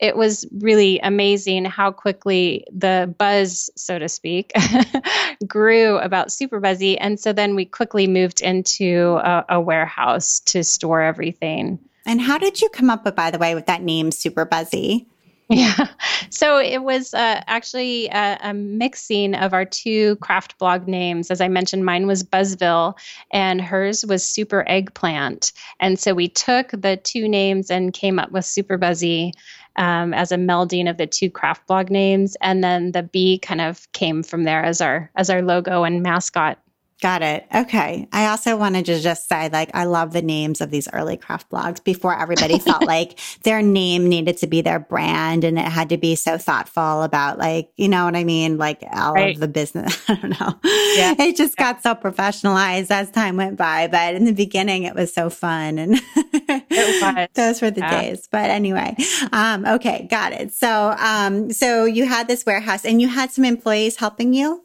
it 0.00 0.16
was 0.16 0.46
really 0.52 1.00
amazing 1.00 1.64
how 1.64 1.90
quickly 1.90 2.64
the 2.72 3.12
buzz, 3.18 3.68
so 3.76 3.98
to 3.98 4.08
speak, 4.08 4.52
grew 5.46 5.98
about 5.98 6.28
Superbuzzy. 6.28 6.96
And 7.00 7.18
so 7.18 7.32
then 7.32 7.56
we 7.56 7.64
quickly 7.64 8.06
moved 8.06 8.40
into 8.40 9.18
a, 9.22 9.44
a 9.48 9.60
warehouse 9.60 10.40
to 10.46 10.62
store 10.62 11.02
everything. 11.02 11.80
And 12.08 12.22
how 12.22 12.38
did 12.38 12.62
you 12.62 12.70
come 12.70 12.88
up 12.88 13.04
with, 13.04 13.14
by 13.14 13.30
the 13.30 13.38
way, 13.38 13.54
with 13.54 13.66
that 13.66 13.82
name, 13.82 14.10
Superbuzzy? 14.10 15.06
Yeah. 15.50 15.86
So 16.30 16.58
it 16.58 16.82
was 16.82 17.14
uh, 17.14 17.42
actually 17.46 18.08
a, 18.08 18.38
a, 18.42 18.52
mixing 18.52 19.34
of 19.34 19.54
our 19.54 19.64
two 19.64 20.16
craft 20.16 20.58
blog 20.58 20.86
names. 20.86 21.30
As 21.30 21.40
I 21.40 21.48
mentioned, 21.48 21.86
mine 21.86 22.06
was 22.06 22.22
Buzzville 22.22 22.98
and 23.32 23.62
hers 23.62 24.04
was 24.04 24.22
Super 24.22 24.62
Eggplant. 24.68 25.52
And 25.80 25.98
so 25.98 26.12
we 26.12 26.28
took 26.28 26.70
the 26.72 26.98
two 27.02 27.28
names 27.28 27.70
and 27.70 27.94
came 27.94 28.18
up 28.18 28.30
with 28.30 28.44
Superbuzzy 28.44 29.32
um, 29.76 30.12
as 30.12 30.32
a 30.32 30.36
melding 30.36 30.90
of 30.90 30.98
the 30.98 31.06
two 31.06 31.30
craft 31.30 31.66
blog 31.66 31.90
names. 31.90 32.36
And 32.42 32.62
then 32.62 32.92
the 32.92 33.02
B 33.02 33.38
kind 33.38 33.62
of 33.62 33.90
came 33.92 34.22
from 34.22 34.44
there 34.44 34.62
as 34.62 34.82
our 34.82 35.10
as 35.16 35.30
our 35.30 35.40
logo 35.40 35.84
and 35.84 36.02
mascot. 36.02 36.58
Got 37.00 37.22
it. 37.22 37.46
Okay. 37.54 38.08
I 38.12 38.26
also 38.26 38.56
wanted 38.56 38.86
to 38.86 38.98
just 38.98 39.28
say, 39.28 39.48
like, 39.50 39.70
I 39.72 39.84
love 39.84 40.12
the 40.12 40.22
names 40.22 40.60
of 40.60 40.72
these 40.72 40.88
early 40.92 41.16
craft 41.16 41.48
blogs 41.48 41.82
before 41.82 42.18
everybody 42.18 42.58
felt 42.58 42.84
like 42.84 43.20
their 43.44 43.62
name 43.62 44.08
needed 44.08 44.38
to 44.38 44.48
be 44.48 44.62
their 44.62 44.80
brand 44.80 45.44
and 45.44 45.60
it 45.60 45.64
had 45.64 45.90
to 45.90 45.96
be 45.96 46.16
so 46.16 46.38
thoughtful 46.38 47.04
about, 47.04 47.38
like, 47.38 47.70
you 47.76 47.88
know 47.88 48.04
what 48.04 48.16
I 48.16 48.24
mean? 48.24 48.58
Like, 48.58 48.82
all 48.92 49.14
right. 49.14 49.34
of 49.34 49.40
the 49.40 49.46
business. 49.46 50.02
I 50.08 50.14
don't 50.16 50.40
know. 50.40 50.58
Yeah. 50.64 51.14
It 51.20 51.36
just 51.36 51.54
yeah. 51.56 51.72
got 51.72 51.82
so 51.84 51.94
professionalized 51.94 52.90
as 52.90 53.12
time 53.12 53.36
went 53.36 53.56
by. 53.56 53.86
But 53.86 54.16
in 54.16 54.24
the 54.24 54.32
beginning, 54.32 54.82
it 54.82 54.96
was 54.96 55.14
so 55.14 55.30
fun. 55.30 55.78
And 55.78 55.94
those 57.34 57.62
were 57.62 57.70
the 57.70 57.80
yeah. 57.80 58.00
days. 58.00 58.28
But 58.28 58.50
anyway, 58.50 58.96
um, 59.30 59.64
okay. 59.66 60.08
Got 60.10 60.32
it. 60.32 60.52
So, 60.52 60.96
um, 60.98 61.52
so 61.52 61.84
you 61.84 62.06
had 62.06 62.26
this 62.26 62.44
warehouse 62.44 62.84
and 62.84 63.00
you 63.00 63.06
had 63.06 63.30
some 63.30 63.44
employees 63.44 63.96
helping 63.96 64.32
you? 64.32 64.64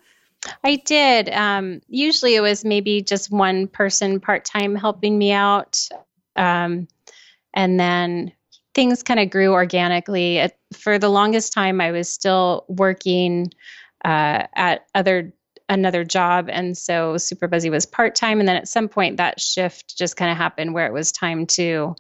I 0.64 0.76
did. 0.78 1.30
Um, 1.30 1.82
usually 1.88 2.36
it 2.36 2.42
was 2.42 2.66
maybe 2.66 3.02
just 3.02 3.32
one 3.32 3.68
person 3.68 4.20
part 4.20 4.46
time 4.46 4.76
helping 4.76 5.18
me 5.18 5.32
out. 5.32 5.88
Um, 6.36 6.88
and 7.54 7.80
then 7.80 8.34
things 8.74 9.04
kind 9.04 9.20
of 9.20 9.30
grew 9.30 9.54
organically. 9.54 10.38
It, 10.38 10.58
for 10.74 10.98
the 10.98 11.10
longest 11.10 11.54
time, 11.54 11.80
I 11.80 11.92
was 11.92 12.10
still 12.10 12.66
working 12.68 13.52
uh, 14.04 14.48
at 14.56 14.86
other 14.96 15.34
another 15.70 16.04
job, 16.04 16.50
and 16.52 16.78
so 16.78 17.16
Superbuzzy 17.16 17.72
was 17.72 17.86
part 17.86 18.16
time. 18.16 18.40
And 18.40 18.48
then 18.48 18.58
at 18.58 18.68
some 18.68 18.90
point, 18.90 19.18
that 19.18 19.40
shift 19.40 19.98
just 19.98 20.18
kind 20.18 20.30
of 20.30 20.38
happened 20.38 20.74
where 20.74 20.88
it 20.88 20.94
was 20.94 21.12
time 21.12 21.46
to 21.48 21.96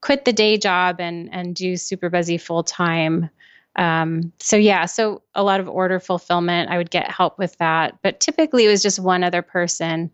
quit 0.00 0.24
the 0.24 0.32
day 0.32 0.58
job 0.58 1.00
and 1.00 1.28
and 1.32 1.54
do 1.54 1.74
Superbuzzy 1.74 2.40
full 2.40 2.62
time. 2.62 3.30
Um, 3.76 4.32
so 4.38 4.56
yeah, 4.56 4.84
so 4.86 5.22
a 5.34 5.42
lot 5.42 5.60
of 5.60 5.68
order 5.68 5.98
fulfillment. 5.98 6.70
I 6.70 6.76
would 6.78 6.90
get 6.90 7.10
help 7.10 7.38
with 7.38 7.56
that, 7.58 7.98
but 8.02 8.20
typically 8.20 8.64
it 8.64 8.68
was 8.68 8.82
just 8.82 9.00
one 9.00 9.24
other 9.24 9.42
person 9.42 10.10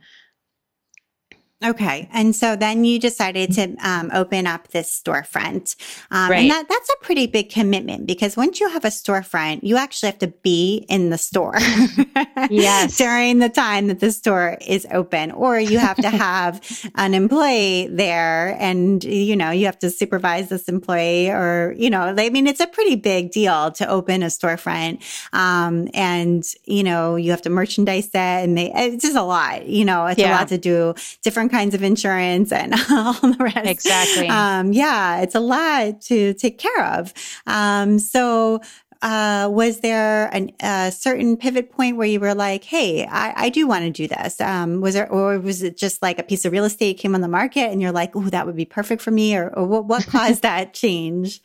Okay. 1.63 2.09
And 2.11 2.35
so 2.35 2.57
then 2.57 2.87
you 2.87 2.99
decided 2.99 3.53
to 3.53 3.77
um, 3.87 4.11
open 4.15 4.47
up 4.47 4.69
this 4.69 4.99
storefront. 4.99 5.77
Um, 6.11 6.31
right. 6.31 6.39
And 6.39 6.51
that, 6.51 6.67
that's 6.71 6.89
a 6.89 6.97
pretty 7.05 7.27
big 7.27 7.51
commitment 7.51 8.07
because 8.07 8.35
once 8.35 8.61
you 8.61 8.69
have 8.71 8.87
a 8.87 8.89
storefront, 8.89 9.61
you 9.63 9.77
actually 9.77 10.07
have 10.07 10.19
to 10.21 10.29
be 10.29 10.87
in 10.89 11.11
the 11.11 11.19
store. 11.19 11.59
yes. 12.51 12.97
During 12.97 13.41
the 13.41 13.51
time 13.51 13.89
that 13.89 14.01
the 14.01 14.11
store 14.11 14.57
is 14.67 14.87
open, 14.91 15.33
or 15.33 15.61
you 15.61 15.79
have 15.79 15.99
to 15.99 16.09
have 16.11 16.63
an 16.95 17.13
employee 17.13 17.89
there 17.89 18.57
and, 18.59 19.05
you 19.05 19.37
know, 19.37 19.51
you 19.51 19.67
have 19.67 19.79
to 19.81 19.91
supervise 19.91 20.49
this 20.49 20.67
employee 20.67 21.29
or, 21.29 21.75
you 21.77 21.91
know, 21.91 22.15
I 22.17 22.31
mean, 22.31 22.47
it's 22.47 22.61
a 22.61 22.67
pretty 22.67 22.97
big 22.97 23.33
deal 23.33 23.71
to 23.73 23.87
open 23.87 24.23
a 24.23 24.27
storefront. 24.27 25.03
Um, 25.35 25.89
and, 25.93 26.43
you 26.65 26.85
know, 26.85 27.17
you 27.17 27.33
have 27.33 27.43
to 27.43 27.51
merchandise 27.51 28.09
it 28.09 28.17
and 28.17 28.57
they, 28.57 28.73
it's 28.75 29.03
just 29.03 29.17
a 29.17 29.23
lot, 29.23 29.67
you 29.67 29.85
know, 29.85 30.07
it's 30.07 30.19
yeah. 30.19 30.31
a 30.31 30.39
lot 30.39 30.49
to 30.49 30.57
do 30.57 30.95
different 31.23 31.50
kinds 31.51 31.75
of 31.75 31.83
insurance 31.83 32.53
and 32.53 32.75
all 32.91 33.13
the 33.15 33.37
rest. 33.39 33.67
Exactly. 33.67 34.29
Um, 34.29 34.73
yeah, 34.73 35.21
it's 35.21 35.35
a 35.35 35.41
lot 35.41 36.01
to 36.03 36.35
take 36.35 36.59
care 36.59 36.85
of. 36.85 37.13
Um, 37.47 37.99
so, 37.99 38.61
uh, 39.03 39.49
was 39.51 39.81
there 39.81 40.27
an, 40.27 40.51
a 40.61 40.93
certain 40.93 41.37
pivot 41.37 41.73
point 41.73 41.97
where 41.97 42.07
you 42.07 42.21
were 42.21 42.35
like, 42.35 42.65
"Hey, 42.65 43.07
I, 43.07 43.33
I 43.47 43.49
do 43.49 43.67
want 43.67 43.85
to 43.85 43.91
do 43.91 44.07
this"? 44.07 44.41
Um, 44.41 44.81
was 44.81 44.95
there, 44.95 45.11
or 45.11 45.39
was 45.39 45.63
it 45.63 45.77
just 45.79 46.03
like 46.03 46.19
a 46.19 46.23
piece 46.23 46.45
of 46.45 46.53
real 46.53 46.65
estate 46.65 46.99
came 46.99 47.15
on 47.15 47.23
the 47.23 47.29
market 47.29 47.71
and 47.71 47.81
you're 47.81 47.93
like, 47.93 48.15
"Oh, 48.15 48.29
that 48.29 48.47
would 48.47 48.57
be 48.57 48.67
perfect 48.67 49.01
for 49.01 49.11
me," 49.11 49.37
or, 49.37 49.49
or 49.49 49.67
what, 49.67 49.87
what 49.87 50.07
caused 50.11 50.43
that 50.43 50.75
change? 50.75 51.41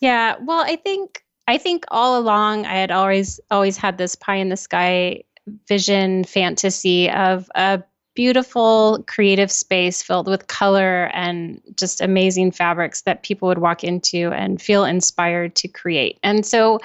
Yeah, 0.00 0.36
well, 0.40 0.62
I 0.64 0.76
think 0.76 1.22
I 1.46 1.58
think 1.58 1.84
all 1.88 2.18
along 2.18 2.66
I 2.66 2.74
had 2.74 2.90
always 2.90 3.40
always 3.50 3.76
had 3.76 3.98
this 3.98 4.16
pie 4.16 4.36
in 4.36 4.48
the 4.48 4.56
sky 4.56 5.24
vision 5.68 6.24
fantasy 6.24 7.10
of 7.10 7.50
a 7.54 7.82
beautiful 8.16 9.04
creative 9.06 9.52
space 9.52 10.02
filled 10.02 10.26
with 10.26 10.48
color 10.48 11.04
and 11.12 11.60
just 11.76 12.00
amazing 12.00 12.50
fabrics 12.50 13.02
that 13.02 13.22
people 13.22 13.46
would 13.46 13.58
walk 13.58 13.84
into 13.84 14.32
and 14.32 14.60
feel 14.60 14.84
inspired 14.84 15.54
to 15.54 15.68
create. 15.68 16.18
And 16.24 16.44
so, 16.44 16.80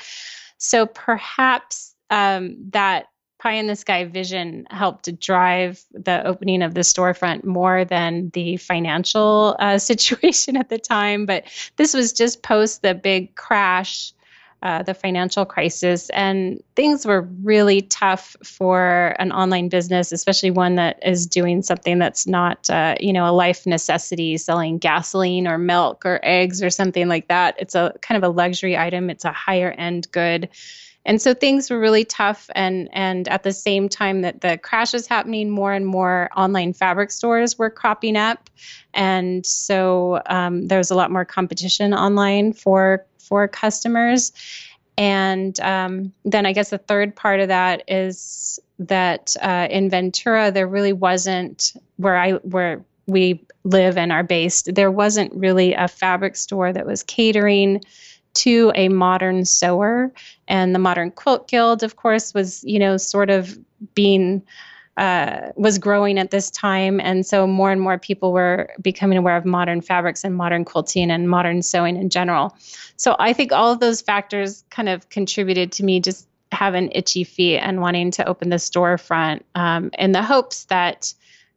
so 0.58 0.86
perhaps 0.86 1.96
um, 2.12 2.58
that 2.70 3.08
pie 3.40 3.54
in 3.54 3.66
the 3.66 3.76
sky 3.76 4.06
vision 4.06 4.68
helped 4.70 5.20
drive 5.20 5.84
the 5.92 6.24
opening 6.28 6.62
of 6.62 6.76
the 6.76 6.82
storefront 6.82 7.44
more 7.44 7.84
than 7.84 8.30
the 8.34 8.58
financial 8.58 9.56
uh, 9.58 9.78
situation 9.80 10.56
at 10.58 10.70
the 10.70 10.78
time. 10.78 11.26
But 11.26 11.46
this 11.78 11.96
was 11.96 12.14
just 12.14 12.44
post 12.44 12.84
the 12.84 12.94
big 12.94 13.36
crash 13.36 14.14
uh, 14.62 14.84
the 14.84 14.94
financial 14.94 15.46
crisis, 15.46 16.10
and 16.12 16.62
things 16.76 17.06
were 17.06 17.22
really 17.44 17.82
tough 17.82 18.36
for 18.44 19.16
an 19.18 19.32
online 19.32 19.70
business, 19.70 20.12
especially 20.12 20.52
one 20.52 20.76
that 20.76 21.00
is 21.04 21.26
doing 21.26 21.62
something 21.64 21.98
that's 21.98 22.28
not, 22.28 22.70
uh, 22.70 22.96
you 23.00 23.12
know, 23.12 23.28
a 23.28 23.34
life 23.34 23.66
necessity, 23.66 24.38
selling 24.38 24.78
gasoline 24.78 25.48
or 25.48 25.58
milk 25.58 26.06
or 26.06 26.20
eggs 26.22 26.62
or 26.62 26.70
something 26.70 27.08
like 27.08 27.28
that. 27.28 27.56
It's 27.58 27.74
a 27.74 27.94
kind 28.02 28.24
of 28.24 28.30
a 28.30 28.34
luxury 28.34 28.78
item. 28.78 29.10
It's 29.10 29.26
a 29.26 29.32
higher 29.32 29.72
end 29.72 30.12
good, 30.12 30.50
and 31.06 31.22
so 31.22 31.34
things 31.34 31.70
were 31.70 31.80
really 31.80 32.06
tough 32.06 32.50
and 32.54 32.90
and 32.94 33.28
at 33.28 33.44
the 33.44 33.54
same 33.54 33.90
time 33.90 34.22
that 34.22 34.42
the 34.42 34.58
crash 34.58 34.94
was 34.94 35.08
happening 35.08 35.50
more 35.50 35.74
and 35.74 35.86
more 35.86 36.30
online 36.36 36.74
fabric 36.74 37.12
stores 37.12 37.58
were 37.58 37.70
cropping 37.70 38.16
up 38.16 38.50
and 38.94 39.46
so 39.46 40.22
um, 40.28 40.68
there 40.68 40.78
was 40.78 40.92
a 40.92 40.96
lot 40.96 41.12
more 41.12 41.26
competition 41.26 41.94
online 41.94 42.54
for 42.54 43.06
for 43.32 43.48
customers 43.48 44.34
and 44.98 45.58
um, 45.62 46.12
then 46.26 46.46
i 46.46 46.52
guess 46.52 46.70
the 46.70 46.78
third 46.78 47.16
part 47.16 47.40
of 47.40 47.48
that 47.48 47.82
is 47.88 48.60
that 48.78 49.38
uh, 49.42 49.70
in 49.72 49.90
ventura 49.90 50.52
there 50.52 50.68
really 50.68 50.92
wasn't 50.92 51.72
where 51.96 52.18
i 52.18 52.34
where 52.34 52.84
we 53.08 53.42
live 53.64 53.98
and 53.98 54.12
are 54.12 54.22
based 54.22 54.76
there 54.76 54.92
wasn't 54.92 55.34
really 55.34 55.74
a 55.74 55.88
fabric 55.88 56.36
store 56.36 56.74
that 56.74 56.86
was 56.86 57.04
catering 57.04 57.82
to 58.34 58.72
a 58.76 58.88
modern 58.90 59.44
sewer. 59.44 60.10
And 60.48 60.74
the 60.74 60.80
Modern 60.80 61.12
Quilt 61.12 61.50
Guild, 61.50 61.84
of 61.84 61.98
course, 61.98 62.34
was, 62.34 62.64
you 62.64 62.80
know, 62.80 62.96
sort 62.96 63.30
of 63.30 63.58
being 63.94 64.42
uh, 65.02 65.52
was 65.56 65.80
growing 65.80 66.20
at 66.20 66.30
this 66.30 66.52
time, 66.52 67.00
and 67.00 67.26
so 67.26 67.48
more 67.48 67.72
and 67.72 67.82
more 67.82 67.98
people 67.98 68.32
were 68.32 68.70
becoming 68.80 69.18
aware 69.18 69.36
of 69.36 69.46
modern 69.46 69.82
fabrics 69.82 70.24
and 70.24 70.36
modern 70.36 70.64
quilting 70.64 71.10
and 71.10 71.28
modern 71.28 71.64
sewing 71.64 71.98
in 71.98 72.08
general. 72.08 72.56
So 72.98 73.16
I 73.18 73.34
think 73.34 73.52
all 73.52 73.72
of 73.72 73.80
those 73.80 74.00
factors 74.00 74.64
kind 74.70 74.88
of 74.88 75.10
contributed 75.10 75.72
to 75.72 75.84
me 75.84 76.02
just 76.02 76.28
having 76.52 76.92
itchy 76.92 77.24
feet 77.24 77.58
and 77.58 77.82
wanting 77.82 78.12
to 78.12 78.26
open 78.28 78.50
the 78.50 78.58
storefront 78.58 79.42
um, 79.56 79.90
in 79.98 80.12
the 80.12 80.22
hopes 80.22 80.66
that 80.66 81.12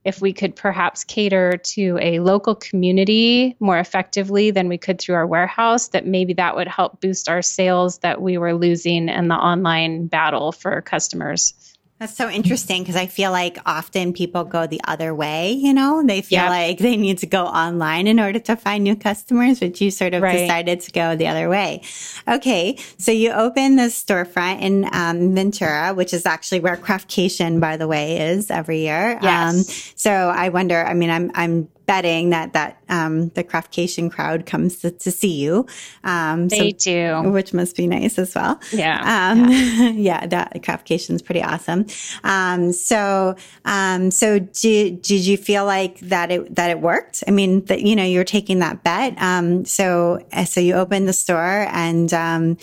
if 0.04 0.22
we 0.22 0.32
could 0.32 0.56
perhaps 0.56 1.04
cater 1.04 1.58
to 1.58 1.98
a 2.00 2.20
local 2.20 2.54
community 2.54 3.56
more 3.60 3.78
effectively 3.78 4.52
than 4.52 4.68
we 4.68 4.78
could 4.78 4.98
through 4.98 5.16
our 5.16 5.26
warehouse, 5.26 5.88
that 5.88 6.06
maybe 6.06 6.32
that 6.32 6.56
would 6.56 6.68
help 6.68 7.02
boost 7.02 7.28
our 7.28 7.42
sales 7.42 7.98
that 7.98 8.22
we 8.22 8.38
were 8.38 8.54
losing 8.54 9.10
in 9.10 9.28
the 9.28 9.34
online 9.34 10.06
battle 10.06 10.50
for 10.50 10.80
customers. 10.80 11.73
That's 12.04 12.18
so 12.18 12.28
interesting 12.28 12.82
because 12.82 12.96
I 12.96 13.06
feel 13.06 13.30
like 13.30 13.56
often 13.64 14.12
people 14.12 14.44
go 14.44 14.66
the 14.66 14.82
other 14.86 15.14
way, 15.14 15.52
you 15.52 15.72
know, 15.72 16.02
they 16.04 16.20
feel 16.20 16.40
yep. 16.40 16.50
like 16.50 16.76
they 16.76 16.98
need 16.98 17.16
to 17.20 17.26
go 17.26 17.46
online 17.46 18.06
in 18.06 18.20
order 18.20 18.38
to 18.40 18.56
find 18.56 18.84
new 18.84 18.94
customers, 18.94 19.60
but 19.60 19.80
you 19.80 19.90
sort 19.90 20.12
of 20.12 20.20
right. 20.20 20.36
decided 20.36 20.80
to 20.80 20.92
go 20.92 21.16
the 21.16 21.28
other 21.28 21.48
way. 21.48 21.80
Okay. 22.28 22.76
So 22.98 23.10
you 23.10 23.32
open 23.32 23.76
the 23.76 23.84
storefront 23.84 24.60
in 24.60 24.86
um, 24.92 25.34
Ventura, 25.34 25.94
which 25.94 26.12
is 26.12 26.26
actually 26.26 26.60
where 26.60 26.76
Craftcation, 26.76 27.58
by 27.58 27.78
the 27.78 27.88
way, 27.88 28.20
is 28.20 28.50
every 28.50 28.80
year. 28.80 29.18
Yes. 29.22 29.54
Um, 29.54 29.62
so 29.96 30.10
I 30.12 30.50
wonder, 30.50 30.84
I 30.84 30.92
mean, 30.92 31.08
I'm, 31.08 31.30
I'm 31.34 31.70
betting 31.86 32.30
that 32.30 32.52
that 32.52 32.82
um, 32.88 33.28
the 33.30 33.44
craftcation 33.44 34.10
crowd 34.10 34.46
comes 34.46 34.76
to, 34.78 34.90
to 34.90 35.10
see 35.10 35.32
you. 35.32 35.66
Um, 36.02 36.48
they 36.48 36.70
so, 36.78 37.22
do, 37.22 37.30
which 37.30 37.52
must 37.52 37.76
be 37.76 37.86
nice 37.86 38.18
as 38.18 38.34
well. 38.34 38.60
Yeah, 38.72 39.32
um, 39.32 39.50
yeah. 39.50 39.88
yeah, 39.90 40.26
that 40.26 40.54
craftcation 40.62 41.14
is 41.14 41.22
pretty 41.22 41.42
awesome. 41.42 41.86
Um, 42.22 42.72
so, 42.72 43.36
um, 43.64 44.10
so 44.10 44.38
did 44.38 45.02
did 45.02 45.26
you 45.26 45.36
feel 45.36 45.64
like 45.64 46.00
that 46.00 46.30
it 46.30 46.54
that 46.54 46.70
it 46.70 46.80
worked? 46.80 47.24
I 47.26 47.30
mean, 47.30 47.64
that 47.66 47.82
you 47.82 47.96
know 47.96 48.04
you're 48.04 48.24
taking 48.24 48.60
that 48.60 48.82
bet. 48.84 49.20
Um, 49.20 49.64
so 49.64 50.24
so 50.46 50.60
you 50.60 50.74
opened 50.74 51.08
the 51.08 51.12
store 51.12 51.66
and. 51.70 52.12
Um, 52.12 52.56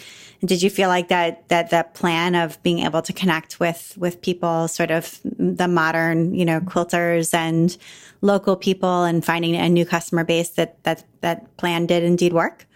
did 0.44 0.64
you 0.64 0.70
feel 0.72 0.90
like 0.90 1.10
that 1.10 1.48
that 1.50 1.70
that 1.70 1.94
plan 1.94 2.34
of 2.34 2.62
being 2.64 2.80
able 2.80 3.02
to 3.04 3.14
connect 3.14 3.60
with 3.60 3.96
with 3.98 4.22
people, 4.22 4.68
sort 4.68 4.90
of 4.90 5.20
the 5.24 5.68
modern, 5.68 6.34
you 6.34 6.46
know, 6.46 6.60
quilters 6.62 7.34
and 7.34 7.78
local 8.22 8.56
people 8.56 9.04
and 9.04 9.26
finding 9.26 9.56
a 9.56 9.70
new 9.70 9.86
customer 9.86 10.24
base 10.24 10.50
that 10.52 10.82
that 10.84 11.04
that 11.22 11.58
plan 11.58 11.86
did 11.86 12.04
indeed 12.04 12.34
work? 12.34 12.68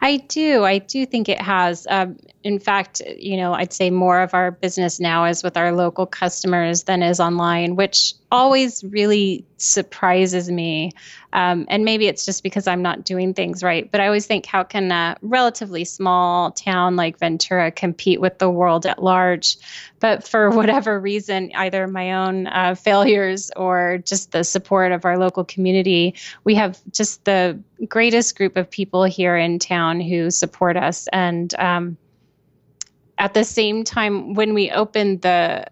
I 0.00 0.18
do. 0.18 0.64
I 0.64 0.78
do 0.78 1.04
think 1.06 1.28
it 1.28 1.40
has. 1.40 1.86
Um, 1.90 2.16
in 2.44 2.58
fact, 2.58 3.00
you 3.18 3.36
know, 3.36 3.52
I'd 3.52 3.72
say 3.72 3.90
more 3.90 4.20
of 4.20 4.34
our 4.34 4.50
business 4.50 4.98
now 4.98 5.26
is 5.26 5.42
with 5.42 5.56
our 5.56 5.72
local 5.72 6.06
customers 6.06 6.84
than 6.84 7.02
is 7.02 7.20
online, 7.20 7.76
which 7.76 8.14
always 8.32 8.82
really 8.82 9.44
surprises 9.58 10.50
me. 10.50 10.92
Um, 11.32 11.66
and 11.68 11.84
maybe 11.84 12.08
it's 12.08 12.24
just 12.24 12.42
because 12.42 12.66
I'm 12.66 12.82
not 12.82 13.04
doing 13.04 13.32
things 13.32 13.62
right. 13.62 13.88
But 13.90 14.00
I 14.00 14.06
always 14.06 14.26
think, 14.26 14.46
how 14.46 14.64
can 14.64 14.90
a 14.90 15.16
relatively 15.22 15.84
small 15.84 16.50
town 16.50 16.96
like 16.96 17.18
Ventura 17.18 17.70
compete 17.70 18.20
with 18.20 18.38
the 18.38 18.50
world 18.50 18.86
at 18.86 19.02
large? 19.02 19.56
But 20.00 20.26
for 20.26 20.50
whatever 20.56 20.98
reason, 20.98 21.52
either 21.54 21.86
my 21.86 22.26
own 22.26 22.46
uh, 22.48 22.74
failures 22.74 23.50
or 23.54 23.98
just 24.04 24.32
the 24.32 24.44
support 24.44 24.92
of 24.92 25.04
our 25.04 25.18
local 25.18 25.44
community, 25.44 26.14
we 26.42 26.56
have 26.56 26.80
just 26.90 27.24
the 27.24 27.60
greatest 27.86 28.36
group 28.36 28.56
of 28.56 28.70
people 28.70 29.04
here 29.04 29.36
in 29.36 29.58
town 29.58 30.00
who 30.00 30.30
support 30.30 30.76
us. 30.76 31.08
And 31.12 31.54
um, 31.58 31.96
at 33.22 33.34
the 33.34 33.44
same 33.44 33.84
time, 33.84 34.34
when 34.34 34.52
we 34.52 34.72
opened 34.72 35.22
the 35.22 35.64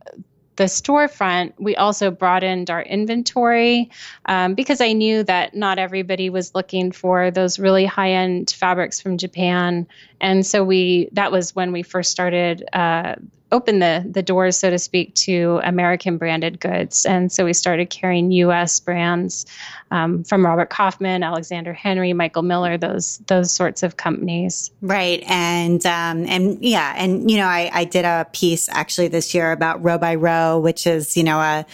the 0.54 0.66
storefront, 0.66 1.54
we 1.58 1.74
also 1.74 2.10
broadened 2.10 2.70
our 2.70 2.82
inventory 2.82 3.90
um, 4.26 4.54
because 4.54 4.80
I 4.80 4.92
knew 4.92 5.24
that 5.24 5.54
not 5.54 5.78
everybody 5.78 6.28
was 6.28 6.54
looking 6.54 6.92
for 6.92 7.30
those 7.30 7.58
really 7.58 7.86
high 7.86 8.12
end 8.12 8.50
fabrics 8.50 9.00
from 9.00 9.16
Japan. 9.16 9.88
And 10.20 10.44
so 10.44 10.64
we 10.64 11.08
that 11.12 11.32
was 11.32 11.54
when 11.54 11.72
we 11.72 11.82
first 11.82 12.10
started 12.10 12.68
uh, 12.72 13.16
open 13.52 13.78
the 13.78 14.06
the 14.08 14.22
doors, 14.22 14.56
so 14.56 14.70
to 14.70 14.78
speak, 14.78 15.14
to 15.14 15.60
American 15.64 16.18
branded 16.18 16.60
goods. 16.60 17.04
And 17.04 17.30
so 17.30 17.44
we 17.44 17.52
started 17.52 17.90
carrying 17.90 18.30
U.S. 18.32 18.78
brands 18.80 19.46
um, 19.90 20.24
from 20.24 20.44
Robert 20.44 20.70
Kaufman, 20.70 21.22
Alexander 21.22 21.72
Henry, 21.72 22.12
Michael 22.12 22.42
Miller, 22.42 22.78
those 22.78 23.18
those 23.26 23.50
sorts 23.50 23.82
of 23.82 23.96
companies. 23.96 24.70
Right, 24.80 25.22
and 25.26 25.84
um, 25.86 26.26
and 26.26 26.62
yeah, 26.62 26.94
and 26.96 27.30
you 27.30 27.38
know, 27.38 27.46
I, 27.46 27.70
I 27.72 27.84
did 27.84 28.04
a 28.04 28.26
piece 28.32 28.68
actually 28.68 29.08
this 29.08 29.34
year 29.34 29.52
about 29.52 29.82
row 29.82 29.98
by 29.98 30.14
row, 30.14 30.58
which 30.58 30.86
is 30.86 31.16
you 31.16 31.24
know 31.24 31.38
a 31.38 31.66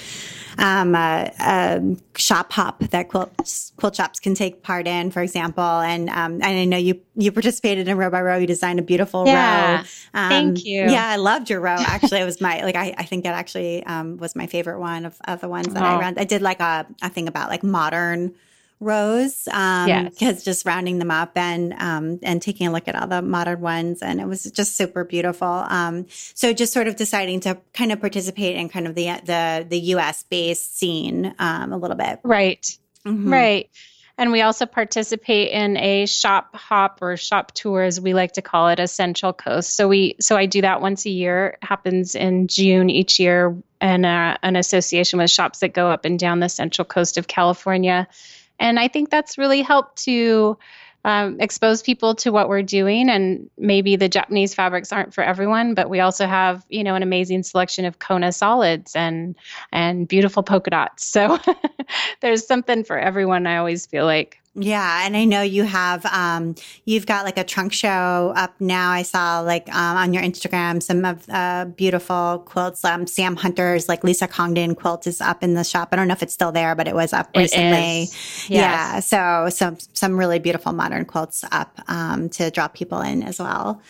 um, 0.58 0.94
a, 0.94 1.32
a, 1.38 1.96
shop 2.16 2.52
hop 2.52 2.80
that 2.80 3.08
quilt, 3.08 3.30
quilt 3.76 3.96
shops 3.96 4.20
can 4.20 4.34
take 4.34 4.62
part 4.62 4.86
in, 4.86 5.10
for 5.10 5.22
example. 5.22 5.62
And 5.62 6.08
um, 6.08 6.34
and 6.34 6.44
I 6.44 6.64
know 6.64 6.76
you 6.76 7.00
you 7.14 7.32
participated 7.32 7.88
in 7.88 7.96
row 7.96 8.10
by 8.10 8.22
row. 8.22 8.36
You 8.36 8.46
designed 8.46 8.78
a 8.78 8.82
beautiful 8.82 9.26
yeah, 9.26 9.76
row. 9.76 9.78
Um, 10.14 10.28
thank 10.28 10.64
you. 10.64 10.82
Yeah, 10.82 11.08
I 11.08 11.16
loved 11.16 11.50
your 11.50 11.60
row. 11.60 11.76
Actually, 11.78 12.20
it 12.20 12.24
was 12.24 12.40
my 12.40 12.62
like 12.62 12.76
I, 12.76 12.94
I 12.96 13.04
think 13.04 13.24
it 13.24 13.28
actually 13.28 13.84
um, 13.84 14.16
was 14.16 14.34
my 14.34 14.46
favorite 14.46 14.78
one 14.78 15.04
of, 15.04 15.18
of 15.26 15.40
the 15.40 15.48
ones 15.48 15.72
that 15.74 15.82
oh. 15.82 15.86
I 15.86 16.00
ran. 16.00 16.18
I 16.18 16.24
did 16.24 16.42
like 16.42 16.60
a, 16.60 16.86
a 17.02 17.10
thing 17.10 17.28
about 17.28 17.50
like 17.50 17.62
modern 17.62 18.34
rows 18.78 19.48
um 19.52 19.88
yes. 19.88 20.10
because 20.10 20.44
just 20.44 20.66
rounding 20.66 20.98
them 20.98 21.10
up 21.10 21.32
and 21.34 21.72
um 21.78 22.18
and 22.22 22.42
taking 22.42 22.66
a 22.66 22.72
look 22.72 22.88
at 22.88 22.94
all 22.94 23.06
the 23.06 23.22
modern 23.22 23.60
ones 23.60 24.02
and 24.02 24.20
it 24.20 24.26
was 24.26 24.44
just 24.44 24.76
super 24.76 25.02
beautiful. 25.02 25.48
Um 25.48 26.06
so 26.10 26.52
just 26.52 26.72
sort 26.72 26.86
of 26.86 26.96
deciding 26.96 27.40
to 27.40 27.58
kind 27.72 27.90
of 27.90 28.00
participate 28.00 28.56
in 28.56 28.68
kind 28.68 28.86
of 28.86 28.94
the 28.94 29.06
the 29.24 29.66
the 29.66 29.78
US 29.94 30.24
based 30.24 30.78
scene 30.78 31.34
um 31.38 31.72
a 31.72 31.78
little 31.78 31.96
bit. 31.96 32.20
Right. 32.22 32.78
Mm-hmm. 33.06 33.32
right. 33.32 33.70
And 34.18 34.32
we 34.32 34.40
also 34.40 34.64
participate 34.64 35.52
in 35.52 35.76
a 35.76 36.06
shop 36.06 36.54
hop 36.54 37.00
or 37.02 37.16
shop 37.16 37.52
tour 37.52 37.82
as 37.82 38.00
we 38.00 38.14
like 38.14 38.32
to 38.32 38.42
call 38.42 38.68
it 38.68 38.80
a 38.80 38.88
central 38.88 39.32
coast. 39.32 39.74
So 39.74 39.88
we 39.88 40.16
so 40.20 40.36
i 40.36 40.44
do 40.44 40.60
that 40.60 40.82
once 40.82 41.06
a 41.06 41.10
year. 41.10 41.56
It 41.62 41.66
happens 41.66 42.14
in 42.14 42.48
june 42.48 42.90
each 42.90 43.18
year 43.18 43.56
and 43.80 44.04
uh, 44.06 44.36
an 44.42 44.56
association 44.56 45.18
with 45.18 45.30
shops 45.30 45.60
that 45.60 45.72
go 45.72 45.88
up 45.90 46.04
and 46.04 46.18
down 46.18 46.40
the 46.40 46.48
central 46.48 46.84
coast 46.84 47.18
of 47.18 47.26
california 47.26 48.08
and 48.58 48.78
I 48.78 48.88
think 48.88 49.10
that's 49.10 49.38
really 49.38 49.62
helped 49.62 50.04
to 50.04 50.58
um, 51.06 51.40
expose 51.40 51.82
people 51.82 52.16
to 52.16 52.32
what 52.32 52.48
we're 52.48 52.62
doing. 52.62 53.08
And 53.08 53.48
maybe 53.56 53.94
the 53.94 54.08
Japanese 54.08 54.54
fabrics 54.54 54.92
aren't 54.92 55.14
for 55.14 55.22
everyone, 55.22 55.74
but 55.74 55.88
we 55.88 56.00
also 56.00 56.26
have, 56.26 56.66
you 56.68 56.82
know, 56.82 56.96
an 56.96 57.02
amazing 57.04 57.44
selection 57.44 57.84
of 57.84 58.00
Kona 58.00 58.32
solids 58.32 58.96
and 58.96 59.36
and 59.70 60.08
beautiful 60.08 60.42
polka 60.42 60.70
dots. 60.70 61.04
So 61.04 61.38
there's 62.20 62.44
something 62.44 62.82
for 62.82 62.98
everyone. 62.98 63.46
I 63.46 63.58
always 63.58 63.86
feel 63.86 64.04
like. 64.04 64.40
Yeah, 64.58 65.04
and 65.04 65.14
I 65.14 65.26
know 65.26 65.42
you 65.42 65.64
have 65.64 66.06
um 66.06 66.54
you've 66.86 67.04
got 67.04 67.26
like 67.26 67.36
a 67.36 67.44
trunk 67.44 67.74
show 67.74 68.32
up 68.34 68.54
now. 68.58 68.90
I 68.90 69.02
saw 69.02 69.40
like 69.40 69.68
um, 69.68 69.96
on 69.98 70.14
your 70.14 70.22
Instagram 70.22 70.82
some 70.82 71.04
of 71.04 71.28
uh 71.28 71.66
beautiful 71.66 72.42
quilts. 72.46 72.82
Um, 72.82 73.06
Sam 73.06 73.36
Hunter's 73.36 73.86
like 73.86 74.02
Lisa 74.02 74.26
Congdon 74.26 74.74
quilt 74.74 75.06
is 75.06 75.20
up 75.20 75.42
in 75.42 75.52
the 75.52 75.62
shop. 75.62 75.90
I 75.92 75.96
don't 75.96 76.08
know 76.08 76.12
if 76.12 76.22
it's 76.22 76.32
still 76.32 76.52
there, 76.52 76.74
but 76.74 76.88
it 76.88 76.94
was 76.94 77.12
up 77.12 77.28
it 77.34 77.38
recently. 77.38 78.08
Yes. 78.08 78.48
Yeah, 78.48 79.00
so 79.00 79.50
some 79.50 79.76
some 79.92 80.16
really 80.16 80.38
beautiful 80.38 80.72
modern 80.72 81.04
quilts 81.04 81.44
up 81.52 81.78
um 81.88 82.30
to 82.30 82.50
draw 82.50 82.68
people 82.68 83.02
in 83.02 83.22
as 83.22 83.38
well. 83.38 83.82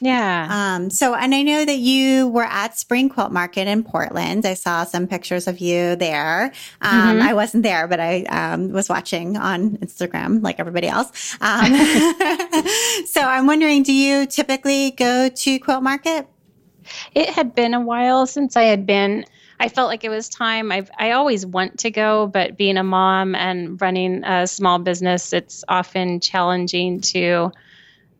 Yeah. 0.00 0.48
Um, 0.50 0.90
so, 0.90 1.14
and 1.14 1.34
I 1.34 1.42
know 1.42 1.64
that 1.64 1.78
you 1.78 2.28
were 2.28 2.44
at 2.44 2.78
Spring 2.78 3.08
Quilt 3.08 3.32
Market 3.32 3.68
in 3.68 3.82
Portland. 3.82 4.46
I 4.46 4.54
saw 4.54 4.84
some 4.84 5.06
pictures 5.06 5.46
of 5.46 5.58
you 5.58 5.96
there. 5.96 6.52
Um, 6.80 7.18
mm-hmm. 7.18 7.22
I 7.22 7.34
wasn't 7.34 7.62
there, 7.62 7.86
but 7.88 8.00
I 8.00 8.22
um, 8.24 8.70
was 8.70 8.88
watching 8.88 9.36
on 9.36 9.78
Instagram 9.78 10.42
like 10.42 10.60
everybody 10.60 10.88
else. 10.88 11.36
Um, 11.40 11.74
so, 13.06 13.20
I'm 13.22 13.46
wondering, 13.46 13.82
do 13.82 13.92
you 13.92 14.26
typically 14.26 14.90
go 14.92 15.28
to 15.28 15.58
Quilt 15.58 15.82
Market? 15.82 16.26
It 17.14 17.30
had 17.30 17.54
been 17.54 17.74
a 17.74 17.80
while 17.80 18.26
since 18.26 18.56
I 18.56 18.64
had 18.64 18.86
been. 18.86 19.24
I 19.58 19.68
felt 19.68 19.88
like 19.88 20.04
it 20.04 20.10
was 20.10 20.28
time. 20.28 20.72
I 20.72 20.86
I 20.98 21.12
always 21.12 21.46
want 21.46 21.78
to 21.80 21.90
go, 21.90 22.26
but 22.26 22.56
being 22.56 22.76
a 22.76 22.82
mom 22.82 23.34
and 23.34 23.80
running 23.80 24.24
a 24.24 24.46
small 24.46 24.78
business, 24.78 25.32
it's 25.32 25.64
often 25.68 26.20
challenging 26.20 27.00
to 27.02 27.52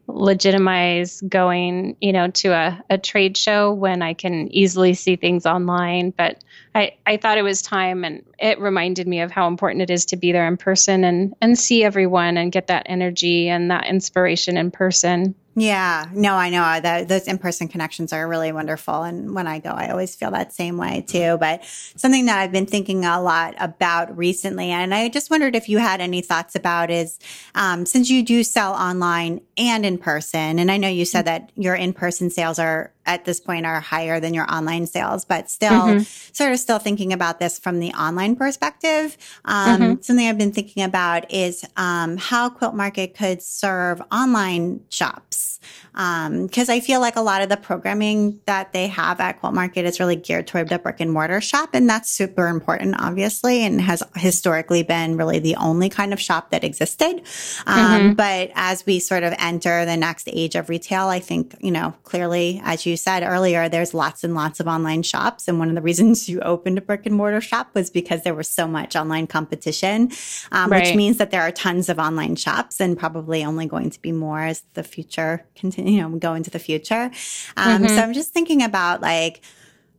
legitimize 0.06 1.20
going, 1.22 1.96
you 2.00 2.12
know, 2.12 2.28
to 2.28 2.48
a, 2.48 2.82
a 2.90 2.98
trade 2.98 3.36
show 3.36 3.72
when 3.72 4.02
I 4.02 4.14
can 4.14 4.52
easily 4.52 4.94
see 4.94 5.16
things 5.16 5.46
online. 5.46 6.10
But 6.10 6.42
I, 6.74 6.96
I 7.06 7.16
thought 7.18 7.38
it 7.38 7.42
was 7.42 7.62
time 7.62 8.04
and 8.04 8.24
it 8.38 8.58
reminded 8.58 9.06
me 9.06 9.20
of 9.20 9.30
how 9.30 9.46
important 9.46 9.82
it 9.82 9.90
is 9.90 10.06
to 10.06 10.16
be 10.16 10.32
there 10.32 10.48
in 10.48 10.56
person 10.56 11.04
and, 11.04 11.34
and 11.40 11.58
see 11.58 11.84
everyone 11.84 12.36
and 12.36 12.50
get 12.50 12.66
that 12.66 12.86
energy 12.86 13.48
and 13.48 13.70
that 13.70 13.86
inspiration 13.86 14.56
in 14.56 14.70
person. 14.70 15.36
Yeah, 15.56 16.06
no, 16.12 16.34
I 16.34 16.50
know 16.50 16.80
that 16.80 17.06
those 17.06 17.28
in-person 17.28 17.68
connections 17.68 18.12
are 18.12 18.26
really 18.26 18.50
wonderful. 18.50 19.04
And 19.04 19.36
when 19.36 19.46
I 19.46 19.60
go, 19.60 19.70
I 19.70 19.90
always 19.90 20.16
feel 20.16 20.32
that 20.32 20.52
same 20.52 20.78
way 20.78 21.04
too. 21.06 21.36
But 21.38 21.64
something 21.96 22.26
that 22.26 22.40
I've 22.40 22.50
been 22.50 22.66
thinking 22.66 23.04
a 23.04 23.22
lot 23.22 23.54
about 23.58 24.16
recently, 24.16 24.70
and 24.70 24.92
I 24.92 25.08
just 25.08 25.30
wondered 25.30 25.54
if 25.54 25.68
you 25.68 25.78
had 25.78 26.00
any 26.00 26.22
thoughts 26.22 26.56
about 26.56 26.90
is, 26.90 27.20
um, 27.54 27.86
since 27.86 28.10
you 28.10 28.24
do 28.24 28.42
sell 28.42 28.72
online 28.72 29.42
and 29.56 29.86
in 29.86 29.96
person, 29.96 30.58
and 30.58 30.72
I 30.72 30.76
know 30.76 30.88
you 30.88 31.04
said 31.04 31.26
that 31.26 31.52
your 31.54 31.76
in-person 31.76 32.30
sales 32.30 32.58
are 32.58 32.92
at 33.06 33.24
this 33.24 33.40
point 33.40 33.66
are 33.66 33.80
higher 33.80 34.20
than 34.20 34.34
your 34.34 34.50
online 34.52 34.86
sales, 34.86 35.24
but 35.24 35.50
still 35.50 35.70
mm-hmm. 35.70 36.32
sort 36.32 36.52
of 36.52 36.58
still 36.58 36.78
thinking 36.78 37.12
about 37.12 37.38
this 37.38 37.58
from 37.58 37.80
the 37.80 37.92
online 37.92 38.36
perspective. 38.36 39.16
Um, 39.44 39.80
mm-hmm. 39.80 40.02
Something 40.02 40.28
I've 40.28 40.38
been 40.38 40.52
thinking 40.52 40.82
about 40.82 41.32
is 41.32 41.64
um, 41.76 42.16
how 42.16 42.50
Quilt 42.50 42.74
Market 42.74 43.16
could 43.16 43.42
serve 43.42 44.02
online 44.10 44.80
shops. 44.88 45.53
Because 45.92 46.68
um, 46.68 46.74
I 46.74 46.80
feel 46.80 47.00
like 47.00 47.16
a 47.16 47.20
lot 47.20 47.42
of 47.42 47.48
the 47.48 47.56
programming 47.56 48.40
that 48.46 48.72
they 48.72 48.88
have 48.88 49.20
at 49.20 49.40
Quilt 49.40 49.54
Market 49.54 49.84
is 49.84 50.00
really 50.00 50.16
geared 50.16 50.46
toward 50.46 50.68
the 50.68 50.78
brick 50.78 51.00
and 51.00 51.12
mortar 51.12 51.40
shop. 51.40 51.70
And 51.72 51.88
that's 51.88 52.10
super 52.10 52.48
important, 52.48 52.96
obviously, 52.98 53.62
and 53.62 53.80
has 53.80 54.02
historically 54.16 54.82
been 54.82 55.16
really 55.16 55.38
the 55.38 55.56
only 55.56 55.88
kind 55.88 56.12
of 56.12 56.20
shop 56.20 56.50
that 56.50 56.64
existed. 56.64 57.22
Um, 57.66 57.76
mm-hmm. 57.76 58.12
But 58.14 58.50
as 58.54 58.84
we 58.86 58.98
sort 58.98 59.22
of 59.22 59.34
enter 59.38 59.84
the 59.84 59.96
next 59.96 60.28
age 60.32 60.56
of 60.56 60.68
retail, 60.68 61.06
I 61.06 61.20
think, 61.20 61.54
you 61.60 61.70
know, 61.70 61.94
clearly, 62.02 62.60
as 62.64 62.86
you 62.86 62.96
said 62.96 63.22
earlier, 63.22 63.68
there's 63.68 63.94
lots 63.94 64.24
and 64.24 64.34
lots 64.34 64.60
of 64.60 64.66
online 64.66 65.02
shops. 65.02 65.48
And 65.48 65.58
one 65.58 65.68
of 65.68 65.74
the 65.74 65.82
reasons 65.82 66.28
you 66.28 66.40
opened 66.40 66.78
a 66.78 66.80
brick 66.80 67.06
and 67.06 67.14
mortar 67.14 67.40
shop 67.40 67.70
was 67.74 67.90
because 67.90 68.22
there 68.22 68.34
was 68.34 68.48
so 68.48 68.66
much 68.66 68.96
online 68.96 69.26
competition, 69.26 70.10
um, 70.52 70.70
right. 70.70 70.84
which 70.84 70.94
means 70.96 71.18
that 71.18 71.30
there 71.30 71.42
are 71.42 71.52
tons 71.52 71.88
of 71.88 71.98
online 71.98 72.36
shops 72.36 72.80
and 72.80 72.98
probably 72.98 73.44
only 73.44 73.66
going 73.66 73.90
to 73.90 74.00
be 74.00 74.12
more 74.12 74.40
as 74.40 74.62
the 74.74 74.82
future 74.82 75.44
continue, 75.54 75.96
you 75.96 76.08
know, 76.08 76.16
go 76.18 76.34
into 76.34 76.50
the 76.50 76.58
future. 76.58 77.10
Um, 77.56 77.82
mm-hmm. 77.82 77.86
So 77.88 77.96
I'm 77.96 78.12
just 78.12 78.32
thinking 78.32 78.62
about 78.62 79.00
like 79.00 79.42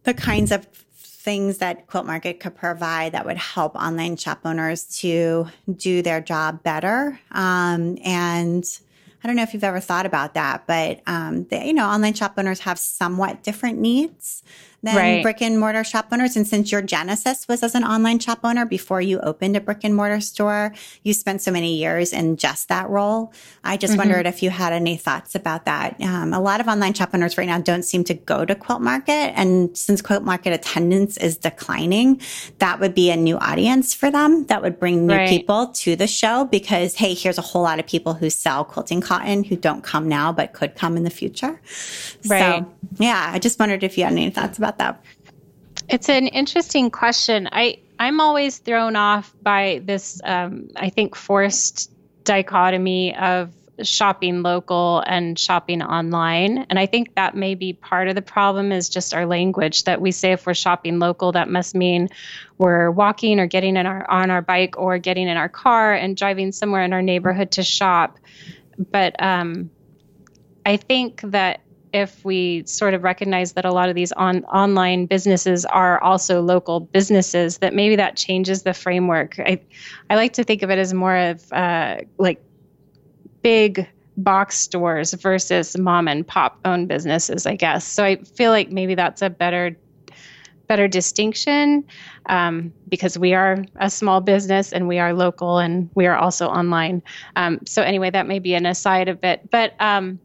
the 0.03 0.13
kinds 0.13 0.51
of 0.51 0.65
things 0.65 1.57
that 1.57 1.87
Quilt 1.87 2.05
Market 2.05 2.39
could 2.39 2.55
provide 2.55 3.13
that 3.13 3.25
would 3.25 3.37
help 3.37 3.75
online 3.75 4.15
shop 4.15 4.41
owners 4.45 4.83
to 4.99 5.47
do 5.75 6.03
their 6.03 6.21
job 6.21 6.61
better. 6.61 7.19
Um, 7.31 7.97
and 8.05 8.63
I 9.23 9.27
don't 9.27 9.35
know 9.35 9.41
if 9.41 9.55
you've 9.55 9.63
ever 9.63 9.79
thought 9.79 10.05
about 10.05 10.35
that, 10.35 10.67
but 10.67 11.01
um, 11.07 11.45
the, 11.45 11.65
you 11.65 11.73
know, 11.73 11.87
online 11.87 12.13
shop 12.13 12.35
owners 12.37 12.59
have 12.59 12.77
somewhat 12.77 13.41
different 13.41 13.79
needs 13.79 14.43
than 14.85 14.95
right. 14.95 15.23
brick 15.23 15.41
and 15.41 15.59
mortar 15.59 15.83
shop 15.83 16.07
owners. 16.11 16.35
And 16.35 16.47
since 16.47 16.71
your 16.71 16.81
genesis 16.81 17.47
was 17.47 17.63
as 17.63 17.75
an 17.75 17.83
online 17.83 18.19
shop 18.19 18.39
owner 18.43 18.65
before 18.65 19.01
you 19.01 19.19
opened 19.19 19.57
a 19.57 19.61
brick 19.61 19.79
and 19.83 19.95
mortar 19.95 20.21
store, 20.21 20.73
you 21.03 21.13
spent 21.13 21.41
so 21.41 21.51
many 21.51 21.75
years 21.75 22.13
in 22.13 22.37
just 22.37 22.69
that 22.69 22.89
role. 22.89 23.33
I 23.63 23.77
just 23.77 23.91
mm-hmm. 23.91 23.99
wondered 23.99 24.27
if 24.27 24.43
you 24.43 24.49
had 24.49 24.73
any 24.73 24.95
thoughts 24.97 25.35
about 25.35 25.65
that. 25.65 25.99
Um, 26.01 26.33
a 26.33 26.39
lot 26.39 26.61
of 26.61 26.67
online 26.67 26.93
shop 26.93 27.09
owners 27.13 27.37
right 27.37 27.47
now 27.47 27.59
don't 27.59 27.83
seem 27.83 28.03
to 28.05 28.13
go 28.13 28.45
to 28.45 28.55
Quilt 28.55 28.81
Market. 28.81 29.33
And 29.35 29.75
since 29.77 30.01
Quilt 30.01 30.23
Market 30.23 30.53
attendance 30.53 31.17
is 31.17 31.37
declining, 31.37 32.21
that 32.59 32.79
would 32.79 32.93
be 32.93 33.09
a 33.09 33.17
new 33.17 33.37
audience 33.37 33.93
for 33.93 34.11
them. 34.11 34.45
That 34.45 34.61
would 34.61 34.79
bring 34.79 35.07
new 35.07 35.15
right. 35.15 35.29
people 35.29 35.67
to 35.67 35.95
the 35.95 36.07
show 36.07 36.45
because, 36.45 36.95
hey, 36.95 37.13
here's 37.13 37.37
a 37.37 37.41
whole 37.41 37.63
lot 37.63 37.79
of 37.79 37.87
people 37.87 38.13
who 38.13 38.29
sell 38.29 38.63
quilting 38.63 39.01
cotton 39.01 39.43
who 39.43 39.55
don't 39.55 39.83
come 39.83 40.07
now, 40.07 40.31
but 40.31 40.53
could 40.53 40.75
come 40.75 40.95
in 40.95 41.03
the 41.03 41.09
future. 41.09 41.59
Right. 42.27 42.59
So, 42.59 42.71
yeah, 42.97 43.31
I 43.33 43.39
just 43.39 43.59
wondered 43.59 43.83
if 43.83 43.97
you 43.97 44.03
had 44.03 44.13
any 44.13 44.29
thoughts 44.29 44.57
about 44.57 44.74
that. 44.77 45.03
It's 45.89 46.09
an 46.09 46.27
interesting 46.27 46.89
question. 46.89 47.49
I 47.51 47.79
I'm 47.97 48.19
always 48.19 48.57
thrown 48.57 48.95
off 48.95 49.33
by 49.41 49.81
this. 49.83 50.19
Um, 50.23 50.69
I 50.75 50.89
think 50.89 51.15
forced 51.15 51.91
dichotomy 52.23 53.15
of 53.15 53.53
shopping 53.83 54.41
local 54.41 55.03
and 55.05 55.37
shopping 55.37 55.81
online 55.81 56.65
and 56.69 56.79
i 56.79 56.85
think 56.85 57.13
that 57.15 57.35
may 57.35 57.55
be 57.55 57.73
part 57.73 58.07
of 58.07 58.15
the 58.15 58.21
problem 58.21 58.71
is 58.71 58.87
just 58.87 59.13
our 59.13 59.25
language 59.25 59.83
that 59.83 59.99
we 59.99 60.11
say 60.11 60.31
if 60.31 60.45
we're 60.45 60.53
shopping 60.53 60.97
local 60.99 61.33
that 61.33 61.49
must 61.49 61.75
mean 61.75 62.07
we're 62.57 62.89
walking 62.89 63.39
or 63.39 63.47
getting 63.47 63.75
in 63.75 63.85
our 63.85 64.09
on 64.09 64.31
our 64.31 64.41
bike 64.41 64.75
or 64.77 64.97
getting 64.97 65.27
in 65.27 65.35
our 65.35 65.49
car 65.49 65.93
and 65.93 66.15
driving 66.15 66.51
somewhere 66.51 66.83
in 66.83 66.93
our 66.93 67.01
neighborhood 67.01 67.51
to 67.51 67.63
shop 67.63 68.17
but 68.91 69.21
um, 69.21 69.69
i 70.65 70.77
think 70.77 71.19
that 71.21 71.59
if 71.95 72.25
we 72.25 72.61
sort 72.65 72.93
of 72.93 73.03
recognize 73.03 73.53
that 73.53 73.63
a 73.63 73.71
lot 73.71 73.87
of 73.87 73.95
these 73.95 74.11
on, 74.11 74.43
online 74.45 75.05
businesses 75.05 75.63
are 75.63 75.97
also 76.03 76.41
local 76.41 76.81
businesses, 76.81 77.59
that 77.59 77.73
maybe 77.73 77.95
that 77.95 78.17
changes 78.17 78.63
the 78.63 78.73
framework. 78.73 79.39
I, 79.39 79.61
I 80.09 80.15
like 80.15 80.33
to 80.33 80.43
think 80.43 80.61
of 80.61 80.69
it 80.69 80.77
as 80.77 80.93
more 80.93 81.15
of 81.15 81.53
uh, 81.53 81.99
like 82.17 82.43
big 83.41 83.87
box 84.17 84.57
stores 84.57 85.13
versus 85.13 85.77
mom 85.77 86.09
and 86.09 86.27
pop 86.27 86.59
owned 86.65 86.89
businesses, 86.89 87.45
I 87.45 87.55
guess. 87.55 87.87
So 87.87 88.03
I 88.03 88.17
feel 88.17 88.51
like 88.51 88.69
maybe 88.69 88.95
that's 88.95 89.21
a 89.21 89.29
better 89.29 89.77
better 90.67 90.87
distinction 90.87 91.85
um, 92.25 92.73
because 92.89 93.19
we 93.19 93.35
are 93.35 93.63
a 93.75 93.89
small 93.89 94.19
business 94.19 94.73
and 94.73 94.87
we 94.87 94.97
are 94.97 95.13
local 95.13 95.59
and 95.59 95.89
we 95.93 96.07
are 96.07 96.17
also 96.17 96.47
online. 96.47 97.03
Um, 97.35 97.59
so 97.65 97.83
anyway, 97.83 98.09
that 98.09 98.27
may 98.27 98.39
be 98.39 98.55
an 98.55 98.65
aside 98.65 99.07
a 99.07 99.13
bit, 99.13 99.49
but 99.51 99.79
um, 99.79 100.19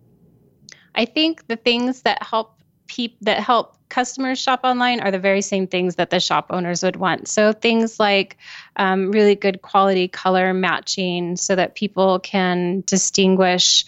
I 1.00 1.06
think 1.06 1.46
the 1.46 1.56
things 1.56 2.02
that 2.02 2.22
help 2.22 2.60
peop- 2.86 3.16
that 3.22 3.40
help 3.40 3.74
customers 3.88 4.38
shop 4.38 4.60
online 4.64 5.00
are 5.00 5.10
the 5.10 5.18
very 5.18 5.40
same 5.40 5.66
things 5.66 5.94
that 5.94 6.10
the 6.10 6.20
shop 6.20 6.48
owners 6.50 6.82
would 6.82 6.96
want. 6.96 7.26
So 7.26 7.54
things 7.54 7.98
like 7.98 8.36
um, 8.76 9.10
really 9.10 9.34
good 9.34 9.62
quality 9.62 10.08
color 10.08 10.52
matching, 10.52 11.36
so 11.36 11.56
that 11.56 11.74
people 11.74 12.18
can 12.18 12.82
distinguish 12.86 13.86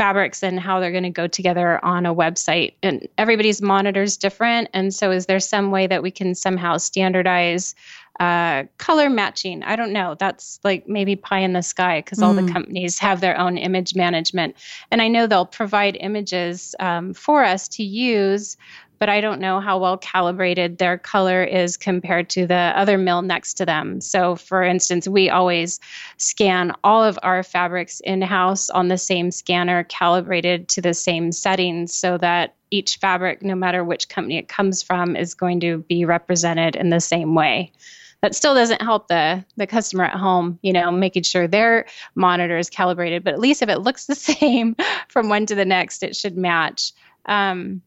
fabrics 0.00 0.42
and 0.42 0.58
how 0.58 0.80
they're 0.80 0.92
going 0.92 1.02
to 1.02 1.10
go 1.10 1.26
together 1.26 1.84
on 1.84 2.06
a 2.06 2.14
website. 2.14 2.72
And 2.82 3.06
everybody's 3.18 3.60
monitor 3.60 4.02
is 4.02 4.16
different, 4.16 4.70
and 4.72 4.94
so 4.94 5.10
is 5.10 5.26
there 5.26 5.40
some 5.40 5.70
way 5.70 5.86
that 5.86 6.02
we 6.02 6.10
can 6.10 6.34
somehow 6.34 6.78
standardize 6.78 7.74
uh, 8.18 8.64
color 8.78 9.10
matching. 9.10 9.62
I 9.62 9.76
don't 9.76 9.92
know. 9.92 10.14
That's 10.18 10.58
like 10.64 10.88
maybe 10.88 11.16
pie 11.16 11.40
in 11.40 11.52
the 11.52 11.62
sky 11.62 12.00
because 12.00 12.18
mm. 12.18 12.24
all 12.24 12.34
the 12.34 12.42
mm. 12.42 12.52
companies 12.52 12.98
have 12.98 13.20
their 13.20 13.38
own 13.38 13.58
image 13.58 13.94
management. 13.94 14.56
And 14.90 15.02
I 15.02 15.08
know 15.08 15.26
they'll 15.26 15.46
provide 15.46 15.96
images 16.00 16.74
um, 16.80 17.12
for 17.12 17.44
us 17.44 17.68
to 17.68 17.82
use, 17.82 18.56
but 19.00 19.08
I 19.08 19.22
don't 19.22 19.40
know 19.40 19.60
how 19.60 19.78
well 19.78 19.96
calibrated 19.96 20.76
their 20.76 20.98
color 20.98 21.42
is 21.42 21.78
compared 21.78 22.28
to 22.30 22.46
the 22.46 22.72
other 22.76 22.98
mill 22.98 23.22
next 23.22 23.54
to 23.54 23.66
them. 23.66 24.02
So, 24.02 24.36
for 24.36 24.62
instance, 24.62 25.08
we 25.08 25.30
always 25.30 25.80
scan 26.18 26.72
all 26.84 27.02
of 27.02 27.18
our 27.22 27.42
fabrics 27.42 28.00
in 28.00 28.20
house 28.20 28.68
on 28.68 28.88
the 28.88 28.98
same 28.98 29.30
scanner, 29.30 29.84
calibrated 29.84 30.68
to 30.68 30.82
the 30.82 30.92
same 30.92 31.32
settings 31.32 31.94
so 31.94 32.18
that 32.18 32.54
each 32.70 32.98
fabric, 32.98 33.42
no 33.42 33.54
matter 33.54 33.82
which 33.82 34.10
company 34.10 34.36
it 34.36 34.48
comes 34.48 34.82
from, 34.82 35.16
is 35.16 35.34
going 35.34 35.60
to 35.60 35.78
be 35.78 36.04
represented 36.04 36.76
in 36.76 36.90
the 36.90 37.00
same 37.00 37.34
way 37.34 37.72
that 38.20 38.34
still 38.34 38.54
doesn't 38.54 38.82
help 38.82 39.08
the 39.08 39.42
the 39.56 39.66
customer 39.66 40.04
at 40.04 40.14
home 40.14 40.58
you 40.60 40.74
know 40.74 40.90
making 40.90 41.22
sure 41.22 41.48
their 41.48 41.86
monitor 42.14 42.58
is 42.58 42.68
calibrated 42.68 43.24
but 43.24 43.32
at 43.32 43.40
least 43.40 43.62
if 43.62 43.70
it 43.70 43.78
looks 43.78 44.04
the 44.06 44.14
same 44.14 44.76
from 45.08 45.30
one 45.30 45.46
to 45.46 45.54
the 45.54 45.64
next 45.64 46.02
it 46.02 46.14
should 46.14 46.36
match 46.36 46.92
um, 47.24 47.80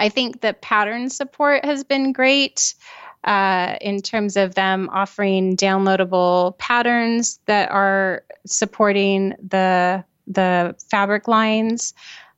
i 0.00 0.08
think 0.08 0.40
the 0.40 0.52
pattern 0.54 1.08
support 1.08 1.64
has 1.64 1.84
been 1.84 2.12
great 2.12 2.74
uh, 3.22 3.76
in 3.82 4.00
terms 4.00 4.36
of 4.36 4.54
them 4.54 4.88
offering 4.92 5.54
downloadable 5.54 6.56
patterns 6.56 7.38
that 7.46 7.70
are 7.70 8.24
supporting 8.46 9.34
the 9.46 10.02
the 10.26 10.74
fabric 10.90 11.28
lines 11.28 11.92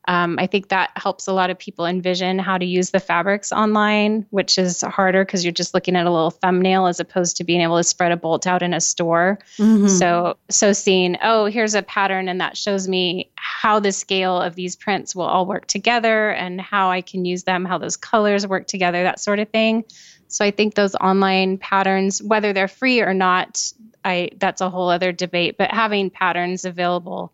um, 0.05 0.37
I 0.37 0.47
think 0.47 0.69
that 0.69 0.91
helps 0.95 1.27
a 1.27 1.33
lot 1.33 1.49
of 1.49 1.57
people 1.57 1.85
envision 1.85 2.37
how 2.39 2.57
to 2.57 2.65
use 2.65 2.91
the 2.91 2.99
fabrics 2.99 3.51
online, 3.51 4.25
which 4.31 4.57
is 4.57 4.81
harder 4.81 5.23
because 5.23 5.45
you're 5.45 5.53
just 5.53 5.73
looking 5.73 5.95
at 5.95 6.05
a 6.05 6.11
little 6.11 6.31
thumbnail 6.31 6.87
as 6.87 6.99
opposed 6.99 7.37
to 7.37 7.43
being 7.43 7.61
able 7.61 7.77
to 7.77 7.83
spread 7.83 8.11
a 8.11 8.17
bolt 8.17 8.45
out 8.45 8.61
in 8.61 8.73
a 8.73 8.81
store. 8.81 9.39
Mm-hmm. 9.57 9.87
So, 9.87 10.37
so 10.49 10.73
seeing, 10.73 11.17
oh, 11.23 11.45
here's 11.45 11.75
a 11.75 11.83
pattern, 11.83 12.27
and 12.27 12.41
that 12.41 12.57
shows 12.57 12.87
me 12.87 13.31
how 13.35 13.79
the 13.79 13.91
scale 13.91 14.41
of 14.41 14.55
these 14.55 14.75
prints 14.75 15.15
will 15.15 15.23
all 15.23 15.45
work 15.45 15.67
together 15.67 16.29
and 16.31 16.59
how 16.59 16.89
I 16.89 17.01
can 17.01 17.23
use 17.23 17.43
them, 17.43 17.63
how 17.63 17.77
those 17.77 17.95
colors 17.95 18.45
work 18.45 18.67
together, 18.67 19.03
that 19.03 19.19
sort 19.19 19.39
of 19.39 19.49
thing. 19.49 19.85
So 20.27 20.43
I 20.43 20.51
think 20.51 20.73
those 20.73 20.95
online 20.95 21.59
patterns, 21.59 22.21
whether 22.21 22.53
they're 22.53 22.67
free 22.67 23.01
or 23.01 23.13
not, 23.13 23.71
I 24.03 24.31
that's 24.37 24.61
a 24.61 24.69
whole 24.69 24.89
other 24.89 25.11
debate. 25.11 25.57
But 25.57 25.71
having 25.71 26.09
patterns 26.09 26.65
available 26.65 27.31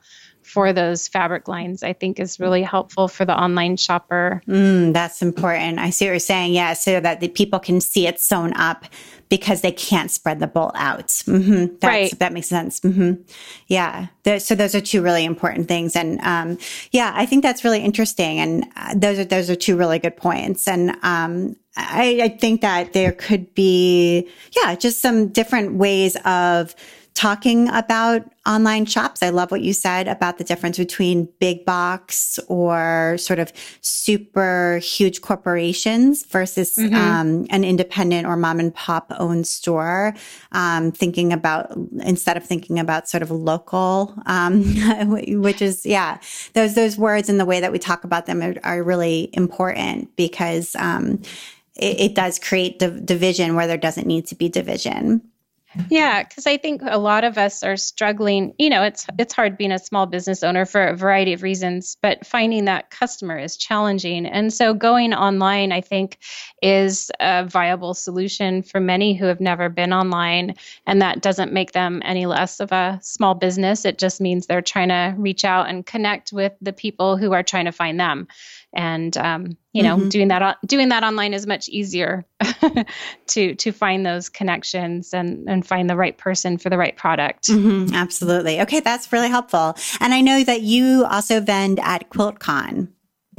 for 0.49 0.73
those 0.73 1.07
fabric 1.07 1.47
lines, 1.47 1.83
I 1.83 1.93
think 1.93 2.19
is 2.19 2.39
really 2.39 2.63
helpful 2.63 3.07
for 3.07 3.23
the 3.23 3.39
online 3.39 3.77
shopper. 3.77 4.41
Mm, 4.47 4.93
that's 4.93 5.21
important. 5.21 5.77
I 5.77 5.91
see 5.91 6.05
what 6.05 6.11
you're 6.11 6.19
saying. 6.19 6.53
Yeah, 6.53 6.73
so 6.73 6.99
that 6.99 7.19
the 7.19 7.27
people 7.27 7.59
can 7.59 7.79
see 7.79 8.07
it 8.07 8.19
sewn 8.19 8.53
up 8.55 8.85
because 9.29 9.61
they 9.61 9.71
can't 9.71 10.09
spread 10.09 10.39
the 10.39 10.47
bolt 10.47 10.71
out. 10.73 11.07
Mm-hmm. 11.07 11.85
right. 11.85 12.17
That 12.17 12.33
makes 12.33 12.47
sense. 12.47 12.79
Mm-hmm. 12.79 13.21
Yeah. 13.67 14.07
so 14.39 14.55
those 14.55 14.73
are 14.73 14.81
two 14.81 15.03
really 15.03 15.23
important 15.23 15.67
things. 15.67 15.95
And 15.95 16.19
um, 16.21 16.57
yeah, 16.91 17.13
I 17.15 17.27
think 17.27 17.43
that's 17.43 17.63
really 17.63 17.81
interesting. 17.81 18.39
And 18.39 18.65
uh, 18.75 18.95
those 18.95 19.19
are 19.19 19.25
those 19.25 19.51
are 19.51 19.55
two 19.55 19.77
really 19.77 19.99
good 19.99 20.17
points. 20.17 20.67
And 20.67 20.97
um, 21.03 21.55
I, 21.77 22.21
I 22.23 22.29
think 22.29 22.61
that 22.61 22.93
there 22.93 23.11
could 23.11 23.53
be, 23.53 24.27
yeah, 24.55 24.73
just 24.73 24.99
some 24.99 25.27
different 25.27 25.75
ways 25.75 26.17
of 26.25 26.73
talking 27.19 27.67
about 27.67 28.23
online 28.47 28.85
shops. 28.85 29.21
I 29.21 29.29
love 29.29 29.51
what 29.51 29.59
you 29.59 29.73
said 29.73 30.07
about 30.07 30.37
the 30.37 30.45
difference 30.45 30.77
between 30.77 31.27
big 31.41 31.65
box 31.65 32.39
or 32.47 33.17
sort 33.19 33.39
of 33.39 33.51
super 33.81 34.77
huge 34.77 35.19
corporations 35.19 36.25
versus 36.27 36.77
mm-hmm. 36.77 36.95
um, 36.95 37.45
an 37.49 37.65
independent 37.65 38.25
or 38.25 38.37
mom 38.37 38.61
and 38.61 38.73
pop 38.73 39.11
owned 39.19 39.47
store. 39.47 40.15
Um, 40.53 40.93
thinking 40.93 41.33
about 41.33 41.75
instead 41.99 42.37
of 42.37 42.45
thinking 42.45 42.79
about 42.79 43.09
sort 43.09 43.21
of 43.21 43.31
local, 43.31 44.15
um, 44.25 44.63
which 45.41 45.61
is 45.61 45.85
yeah, 45.85 46.19
those 46.53 46.73
those 46.75 46.97
words 46.97 47.27
and 47.27 47.37
the 47.37 47.45
way 47.45 47.59
that 47.59 47.73
we 47.73 47.79
talk 47.79 48.05
about 48.05 48.27
them 48.27 48.41
are, 48.41 48.55
are 48.63 48.81
really 48.81 49.29
important 49.33 50.15
because 50.15 50.73
um, 50.77 51.21
it, 51.75 51.99
it 51.99 52.15
does 52.15 52.39
create 52.39 52.79
div- 52.79 53.05
division 53.05 53.55
where 53.55 53.67
there 53.67 53.75
doesn't 53.75 54.07
need 54.07 54.25
to 54.27 54.35
be 54.35 54.47
division. 54.47 55.21
Yeah, 55.89 56.23
because 56.23 56.45
I 56.45 56.57
think 56.57 56.81
a 56.85 56.97
lot 56.97 57.23
of 57.23 57.37
us 57.37 57.63
are 57.63 57.77
struggling. 57.77 58.53
You 58.57 58.69
know, 58.69 58.83
it's 58.83 59.07
it's 59.17 59.33
hard 59.33 59.57
being 59.57 59.71
a 59.71 59.79
small 59.79 60.05
business 60.05 60.43
owner 60.43 60.65
for 60.65 60.87
a 60.87 60.95
variety 60.95 61.33
of 61.33 61.43
reasons, 61.43 61.97
but 62.01 62.25
finding 62.25 62.65
that 62.65 62.89
customer 62.89 63.37
is 63.37 63.55
challenging. 63.57 64.25
And 64.25 64.51
so 64.51 64.73
going 64.73 65.13
online, 65.13 65.71
I 65.71 65.81
think, 65.81 66.17
is 66.61 67.11
a 67.19 67.45
viable 67.45 67.93
solution 67.93 68.61
for 68.61 68.79
many 68.79 69.13
who 69.13 69.25
have 69.25 69.39
never 69.39 69.69
been 69.69 69.93
online. 69.93 70.55
And 70.85 71.01
that 71.01 71.21
doesn't 71.21 71.53
make 71.53 71.71
them 71.71 72.01
any 72.03 72.25
less 72.25 72.59
of 72.59 72.71
a 72.71 72.99
small 73.01 73.33
business. 73.33 73.85
It 73.85 73.97
just 73.97 74.19
means 74.19 74.45
they're 74.45 74.61
trying 74.61 74.89
to 74.89 75.15
reach 75.17 75.45
out 75.45 75.69
and 75.69 75.85
connect 75.85 76.33
with 76.33 76.53
the 76.61 76.73
people 76.73 77.17
who 77.17 77.31
are 77.33 77.43
trying 77.43 77.65
to 77.65 77.71
find 77.71 77.99
them 77.99 78.27
and 78.73 79.17
um, 79.17 79.57
you 79.73 79.83
know 79.83 79.97
mm-hmm. 79.97 80.09
doing 80.09 80.27
that 80.27 80.57
doing 80.65 80.89
that 80.89 81.03
online 81.03 81.33
is 81.33 81.47
much 81.47 81.69
easier 81.69 82.25
to 83.27 83.55
to 83.55 83.71
find 83.71 84.05
those 84.05 84.29
connections 84.29 85.13
and 85.13 85.49
and 85.49 85.65
find 85.65 85.89
the 85.89 85.95
right 85.95 86.17
person 86.17 86.57
for 86.57 86.69
the 86.69 86.77
right 86.77 86.95
product 86.95 87.47
mm-hmm. 87.47 87.93
absolutely 87.93 88.61
okay 88.61 88.79
that's 88.79 89.11
really 89.11 89.29
helpful 89.29 89.75
and 89.99 90.13
i 90.13 90.21
know 90.21 90.43
that 90.43 90.61
you 90.61 91.05
also 91.05 91.39
vend 91.39 91.79
at 91.79 92.09
quiltcon 92.09 92.87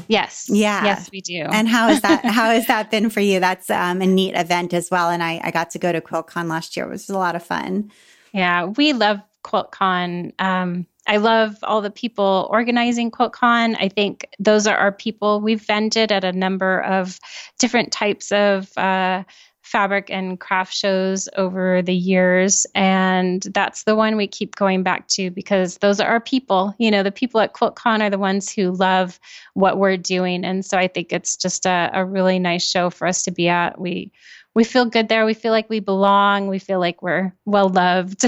Yes. 0.09 0.47
Yeah. 0.49 0.85
Yes, 0.85 1.11
we 1.13 1.21
do. 1.21 1.43
And 1.53 1.69
how 1.69 1.89
is 1.89 2.01
that? 2.01 2.25
how 2.25 2.51
has 2.51 2.67
that 2.69 2.91
been 2.91 3.11
for 3.11 3.21
you? 3.21 3.41
That's 3.41 3.69
um, 3.71 4.01
a 4.01 4.07
neat 4.07 4.35
event 4.35 4.73
as 4.73 4.91
well. 4.91 5.11
And 5.11 5.23
I, 5.23 5.41
I 5.45 5.51
got 5.51 5.71
to 5.71 5.79
go 5.79 5.93
to 5.93 6.01
QuiltCon 6.01 6.49
last 6.49 6.77
year. 6.77 6.87
It 6.87 6.91
was 6.91 7.11
a 7.11 7.19
lot 7.19 7.37
of 7.37 7.43
fun. 7.43 7.91
Yeah, 8.33 8.65
we 8.65 8.93
love 8.93 9.21
QuiltCon. 9.45 10.33
Um, 10.41 10.87
I 11.11 11.17
love 11.17 11.59
all 11.65 11.81
the 11.81 11.91
people 11.91 12.47
organizing 12.53 13.11
QuiltCon. 13.11 13.77
I 13.81 13.89
think 13.89 14.29
those 14.39 14.69
are 14.69 14.77
our 14.77 14.93
people. 14.93 15.41
We've 15.41 15.61
vended 15.61 16.13
at 16.13 16.23
a 16.23 16.31
number 16.31 16.83
of 16.83 17.19
different 17.59 17.91
types 17.91 18.31
of 18.31 18.71
uh, 18.79 19.25
fabric 19.63 20.09
and 20.09 20.39
craft 20.39 20.73
shows 20.73 21.29
over 21.37 21.83
the 21.83 21.97
years. 21.97 22.65
And 22.77 23.43
that's 23.43 23.83
the 23.83 23.97
one 23.97 24.17
we 24.17 24.29
keep 24.29 24.55
going 24.55 24.85
back 24.85 25.09
to 25.09 25.33
because 25.33 25.79
those 25.79 25.99
are 25.99 26.09
our 26.09 26.21
people. 26.21 26.77
You 26.79 26.93
know, 26.93 27.03
the 27.03 27.11
people 27.11 27.41
at 27.41 27.55
QuiltCon 27.55 28.03
are 28.03 28.11
the 28.11 28.17
ones 28.17 28.53
who 28.53 28.71
love 28.71 29.19
what 29.55 29.79
we're 29.79 29.97
doing. 29.97 30.45
And 30.45 30.65
so 30.65 30.79
I 30.79 30.87
think 30.87 31.13
it's 31.13 31.37
just 31.37 31.67
a, 31.67 31.91
a 31.93 32.05
really 32.05 32.39
nice 32.39 32.65
show 32.65 32.89
for 32.89 33.09
us 33.09 33.25
to 33.25 33.33
be 33.33 33.49
at. 33.49 33.81
We 33.81 34.13
we 34.55 34.65
feel 34.65 34.85
good 34.85 35.09
there. 35.09 35.25
We 35.25 35.35
feel 35.35 35.53
like 35.53 35.71
we 35.71 35.81
belong. 35.81 36.49
We 36.49 36.59
feel 36.59 36.81
like 36.81 37.03
we're 37.03 37.33
well 37.45 37.69
loved. 37.69 38.25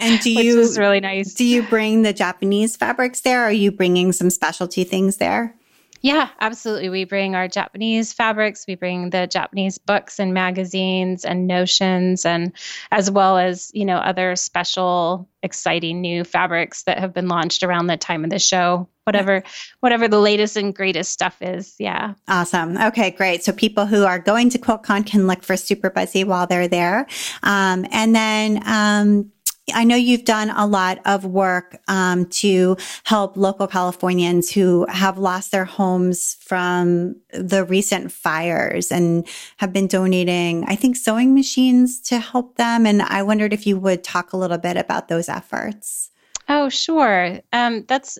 And 0.00 0.20
do 0.22 0.30
you 0.30 0.58
which 0.58 0.66
is 0.66 0.78
really 0.78 1.00
nice. 1.00 1.34
Do 1.34 1.44
you 1.44 1.62
bring 1.62 2.02
the 2.02 2.12
Japanese 2.12 2.76
fabrics 2.76 3.22
there? 3.22 3.42
Are 3.42 3.52
you 3.52 3.72
bringing 3.72 4.12
some 4.12 4.30
specialty 4.30 4.84
things 4.84 5.16
there? 5.16 5.54
Yeah, 6.02 6.28
absolutely. 6.40 6.88
We 6.88 7.04
bring 7.04 7.34
our 7.34 7.48
Japanese 7.48 8.12
fabrics, 8.12 8.66
we 8.66 8.74
bring 8.74 9.10
the 9.10 9.26
Japanese 9.26 9.78
books 9.78 10.18
and 10.18 10.34
magazines 10.34 11.24
and 11.24 11.46
notions 11.46 12.24
and 12.24 12.52
as 12.90 13.10
well 13.10 13.38
as, 13.38 13.70
you 13.74 13.84
know, 13.84 13.96
other 13.96 14.36
special 14.36 15.28
exciting 15.42 16.00
new 16.00 16.24
fabrics 16.24 16.82
that 16.84 16.98
have 16.98 17.14
been 17.14 17.28
launched 17.28 17.62
around 17.62 17.86
the 17.86 17.96
time 17.96 18.24
of 18.24 18.30
the 18.30 18.38
show. 18.38 18.88
Whatever 19.04 19.44
whatever 19.78 20.08
the 20.08 20.18
latest 20.18 20.56
and 20.56 20.74
greatest 20.74 21.12
stuff 21.12 21.36
is. 21.40 21.76
Yeah. 21.78 22.14
Awesome. 22.26 22.76
Okay, 22.76 23.12
great. 23.12 23.44
So 23.44 23.52
people 23.52 23.86
who 23.86 24.04
are 24.04 24.18
going 24.18 24.50
to 24.50 24.58
QuiltCon 24.58 25.06
can 25.06 25.28
look 25.28 25.44
for 25.44 25.54
Superbuzzy 25.54 26.24
while 26.24 26.48
they're 26.48 26.66
there. 26.66 27.06
Um, 27.44 27.86
and 27.92 28.16
then 28.16 28.60
um, 28.66 29.30
I 29.74 29.84
know 29.84 29.96
you've 29.96 30.24
done 30.24 30.50
a 30.50 30.66
lot 30.66 31.00
of 31.04 31.24
work 31.24 31.80
um, 31.88 32.26
to 32.26 32.76
help 33.04 33.36
local 33.36 33.66
Californians 33.66 34.50
who 34.50 34.86
have 34.88 35.18
lost 35.18 35.50
their 35.50 35.64
homes 35.64 36.36
from 36.40 37.16
the 37.32 37.64
recent 37.64 38.12
fires 38.12 38.92
and 38.92 39.26
have 39.56 39.72
been 39.72 39.88
donating, 39.88 40.64
I 40.68 40.76
think, 40.76 40.96
sewing 40.96 41.34
machines 41.34 42.00
to 42.02 42.20
help 42.20 42.56
them. 42.56 42.86
And 42.86 43.02
I 43.02 43.22
wondered 43.22 43.52
if 43.52 43.66
you 43.66 43.76
would 43.78 44.04
talk 44.04 44.32
a 44.32 44.36
little 44.36 44.58
bit 44.58 44.76
about 44.76 45.08
those 45.08 45.28
efforts. 45.28 46.10
Oh, 46.48 46.68
sure. 46.68 47.40
Um, 47.52 47.84
that's 47.88 48.18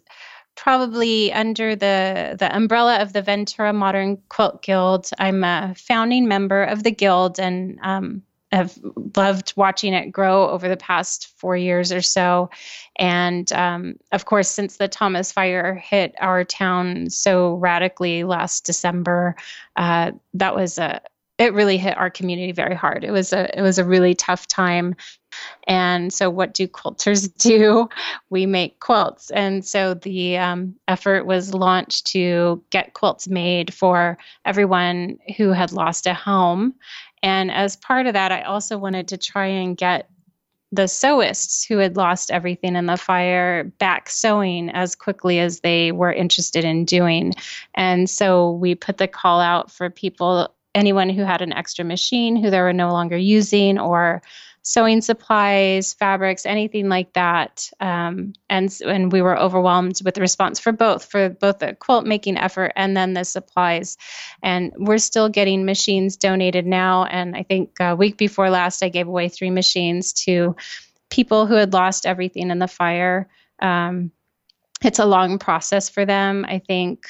probably 0.56 1.32
under 1.32 1.76
the 1.76 2.34
the 2.38 2.54
umbrella 2.54 2.96
of 3.00 3.12
the 3.12 3.22
Ventura 3.22 3.72
Modern 3.72 4.18
Quilt 4.28 4.62
Guild. 4.62 5.10
I'm 5.18 5.44
a 5.44 5.74
founding 5.76 6.26
member 6.26 6.64
of 6.64 6.82
the 6.82 6.90
guild, 6.90 7.38
and 7.38 7.78
um, 7.82 8.22
have 8.56 8.78
loved 9.16 9.52
watching 9.56 9.92
it 9.92 10.10
grow 10.10 10.48
over 10.48 10.68
the 10.68 10.76
past 10.76 11.28
four 11.36 11.56
years 11.56 11.92
or 11.92 12.02
so. 12.02 12.50
And 12.98 13.50
um, 13.52 13.96
of 14.12 14.24
course, 14.24 14.48
since 14.48 14.76
the 14.76 14.88
Thomas 14.88 15.30
Fire 15.30 15.74
hit 15.74 16.14
our 16.20 16.44
town 16.44 17.10
so 17.10 17.54
radically 17.54 18.24
last 18.24 18.66
December, 18.66 19.36
uh, 19.76 20.12
that 20.34 20.56
was 20.56 20.78
a 20.78 21.00
it 21.38 21.52
really 21.52 21.76
hit 21.76 21.98
our 21.98 22.08
community 22.08 22.52
very 22.52 22.74
hard. 22.74 23.04
It 23.04 23.10
was 23.10 23.32
a 23.32 23.56
it 23.56 23.62
was 23.62 23.78
a 23.78 23.84
really 23.84 24.14
tough 24.14 24.46
time. 24.46 24.96
And 25.66 26.12
so, 26.12 26.30
what 26.30 26.54
do 26.54 26.66
quilters 26.66 27.34
do? 27.38 27.88
We 28.30 28.46
make 28.46 28.80
quilts. 28.80 29.30
And 29.30 29.64
so, 29.64 29.94
the 29.94 30.38
um, 30.38 30.76
effort 30.88 31.26
was 31.26 31.52
launched 31.52 32.06
to 32.08 32.62
get 32.70 32.94
quilts 32.94 33.28
made 33.28 33.74
for 33.74 34.18
everyone 34.44 35.18
who 35.36 35.50
had 35.50 35.72
lost 35.72 36.06
a 36.06 36.14
home. 36.14 36.74
And 37.22 37.50
as 37.50 37.76
part 37.76 38.06
of 38.06 38.12
that, 38.14 38.32
I 38.32 38.42
also 38.42 38.78
wanted 38.78 39.08
to 39.08 39.16
try 39.16 39.46
and 39.46 39.76
get 39.76 40.08
the 40.72 40.82
sewists 40.82 41.66
who 41.66 41.78
had 41.78 41.96
lost 41.96 42.30
everything 42.30 42.76
in 42.76 42.86
the 42.86 42.96
fire 42.96 43.64
back 43.78 44.10
sewing 44.10 44.68
as 44.70 44.94
quickly 44.94 45.38
as 45.38 45.60
they 45.60 45.92
were 45.92 46.12
interested 46.12 46.64
in 46.64 46.84
doing. 46.84 47.32
And 47.74 48.10
so 48.10 48.52
we 48.52 48.74
put 48.74 48.98
the 48.98 49.08
call 49.08 49.40
out 49.40 49.70
for 49.70 49.88
people, 49.90 50.52
anyone 50.74 51.08
who 51.08 51.22
had 51.22 51.40
an 51.40 51.52
extra 51.52 51.84
machine 51.84 52.36
who 52.36 52.50
they 52.50 52.60
were 52.60 52.72
no 52.72 52.90
longer 52.90 53.16
using 53.16 53.78
or 53.78 54.22
sewing 54.68 55.00
supplies, 55.00 55.92
fabrics, 55.92 56.44
anything 56.44 56.88
like 56.88 57.12
that. 57.12 57.70
Um, 57.78 58.32
and 58.50 58.76
and 58.84 59.12
we 59.12 59.22
were 59.22 59.38
overwhelmed 59.38 60.00
with 60.04 60.16
the 60.16 60.20
response 60.20 60.58
for 60.58 60.72
both 60.72 61.04
for 61.04 61.28
both 61.28 61.60
the 61.60 61.74
quilt 61.74 62.04
making 62.04 62.36
effort 62.36 62.72
and 62.74 62.96
then 62.96 63.14
the 63.14 63.24
supplies. 63.24 63.96
And 64.42 64.72
we're 64.76 64.98
still 64.98 65.28
getting 65.28 65.66
machines 65.66 66.16
donated 66.16 66.66
now. 66.66 67.04
And 67.04 67.36
I 67.36 67.44
think 67.44 67.76
a 67.78 67.94
week 67.94 68.16
before 68.16 68.50
last, 68.50 68.82
I 68.82 68.88
gave 68.88 69.06
away 69.06 69.28
three 69.28 69.50
machines 69.50 70.12
to 70.24 70.56
people 71.10 71.46
who 71.46 71.54
had 71.54 71.72
lost 71.72 72.04
everything 72.04 72.50
in 72.50 72.58
the 72.58 72.66
fire. 72.66 73.28
Um, 73.62 74.10
it's 74.82 74.98
a 74.98 75.06
long 75.06 75.38
process 75.38 75.88
for 75.88 76.04
them. 76.04 76.44
I 76.44 76.58
think 76.58 77.06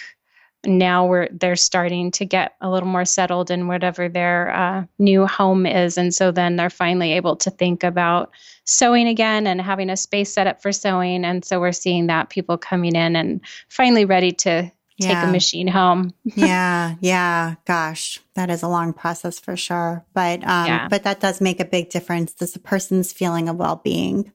now 0.64 1.06
we're 1.06 1.28
they're 1.30 1.56
starting 1.56 2.10
to 2.12 2.24
get 2.24 2.54
a 2.60 2.70
little 2.70 2.88
more 2.88 3.04
settled 3.04 3.50
in 3.50 3.68
whatever 3.68 4.08
their 4.08 4.54
uh, 4.54 4.84
new 4.98 5.26
home 5.26 5.66
is. 5.66 5.98
And 5.98 6.14
so 6.14 6.30
then 6.30 6.56
they're 6.56 6.70
finally 6.70 7.12
able 7.12 7.36
to 7.36 7.50
think 7.50 7.84
about 7.84 8.30
sewing 8.64 9.06
again 9.06 9.46
and 9.46 9.60
having 9.60 9.90
a 9.90 9.96
space 9.96 10.32
set 10.32 10.46
up 10.46 10.62
for 10.62 10.72
sewing. 10.72 11.24
And 11.24 11.44
so 11.44 11.60
we're 11.60 11.72
seeing 11.72 12.08
that 12.08 12.30
people 12.30 12.58
coming 12.58 12.96
in 12.96 13.16
and 13.16 13.40
finally 13.68 14.04
ready 14.04 14.32
to 14.32 14.62
take 15.00 15.10
yeah. 15.10 15.28
a 15.28 15.32
machine 15.32 15.68
home. 15.68 16.12
Yeah. 16.34 16.94
Yeah. 17.00 17.54
Gosh 17.64 18.20
that 18.36 18.50
is 18.50 18.62
a 18.62 18.68
long 18.68 18.92
process 18.92 19.40
for 19.40 19.56
sure. 19.56 20.04
But 20.14 20.42
um 20.44 20.66
yeah. 20.66 20.88
but 20.88 21.02
that 21.02 21.20
does 21.20 21.40
make 21.40 21.58
a 21.58 21.64
big 21.64 21.90
difference. 21.90 22.34
This 22.34 22.56
person's 22.58 23.12
feeling 23.12 23.48
of 23.48 23.56
well-being 23.56 24.32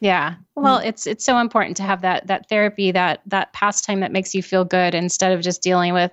yeah. 0.00 0.36
Well, 0.54 0.78
it's 0.78 1.06
it's 1.06 1.24
so 1.24 1.38
important 1.38 1.76
to 1.78 1.82
have 1.82 2.02
that 2.02 2.26
that 2.28 2.48
therapy, 2.48 2.92
that 2.92 3.20
that 3.26 3.52
pastime 3.52 4.00
that 4.00 4.12
makes 4.12 4.34
you 4.34 4.42
feel 4.42 4.64
good 4.64 4.94
instead 4.94 5.32
of 5.32 5.40
just 5.40 5.62
dealing 5.62 5.94
with 5.94 6.12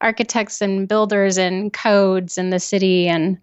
architects 0.00 0.60
and 0.60 0.88
builders 0.88 1.38
and 1.38 1.72
codes 1.72 2.38
and 2.38 2.52
the 2.52 2.60
city 2.60 3.08
and 3.08 3.38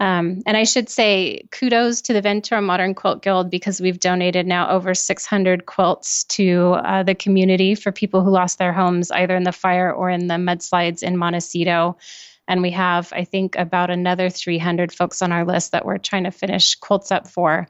Um, 0.00 0.42
and 0.46 0.56
I 0.56 0.62
should 0.64 0.88
say 0.88 1.42
kudos 1.50 2.02
to 2.02 2.12
the 2.12 2.22
Ventura 2.22 2.62
Modern 2.62 2.94
Quilt 2.94 3.20
Guild 3.20 3.50
because 3.50 3.80
we've 3.80 3.98
donated 3.98 4.46
now 4.46 4.70
over 4.70 4.94
600 4.94 5.66
quilts 5.66 6.22
to 6.24 6.74
uh, 6.74 7.02
the 7.02 7.16
community 7.16 7.74
for 7.74 7.90
people 7.90 8.22
who 8.22 8.30
lost 8.30 8.58
their 8.58 8.72
homes 8.72 9.10
either 9.10 9.34
in 9.34 9.42
the 9.42 9.50
fire 9.52 9.92
or 9.92 10.08
in 10.08 10.28
the 10.28 10.34
mudslides 10.34 11.02
in 11.02 11.16
Montecito. 11.16 11.96
And 12.46 12.62
we 12.62 12.70
have, 12.70 13.12
I 13.12 13.24
think, 13.24 13.56
about 13.56 13.90
another 13.90 14.30
300 14.30 14.92
folks 14.92 15.20
on 15.20 15.32
our 15.32 15.44
list 15.44 15.72
that 15.72 15.84
we're 15.84 15.98
trying 15.98 16.24
to 16.24 16.30
finish 16.30 16.76
quilts 16.76 17.10
up 17.10 17.26
for. 17.26 17.68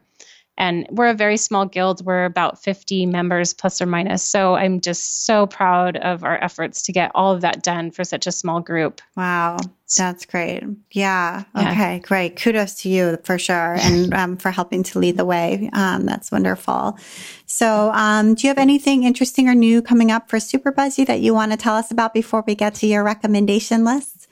And 0.59 0.85
we're 0.91 1.09
a 1.09 1.13
very 1.13 1.37
small 1.37 1.65
guild. 1.65 2.05
We're 2.05 2.25
about 2.25 2.61
50 2.61 3.05
members 3.05 3.53
plus 3.53 3.81
or 3.81 3.85
minus. 3.85 4.21
So 4.21 4.55
I'm 4.55 4.81
just 4.81 5.25
so 5.25 5.47
proud 5.47 5.95
of 5.97 6.23
our 6.23 6.37
efforts 6.43 6.83
to 6.83 6.91
get 6.91 7.11
all 7.15 7.33
of 7.33 7.41
that 7.41 7.63
done 7.63 7.91
for 7.91 8.03
such 8.03 8.27
a 8.27 8.31
small 8.31 8.59
group. 8.59 9.01
Wow. 9.15 9.57
That's 9.97 10.25
great. 10.25 10.63
Yeah. 10.91 11.43
yeah. 11.55 11.71
Okay. 11.71 11.99
Great. 11.99 12.35
Kudos 12.35 12.75
to 12.81 12.89
you 12.89 13.17
for 13.23 13.39
sure. 13.39 13.75
And 13.79 14.13
um, 14.19 14.37
for 14.37 14.51
helping 14.51 14.83
to 14.83 14.99
lead 14.99 15.17
the 15.17 15.25
way. 15.25 15.69
Um, 15.73 16.05
that's 16.05 16.31
wonderful. 16.31 16.99
So, 17.45 17.91
um, 17.93 18.35
do 18.35 18.45
you 18.45 18.49
have 18.49 18.59
anything 18.59 19.03
interesting 19.03 19.49
or 19.49 19.55
new 19.55 19.81
coming 19.81 20.11
up 20.11 20.29
for 20.29 20.37
Superbuzzy 20.37 21.07
that 21.07 21.21
you 21.21 21.33
want 21.33 21.51
to 21.53 21.57
tell 21.57 21.75
us 21.75 21.89
about 21.89 22.13
before 22.13 22.43
we 22.45 22.53
get 22.53 22.75
to 22.75 22.87
your 22.87 23.03
recommendation 23.03 23.83
list? 23.83 24.27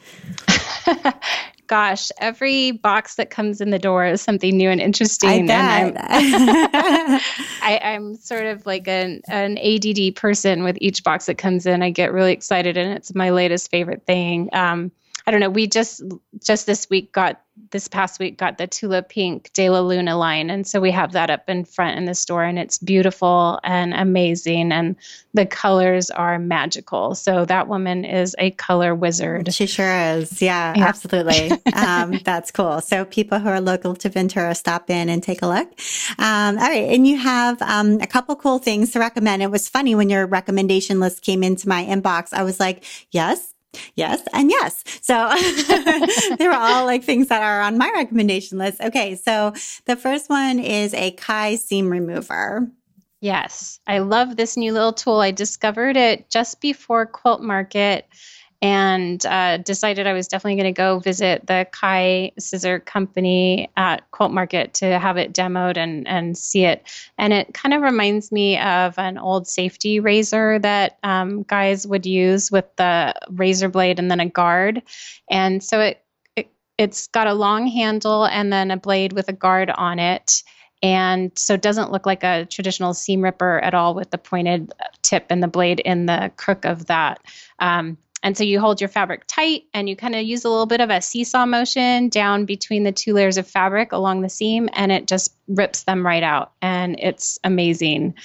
gosh, 1.68 2.12
every 2.20 2.72
box 2.72 3.16
that 3.16 3.30
comes 3.30 3.62
in 3.62 3.70
the 3.70 3.80
door 3.80 4.06
is 4.06 4.22
something 4.22 4.56
new 4.56 4.70
and 4.70 4.82
interesting. 4.82 5.50
I 5.52 5.54
and 5.54 5.98
I'm, 5.98 5.98
I, 7.62 7.80
am 7.82 8.16
sort 8.16 8.46
of 8.46 8.66
like 8.66 8.88
an, 8.88 9.22
an 9.28 9.58
ADD 9.58 10.16
person 10.16 10.64
with 10.64 10.78
each 10.82 11.04
box 11.04 11.26
that 11.28 11.38
comes 11.38 11.66
in. 11.66 11.84
I 11.84 11.90
get 11.90 12.12
really 12.14 12.34
excited, 12.34 12.78
and 12.78 12.94
it's 12.94 13.14
my 13.14 13.30
latest 13.30 13.70
favorite 13.70 14.06
thing. 14.06 14.50
Um, 14.54 14.92
I 15.28 15.32
don't 15.32 15.42
know. 15.42 15.50
We 15.50 15.68
just 15.68 16.02
just 16.42 16.66
this 16.66 16.90
week 16.90 17.12
got 17.12 17.42
this 17.72 17.90
past 17.90 18.18
week 18.18 18.38
got 18.38 18.58
the 18.58 18.66
Tula 18.66 19.02
Pink 19.02 19.52
De 19.54 19.70
La 19.70 19.82
Luna 19.82 20.18
line, 20.18 20.50
and 20.50 20.66
so 20.66 20.80
we 20.80 20.90
have 20.92 21.12
that 21.12 21.30
up 21.30 21.50
in 21.50 21.66
front 21.66 21.98
in 21.98 22.06
the 22.06 22.16
store, 22.16 22.46
and 22.46 22.58
it's 22.58 22.78
beautiful 22.78 23.60
and 23.62 23.94
amazing, 23.94 24.72
and 24.72 24.96
the 25.34 25.46
colors 25.46 26.10
are 26.10 26.40
magical. 26.40 27.14
So 27.14 27.44
that 27.44 27.68
woman 27.68 28.06
is 28.06 28.38
a 28.40 28.52
color 28.52 28.96
wizard. 28.96 29.54
She 29.54 29.66
sure 29.66 29.92
is. 29.92 30.42
Yeah, 30.42 30.74
yeah. 30.78 30.88
absolutely. 30.88 31.52
um, 31.74 32.22
that's 32.24 32.52
cool. 32.52 32.80
So 32.80 33.04
people 33.04 33.40
who 33.40 33.50
are 33.50 33.60
local 33.60 33.98
to 33.98 34.08
Ventura, 34.08 34.56
stop 34.56 34.90
in 34.90 35.10
and 35.10 35.22
take 35.22 35.42
a 35.42 35.48
look. 35.48 35.68
Um, 36.20 36.58
all 36.58 36.70
right, 36.70 36.90
and 36.90 37.06
you 37.06 37.18
have 37.18 37.62
um, 37.62 38.00
a 38.00 38.08
couple 38.08 38.34
cool 38.38 38.60
things 38.60 38.94
to 38.94 39.00
recommend. 39.00 39.44
It 39.44 39.52
was 39.52 39.68
funny 39.68 39.94
when 39.94 40.10
your 40.10 40.26
recommendation 40.26 41.02
list 41.02 41.22
came 41.22 41.44
into 41.44 41.68
my 41.68 41.84
inbox. 41.84 42.32
I 42.32 42.44
was 42.44 42.62
like, 42.62 42.86
yes, 43.12 43.54
Yes, 43.96 44.22
and 44.34 44.50
yes. 44.50 44.84
So 45.02 45.14
they 46.38 46.48
were 46.48 46.54
all 46.54 46.86
like 46.86 47.04
things 47.04 47.28
that 47.28 47.44
are 47.44 47.62
on 47.62 47.78
my 47.78 47.92
recommendation 47.94 48.58
list. 48.58 48.82
Okay, 48.82 49.16
so 49.16 49.54
the 49.86 49.96
first 49.96 50.30
one 50.30 50.60
is 50.60 50.94
a 50.94 51.12
Kai 51.12 51.56
seam 51.56 51.90
remover. 51.90 52.70
Yes, 53.20 53.80
I 53.88 54.00
love 54.00 54.36
this 54.36 54.58
new 54.58 54.74
little 54.74 54.94
tool. 54.94 55.20
I 55.20 55.32
discovered 55.32 55.98
it 55.98 56.30
just 56.30 56.62
before 56.62 57.06
Quilt 57.08 57.42
Market 57.42 58.08
and 58.62 59.24
uh, 59.26 59.58
decided 59.58 60.08
I 60.08 60.14
was 60.14 60.28
definitely 60.28 60.56
going 60.62 60.74
to 60.74 60.78
go 60.78 61.00
visit 61.00 61.46
the 61.46 61.68
Kai 61.72 62.32
Scissor 62.40 62.80
Company 62.80 63.70
at 63.78 64.10
Quilt 64.12 64.32
Market 64.32 64.74
to 64.76 64.98
have 64.98 65.18
it 65.18 65.34
demoed 65.34 65.78
and 65.78 66.08
and 66.08 66.38
see 66.38 66.66
it. 66.66 66.84
And 67.18 67.34
it 67.34 67.54
kind 67.54 67.74
of 67.74 67.82
reminds 67.82 68.32
me 68.32 68.58
of 68.60 68.98
an 68.98 69.18
old 69.18 69.48
safety 69.48 70.00
razor 70.00 70.58
that 70.60 70.98
um, 71.04 71.44
guys 71.44 71.86
would 71.86 72.06
use 72.06 72.52
with 72.52 72.66
the 72.78 73.14
razor 73.30 73.70
blade 73.70 74.00
and 74.00 74.10
then 74.10 74.20
a 74.20 74.30
guard. 74.30 74.82
And 75.30 75.64
so 75.64 75.80
it, 75.80 76.04
it 76.36 76.50
it's 76.80 77.08
got 77.08 77.28
a 77.28 77.34
long 77.34 77.68
handle 77.68 78.26
and 78.26 78.52
then 78.52 78.72
a 78.72 78.78
blade 78.78 79.14
with 79.14 79.30
a 79.30 79.34
guard 79.34 79.70
on 79.70 80.00
it 80.00 80.44
and 80.84 81.32
so 81.36 81.56
it 81.56 81.62
doesn't 81.62 81.92
look 81.92 82.06
like 82.06 82.24
a 82.24 82.46
traditional 82.46 82.94
seam 82.94 83.24
ripper 83.24 83.60
at 83.60 83.74
all 83.74 83.96
with 83.96 84.12
the 84.12 84.18
pointed 84.18 84.72
tip 85.02 85.26
and 85.30 85.42
the 85.42 85.48
blade 85.48 85.80
in 85.80 86.06
the 86.06 86.32
crook 86.38 86.66
of 86.66 86.86
that. 86.86 87.20
Um, 87.60 87.98
and 88.28 88.38
so 88.38 88.44
you 88.44 88.60
hold 88.60 88.82
your 88.82 88.90
fabric 88.90 89.24
tight 89.26 89.68
and 89.74 89.88
you 89.88 89.96
kind 89.96 90.14
of 90.14 90.22
use 90.22 90.44
a 90.44 90.50
little 90.50 90.66
bit 90.66 90.82
of 90.82 90.90
a 90.90 91.02
seesaw 91.02 91.46
motion 91.46 92.10
down 92.10 92.44
between 92.44 92.84
the 92.84 92.92
two 92.92 93.14
layers 93.14 93.38
of 93.38 93.48
fabric 93.48 93.94
along 93.94 94.20
the 94.20 94.28
seam 94.28 94.68
and 94.74 94.92
it 94.92 95.08
just 95.08 95.34
rips 95.48 95.84
them 95.84 96.06
right 96.06 96.24
out. 96.24 96.52
And 96.62 97.00
it's 97.00 97.40
amazing. 97.46 98.16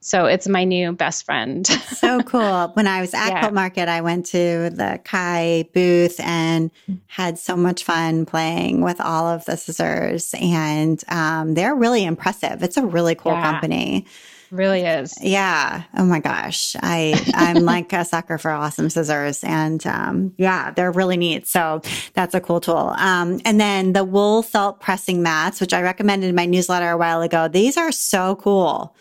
So 0.00 0.24
it's 0.24 0.48
my 0.48 0.64
new 0.64 0.92
best 0.92 1.26
friend. 1.26 1.66
so 1.66 2.22
cool. 2.26 2.68
When 2.68 2.86
I 2.86 3.02
was 3.02 3.12
at 3.12 3.28
yeah. 3.28 3.40
Quilt 3.40 3.52
Market, 3.52 3.86
I 3.86 4.00
went 4.00 4.24
to 4.28 4.70
the 4.70 4.98
Kai 5.04 5.68
booth 5.74 6.18
and 6.20 6.70
had 7.06 7.38
so 7.38 7.54
much 7.54 7.84
fun 7.84 8.24
playing 8.24 8.80
with 8.80 8.98
all 8.98 9.26
of 9.26 9.44
the 9.44 9.58
scissors. 9.58 10.34
And 10.40 11.04
um, 11.08 11.52
they're 11.52 11.74
really 11.74 12.06
impressive. 12.06 12.62
It's 12.62 12.78
a 12.78 12.86
really 12.86 13.14
cool 13.14 13.32
yeah. 13.32 13.42
company 13.42 14.06
really 14.50 14.82
is. 14.82 15.16
Yeah. 15.20 15.84
Oh 15.96 16.04
my 16.04 16.20
gosh. 16.20 16.76
I 16.80 17.20
I'm 17.34 17.64
like 17.64 17.92
a 17.92 18.04
sucker 18.04 18.38
for 18.38 18.50
awesome 18.50 18.90
scissors, 18.90 19.42
and 19.44 19.84
um, 19.86 20.34
yeah, 20.38 20.70
they're 20.70 20.92
really 20.92 21.16
neat. 21.16 21.46
So 21.46 21.82
that's 22.14 22.34
a 22.34 22.40
cool 22.40 22.60
tool. 22.60 22.94
Um, 22.96 23.40
and 23.44 23.60
then 23.60 23.92
the 23.92 24.04
wool 24.04 24.42
felt 24.42 24.80
pressing 24.80 25.22
mats, 25.22 25.60
which 25.60 25.72
I 25.72 25.82
recommended 25.82 26.28
in 26.28 26.34
my 26.34 26.46
newsletter 26.46 26.90
a 26.90 26.96
while 26.96 27.22
ago. 27.22 27.48
These 27.48 27.76
are 27.76 27.92
so 27.92 28.36
cool. 28.36 28.94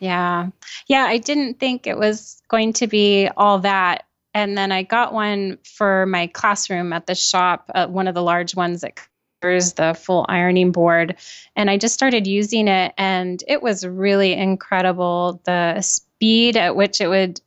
Yeah. 0.00 0.50
Yeah. 0.86 1.04
I 1.04 1.18
didn't 1.18 1.58
think 1.58 1.86
it 1.86 1.98
was 1.98 2.40
going 2.48 2.72
to 2.74 2.86
be 2.86 3.28
all 3.36 3.60
that. 3.60 4.04
And 4.34 4.56
then 4.56 4.70
I 4.70 4.82
got 4.82 5.12
one 5.12 5.58
for 5.64 6.06
my 6.06 6.28
classroom 6.28 6.92
at 6.92 7.06
the 7.06 7.14
shop, 7.14 7.70
uh, 7.74 7.88
one 7.88 8.06
of 8.06 8.14
the 8.14 8.22
large 8.22 8.54
ones 8.54 8.82
that 8.82 9.00
the 9.40 9.96
full 9.98 10.26
ironing 10.28 10.72
board. 10.72 11.16
And 11.56 11.70
I 11.70 11.78
just 11.78 11.94
started 11.94 12.26
using 12.26 12.68
it, 12.68 12.92
and 12.98 13.42
it 13.46 13.62
was 13.62 13.86
really 13.86 14.32
incredible 14.32 15.40
the 15.44 15.80
speed 15.80 16.56
at 16.56 16.76
which 16.76 17.00
it 17.00 17.08
would 17.08 17.40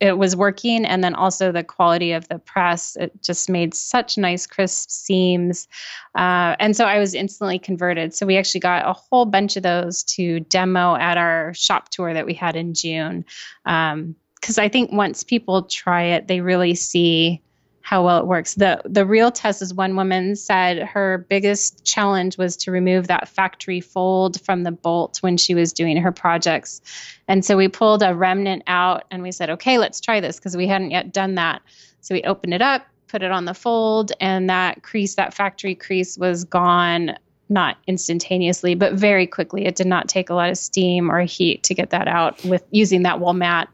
it 0.00 0.16
was 0.16 0.36
working 0.36 0.84
and 0.84 1.02
then 1.02 1.14
also 1.14 1.50
the 1.50 1.64
quality 1.64 2.12
of 2.12 2.28
the 2.28 2.38
press 2.38 2.96
it 2.96 3.20
just 3.22 3.50
made 3.50 3.74
such 3.74 4.16
nice 4.16 4.46
crisp 4.46 4.90
seams 4.90 5.66
uh, 6.14 6.54
and 6.60 6.76
so 6.76 6.84
i 6.84 6.98
was 6.98 7.14
instantly 7.14 7.58
converted 7.58 8.14
so 8.14 8.24
we 8.24 8.36
actually 8.36 8.60
got 8.60 8.88
a 8.88 8.92
whole 8.92 9.24
bunch 9.24 9.56
of 9.56 9.64
those 9.64 10.04
to 10.04 10.40
demo 10.40 10.94
at 10.94 11.18
our 11.18 11.52
shop 11.54 11.88
tour 11.88 12.14
that 12.14 12.26
we 12.26 12.34
had 12.34 12.54
in 12.54 12.74
june 12.74 13.24
because 13.64 13.94
um, 13.94 14.14
i 14.58 14.68
think 14.68 14.92
once 14.92 15.24
people 15.24 15.62
try 15.62 16.04
it 16.04 16.28
they 16.28 16.40
really 16.40 16.76
see 16.76 17.42
how 17.88 18.04
well 18.04 18.18
it 18.18 18.26
works. 18.26 18.52
The 18.52 18.82
the 18.84 19.06
real 19.06 19.30
test 19.30 19.62
is 19.62 19.72
one 19.72 19.96
woman 19.96 20.36
said 20.36 20.82
her 20.82 21.24
biggest 21.30 21.86
challenge 21.86 22.36
was 22.36 22.54
to 22.58 22.70
remove 22.70 23.06
that 23.06 23.28
factory 23.28 23.80
fold 23.80 24.38
from 24.42 24.64
the 24.64 24.70
bolt 24.70 25.22
when 25.22 25.38
she 25.38 25.54
was 25.54 25.72
doing 25.72 25.96
her 25.96 26.12
projects. 26.12 26.82
And 27.28 27.42
so 27.46 27.56
we 27.56 27.66
pulled 27.66 28.02
a 28.02 28.14
remnant 28.14 28.62
out 28.66 29.04
and 29.10 29.22
we 29.22 29.32
said, 29.32 29.48
"Okay, 29.48 29.78
let's 29.78 30.02
try 30.02 30.20
this" 30.20 30.36
because 30.36 30.54
we 30.54 30.66
hadn't 30.66 30.90
yet 30.90 31.14
done 31.14 31.36
that. 31.36 31.62
So 32.02 32.14
we 32.14 32.22
opened 32.24 32.52
it 32.52 32.60
up, 32.60 32.86
put 33.06 33.22
it 33.22 33.30
on 33.30 33.46
the 33.46 33.54
fold, 33.54 34.12
and 34.20 34.50
that 34.50 34.82
crease, 34.82 35.14
that 35.14 35.32
factory 35.32 35.74
crease 35.74 36.18
was 36.18 36.44
gone 36.44 37.16
not 37.48 37.78
instantaneously, 37.86 38.74
but 38.74 38.92
very 38.92 39.26
quickly. 39.26 39.64
It 39.64 39.76
did 39.76 39.86
not 39.86 40.10
take 40.10 40.28
a 40.28 40.34
lot 40.34 40.50
of 40.50 40.58
steam 40.58 41.10
or 41.10 41.22
heat 41.22 41.62
to 41.62 41.74
get 41.74 41.88
that 41.88 42.06
out 42.06 42.44
with 42.44 42.62
using 42.70 43.04
that 43.04 43.18
wool 43.18 43.32
mat 43.32 43.70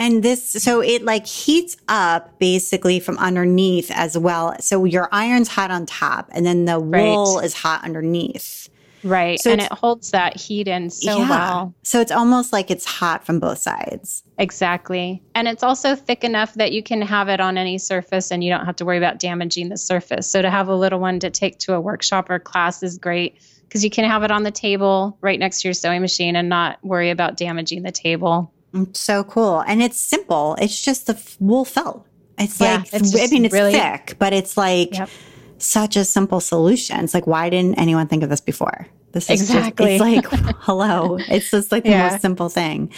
and 0.00 0.22
this, 0.22 0.42
so 0.50 0.80
it 0.80 1.04
like 1.04 1.26
heats 1.26 1.76
up 1.86 2.38
basically 2.38 3.00
from 3.00 3.18
underneath 3.18 3.90
as 3.90 4.16
well. 4.16 4.56
So 4.58 4.86
your 4.86 5.10
iron's 5.12 5.48
hot 5.48 5.70
on 5.70 5.84
top 5.84 6.30
and 6.32 6.46
then 6.46 6.64
the 6.64 6.80
wool 6.80 7.36
right. 7.36 7.44
is 7.44 7.52
hot 7.52 7.84
underneath. 7.84 8.70
Right. 9.04 9.38
So 9.38 9.52
and 9.52 9.60
it 9.60 9.70
holds 9.70 10.12
that 10.12 10.38
heat 10.38 10.68
in 10.68 10.88
so 10.88 11.18
yeah. 11.18 11.28
well. 11.28 11.74
So 11.82 12.00
it's 12.00 12.12
almost 12.12 12.50
like 12.50 12.70
it's 12.70 12.86
hot 12.86 13.26
from 13.26 13.40
both 13.40 13.58
sides. 13.58 14.22
Exactly. 14.38 15.22
And 15.34 15.46
it's 15.46 15.62
also 15.62 15.94
thick 15.94 16.24
enough 16.24 16.54
that 16.54 16.72
you 16.72 16.82
can 16.82 17.02
have 17.02 17.28
it 17.28 17.40
on 17.40 17.58
any 17.58 17.76
surface 17.76 18.30
and 18.30 18.42
you 18.42 18.50
don't 18.50 18.64
have 18.64 18.76
to 18.76 18.86
worry 18.86 18.98
about 18.98 19.18
damaging 19.18 19.68
the 19.68 19.76
surface. 19.76 20.30
So 20.30 20.40
to 20.40 20.50
have 20.50 20.68
a 20.68 20.74
little 20.74 20.98
one 20.98 21.20
to 21.20 21.30
take 21.30 21.58
to 21.60 21.74
a 21.74 21.80
workshop 21.80 22.30
or 22.30 22.38
class 22.38 22.82
is 22.82 22.96
great 22.96 23.38
because 23.68 23.84
you 23.84 23.90
can 23.90 24.06
have 24.06 24.22
it 24.22 24.30
on 24.30 24.44
the 24.44 24.50
table 24.50 25.18
right 25.20 25.38
next 25.38 25.60
to 25.60 25.68
your 25.68 25.74
sewing 25.74 26.00
machine 26.00 26.36
and 26.36 26.48
not 26.48 26.82
worry 26.82 27.10
about 27.10 27.36
damaging 27.36 27.82
the 27.82 27.92
table. 27.92 28.50
Mm, 28.74 28.96
so 28.96 29.24
cool. 29.24 29.60
And 29.60 29.82
it's 29.82 29.98
simple. 29.98 30.56
It's 30.60 30.80
just 30.80 31.06
the 31.06 31.20
wool 31.40 31.64
felt. 31.64 32.06
It's 32.38 32.60
yeah, 32.60 32.76
like, 32.76 32.94
it's 32.94 33.14
I 33.14 33.26
mean, 33.26 33.44
it's 33.44 33.52
really, 33.52 33.72
thick, 33.72 34.16
but 34.18 34.32
it's 34.32 34.56
like 34.56 34.94
yep. 34.94 35.10
such 35.58 35.96
a 35.96 36.04
simple 36.04 36.40
solution. 36.40 37.00
It's 37.00 37.12
like, 37.12 37.26
why 37.26 37.50
didn't 37.50 37.78
anyone 37.78 38.08
think 38.08 38.22
of 38.22 38.30
this 38.30 38.40
before? 38.40 38.86
This 39.12 39.28
is 39.28 39.42
exactly. 39.42 39.98
Just, 39.98 40.26
it's 40.26 40.32
like, 40.32 40.56
hello. 40.60 41.18
It's 41.28 41.50
just 41.50 41.72
like 41.72 41.82
the 41.82 41.90
yeah. 41.90 42.10
most 42.10 42.22
simple 42.22 42.48
thing. 42.48 42.92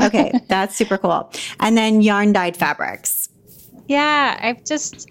Okay. 0.00 0.32
that's 0.48 0.74
super 0.74 0.98
cool. 0.98 1.32
And 1.60 1.76
then 1.76 2.00
yarn 2.00 2.32
dyed 2.32 2.56
fabrics. 2.56 3.28
Yeah. 3.86 4.38
I've 4.40 4.64
just, 4.64 5.08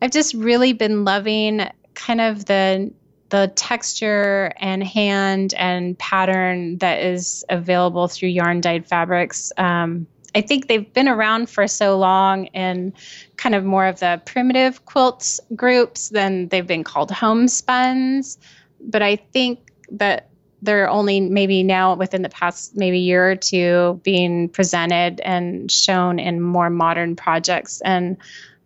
I've 0.00 0.12
just 0.12 0.34
really 0.34 0.72
been 0.72 1.04
loving 1.04 1.68
kind 1.94 2.20
of 2.20 2.46
the 2.46 2.92
the 3.28 3.52
texture 3.54 4.52
and 4.58 4.82
hand 4.82 5.54
and 5.54 5.98
pattern 5.98 6.78
that 6.78 7.02
is 7.02 7.44
available 7.48 8.08
through 8.08 8.28
yarn 8.28 8.60
dyed 8.60 8.86
fabrics. 8.86 9.52
Um, 9.56 10.06
I 10.34 10.42
think 10.42 10.68
they've 10.68 10.92
been 10.92 11.08
around 11.08 11.48
for 11.48 11.66
so 11.66 11.98
long 11.98 12.46
in 12.46 12.92
kind 13.36 13.54
of 13.54 13.64
more 13.64 13.86
of 13.86 14.00
the 14.00 14.20
primitive 14.26 14.84
quilts 14.84 15.40
groups 15.54 16.10
than 16.10 16.48
they've 16.48 16.66
been 16.66 16.84
called 16.84 17.10
homespuns. 17.10 18.36
But 18.80 19.02
I 19.02 19.16
think 19.16 19.60
that 19.92 20.28
they're 20.62 20.88
only 20.90 21.20
maybe 21.20 21.62
now 21.62 21.94
within 21.94 22.22
the 22.22 22.28
past 22.28 22.76
maybe 22.76 22.98
year 22.98 23.30
or 23.30 23.36
two 23.36 24.00
being 24.04 24.48
presented 24.48 25.20
and 25.20 25.70
shown 25.70 26.18
in 26.18 26.40
more 26.40 26.70
modern 26.70 27.16
projects. 27.16 27.80
And 27.82 28.18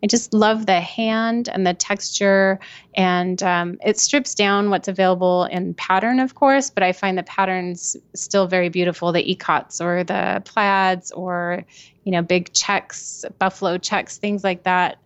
I 0.03 0.07
just 0.07 0.33
love 0.33 0.65
the 0.65 0.81
hand 0.81 1.49
and 1.49 1.65
the 1.65 1.73
texture, 1.73 2.59
and 2.95 3.41
um, 3.43 3.77
it 3.85 3.99
strips 3.99 4.33
down 4.33 4.69
what's 4.69 4.87
available 4.87 5.45
in 5.45 5.73
pattern, 5.73 6.19
of 6.19 6.35
course. 6.35 6.69
But 6.69 6.83
I 6.83 6.91
find 6.91 7.17
the 7.17 7.23
patterns 7.23 7.95
still 8.15 8.47
very 8.47 8.69
beautiful. 8.69 9.11
The 9.11 9.35
ikats 9.35 9.81
or 9.81 10.03
the 10.03 10.41
plaids 10.45 11.11
or 11.11 11.65
you 12.03 12.11
know 12.11 12.21
big 12.21 12.53
checks, 12.53 13.25
buffalo 13.39 13.77
checks, 13.77 14.17
things 14.17 14.43
like 14.43 14.63
that. 14.63 14.97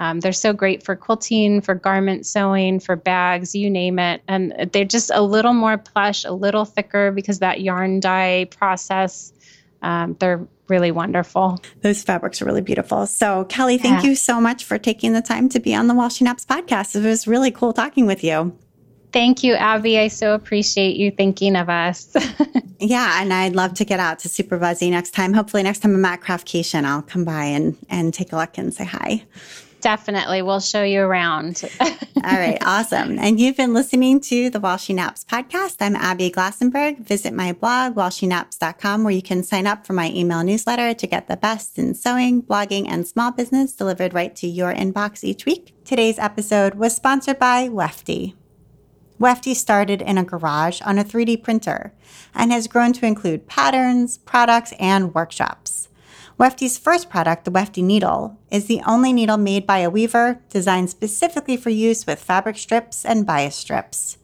Um, 0.00 0.20
they're 0.20 0.32
so 0.32 0.52
great 0.52 0.82
for 0.82 0.96
quilting, 0.96 1.60
for 1.60 1.74
garment 1.74 2.26
sewing, 2.26 2.80
for 2.80 2.96
bags, 2.96 3.54
you 3.54 3.70
name 3.70 3.98
it. 3.98 4.22
And 4.26 4.70
they're 4.72 4.84
just 4.84 5.10
a 5.14 5.22
little 5.22 5.54
more 5.54 5.78
plush, 5.78 6.24
a 6.24 6.32
little 6.32 6.64
thicker 6.64 7.12
because 7.12 7.38
that 7.38 7.60
yarn 7.60 8.00
dye 8.00 8.48
process. 8.50 9.32
Um, 9.84 10.16
they're 10.18 10.46
really 10.68 10.90
wonderful. 10.90 11.62
Those 11.82 12.02
fabrics 12.02 12.40
are 12.40 12.46
really 12.46 12.62
beautiful. 12.62 13.06
So, 13.06 13.44
Kelly, 13.44 13.78
thank 13.78 14.02
yeah. 14.02 14.10
you 14.10 14.16
so 14.16 14.40
much 14.40 14.64
for 14.64 14.78
taking 14.78 15.12
the 15.12 15.22
time 15.22 15.48
to 15.50 15.60
be 15.60 15.74
on 15.74 15.86
the 15.86 16.08
She 16.08 16.24
Naps 16.24 16.44
podcast. 16.44 16.96
It 16.96 17.06
was 17.06 17.26
really 17.26 17.50
cool 17.50 17.72
talking 17.72 18.06
with 18.06 18.24
you. 18.24 18.56
Thank 19.12 19.44
you, 19.44 19.54
Abby. 19.54 19.98
I 19.98 20.08
so 20.08 20.34
appreciate 20.34 20.96
you 20.96 21.12
thinking 21.12 21.54
of 21.54 21.68
us. 21.68 22.12
yeah, 22.80 23.22
and 23.22 23.32
I'd 23.32 23.54
love 23.54 23.74
to 23.74 23.84
get 23.84 24.00
out 24.00 24.18
to 24.20 24.28
Superbuzzy 24.28 24.90
next 24.90 25.12
time. 25.12 25.32
Hopefully, 25.32 25.62
next 25.62 25.80
time 25.80 25.94
I'm 25.94 26.04
at 26.04 26.20
Craftcation, 26.20 26.84
I'll 26.84 27.02
come 27.02 27.24
by 27.24 27.44
and, 27.44 27.76
and 27.88 28.12
take 28.12 28.32
a 28.32 28.36
look 28.36 28.58
and 28.58 28.74
say 28.74 28.84
hi. 28.84 29.22
Definitely. 29.84 30.40
We'll 30.40 30.60
show 30.60 30.82
you 30.82 31.02
around. 31.02 31.62
All 31.80 31.90
right. 32.24 32.56
Awesome. 32.64 33.18
And 33.18 33.38
you've 33.38 33.58
been 33.58 33.74
listening 33.74 34.18
to 34.22 34.48
the 34.48 34.58
While 34.58 34.78
She 34.78 34.94
Naps 34.94 35.26
podcast. 35.26 35.76
I'm 35.80 35.94
Abby 35.94 36.30
Glassenberg. 36.30 37.00
Visit 37.00 37.34
my 37.34 37.52
blog, 37.52 37.94
whileshenaps.com, 37.94 39.04
where 39.04 39.12
you 39.12 39.20
can 39.20 39.42
sign 39.42 39.66
up 39.66 39.86
for 39.86 39.92
my 39.92 40.10
email 40.10 40.42
newsletter 40.42 40.94
to 40.94 41.06
get 41.06 41.28
the 41.28 41.36
best 41.36 41.78
in 41.78 41.92
sewing, 41.92 42.42
blogging, 42.42 42.88
and 42.88 43.06
small 43.06 43.30
business 43.30 43.76
delivered 43.76 44.14
right 44.14 44.34
to 44.36 44.46
your 44.46 44.72
inbox 44.72 45.22
each 45.22 45.44
week. 45.44 45.74
Today's 45.84 46.18
episode 46.18 46.76
was 46.76 46.96
sponsored 46.96 47.38
by 47.38 47.68
Wefty. 47.68 48.34
Wefty 49.20 49.54
started 49.54 50.00
in 50.00 50.16
a 50.16 50.24
garage 50.24 50.80
on 50.80 50.98
a 50.98 51.04
3D 51.04 51.42
printer 51.42 51.92
and 52.34 52.50
has 52.52 52.68
grown 52.68 52.94
to 52.94 53.04
include 53.04 53.48
patterns, 53.48 54.16
products, 54.16 54.72
and 54.80 55.14
workshops. 55.14 55.88
Wefty's 56.36 56.78
first 56.78 57.08
product, 57.08 57.44
the 57.44 57.50
Wefty 57.52 57.82
Needle, 57.82 58.36
is 58.50 58.66
the 58.66 58.82
only 58.86 59.12
needle 59.12 59.36
made 59.36 59.66
by 59.66 59.78
a 59.78 59.90
weaver 59.90 60.40
designed 60.48 60.90
specifically 60.90 61.56
for 61.56 61.70
use 61.70 62.06
with 62.06 62.18
fabric 62.18 62.58
strips 62.58 63.04
and 63.04 63.24
bias 63.24 63.54
strips. 63.54 64.18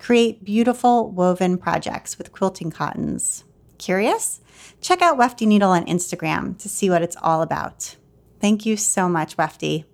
Create 0.00 0.44
beautiful 0.44 1.08
woven 1.10 1.56
projects 1.56 2.18
with 2.18 2.32
quilting 2.32 2.72
cottons. 2.72 3.44
Curious? 3.78 4.40
Check 4.80 5.00
out 5.02 5.16
Wefty 5.16 5.46
Needle 5.46 5.70
on 5.70 5.86
Instagram 5.86 6.58
to 6.58 6.68
see 6.68 6.90
what 6.90 7.02
it's 7.02 7.16
all 7.22 7.42
about. 7.42 7.94
Thank 8.40 8.66
you 8.66 8.76
so 8.76 9.08
much, 9.08 9.36
Wefty. 9.36 9.84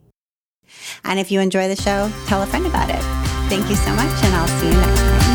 And 1.04 1.20
if 1.20 1.30
you 1.30 1.40
enjoy 1.40 1.68
the 1.68 1.76
show, 1.76 2.10
tell 2.26 2.42
a 2.42 2.46
friend 2.46 2.66
about 2.66 2.88
it. 2.88 3.02
Thank 3.50 3.68
you 3.68 3.76
so 3.76 3.90
much, 3.92 4.24
and 4.24 4.34
I'll 4.34 4.48
see 4.48 4.66
you 4.68 4.72
next 4.72 5.00
time. 5.00 5.27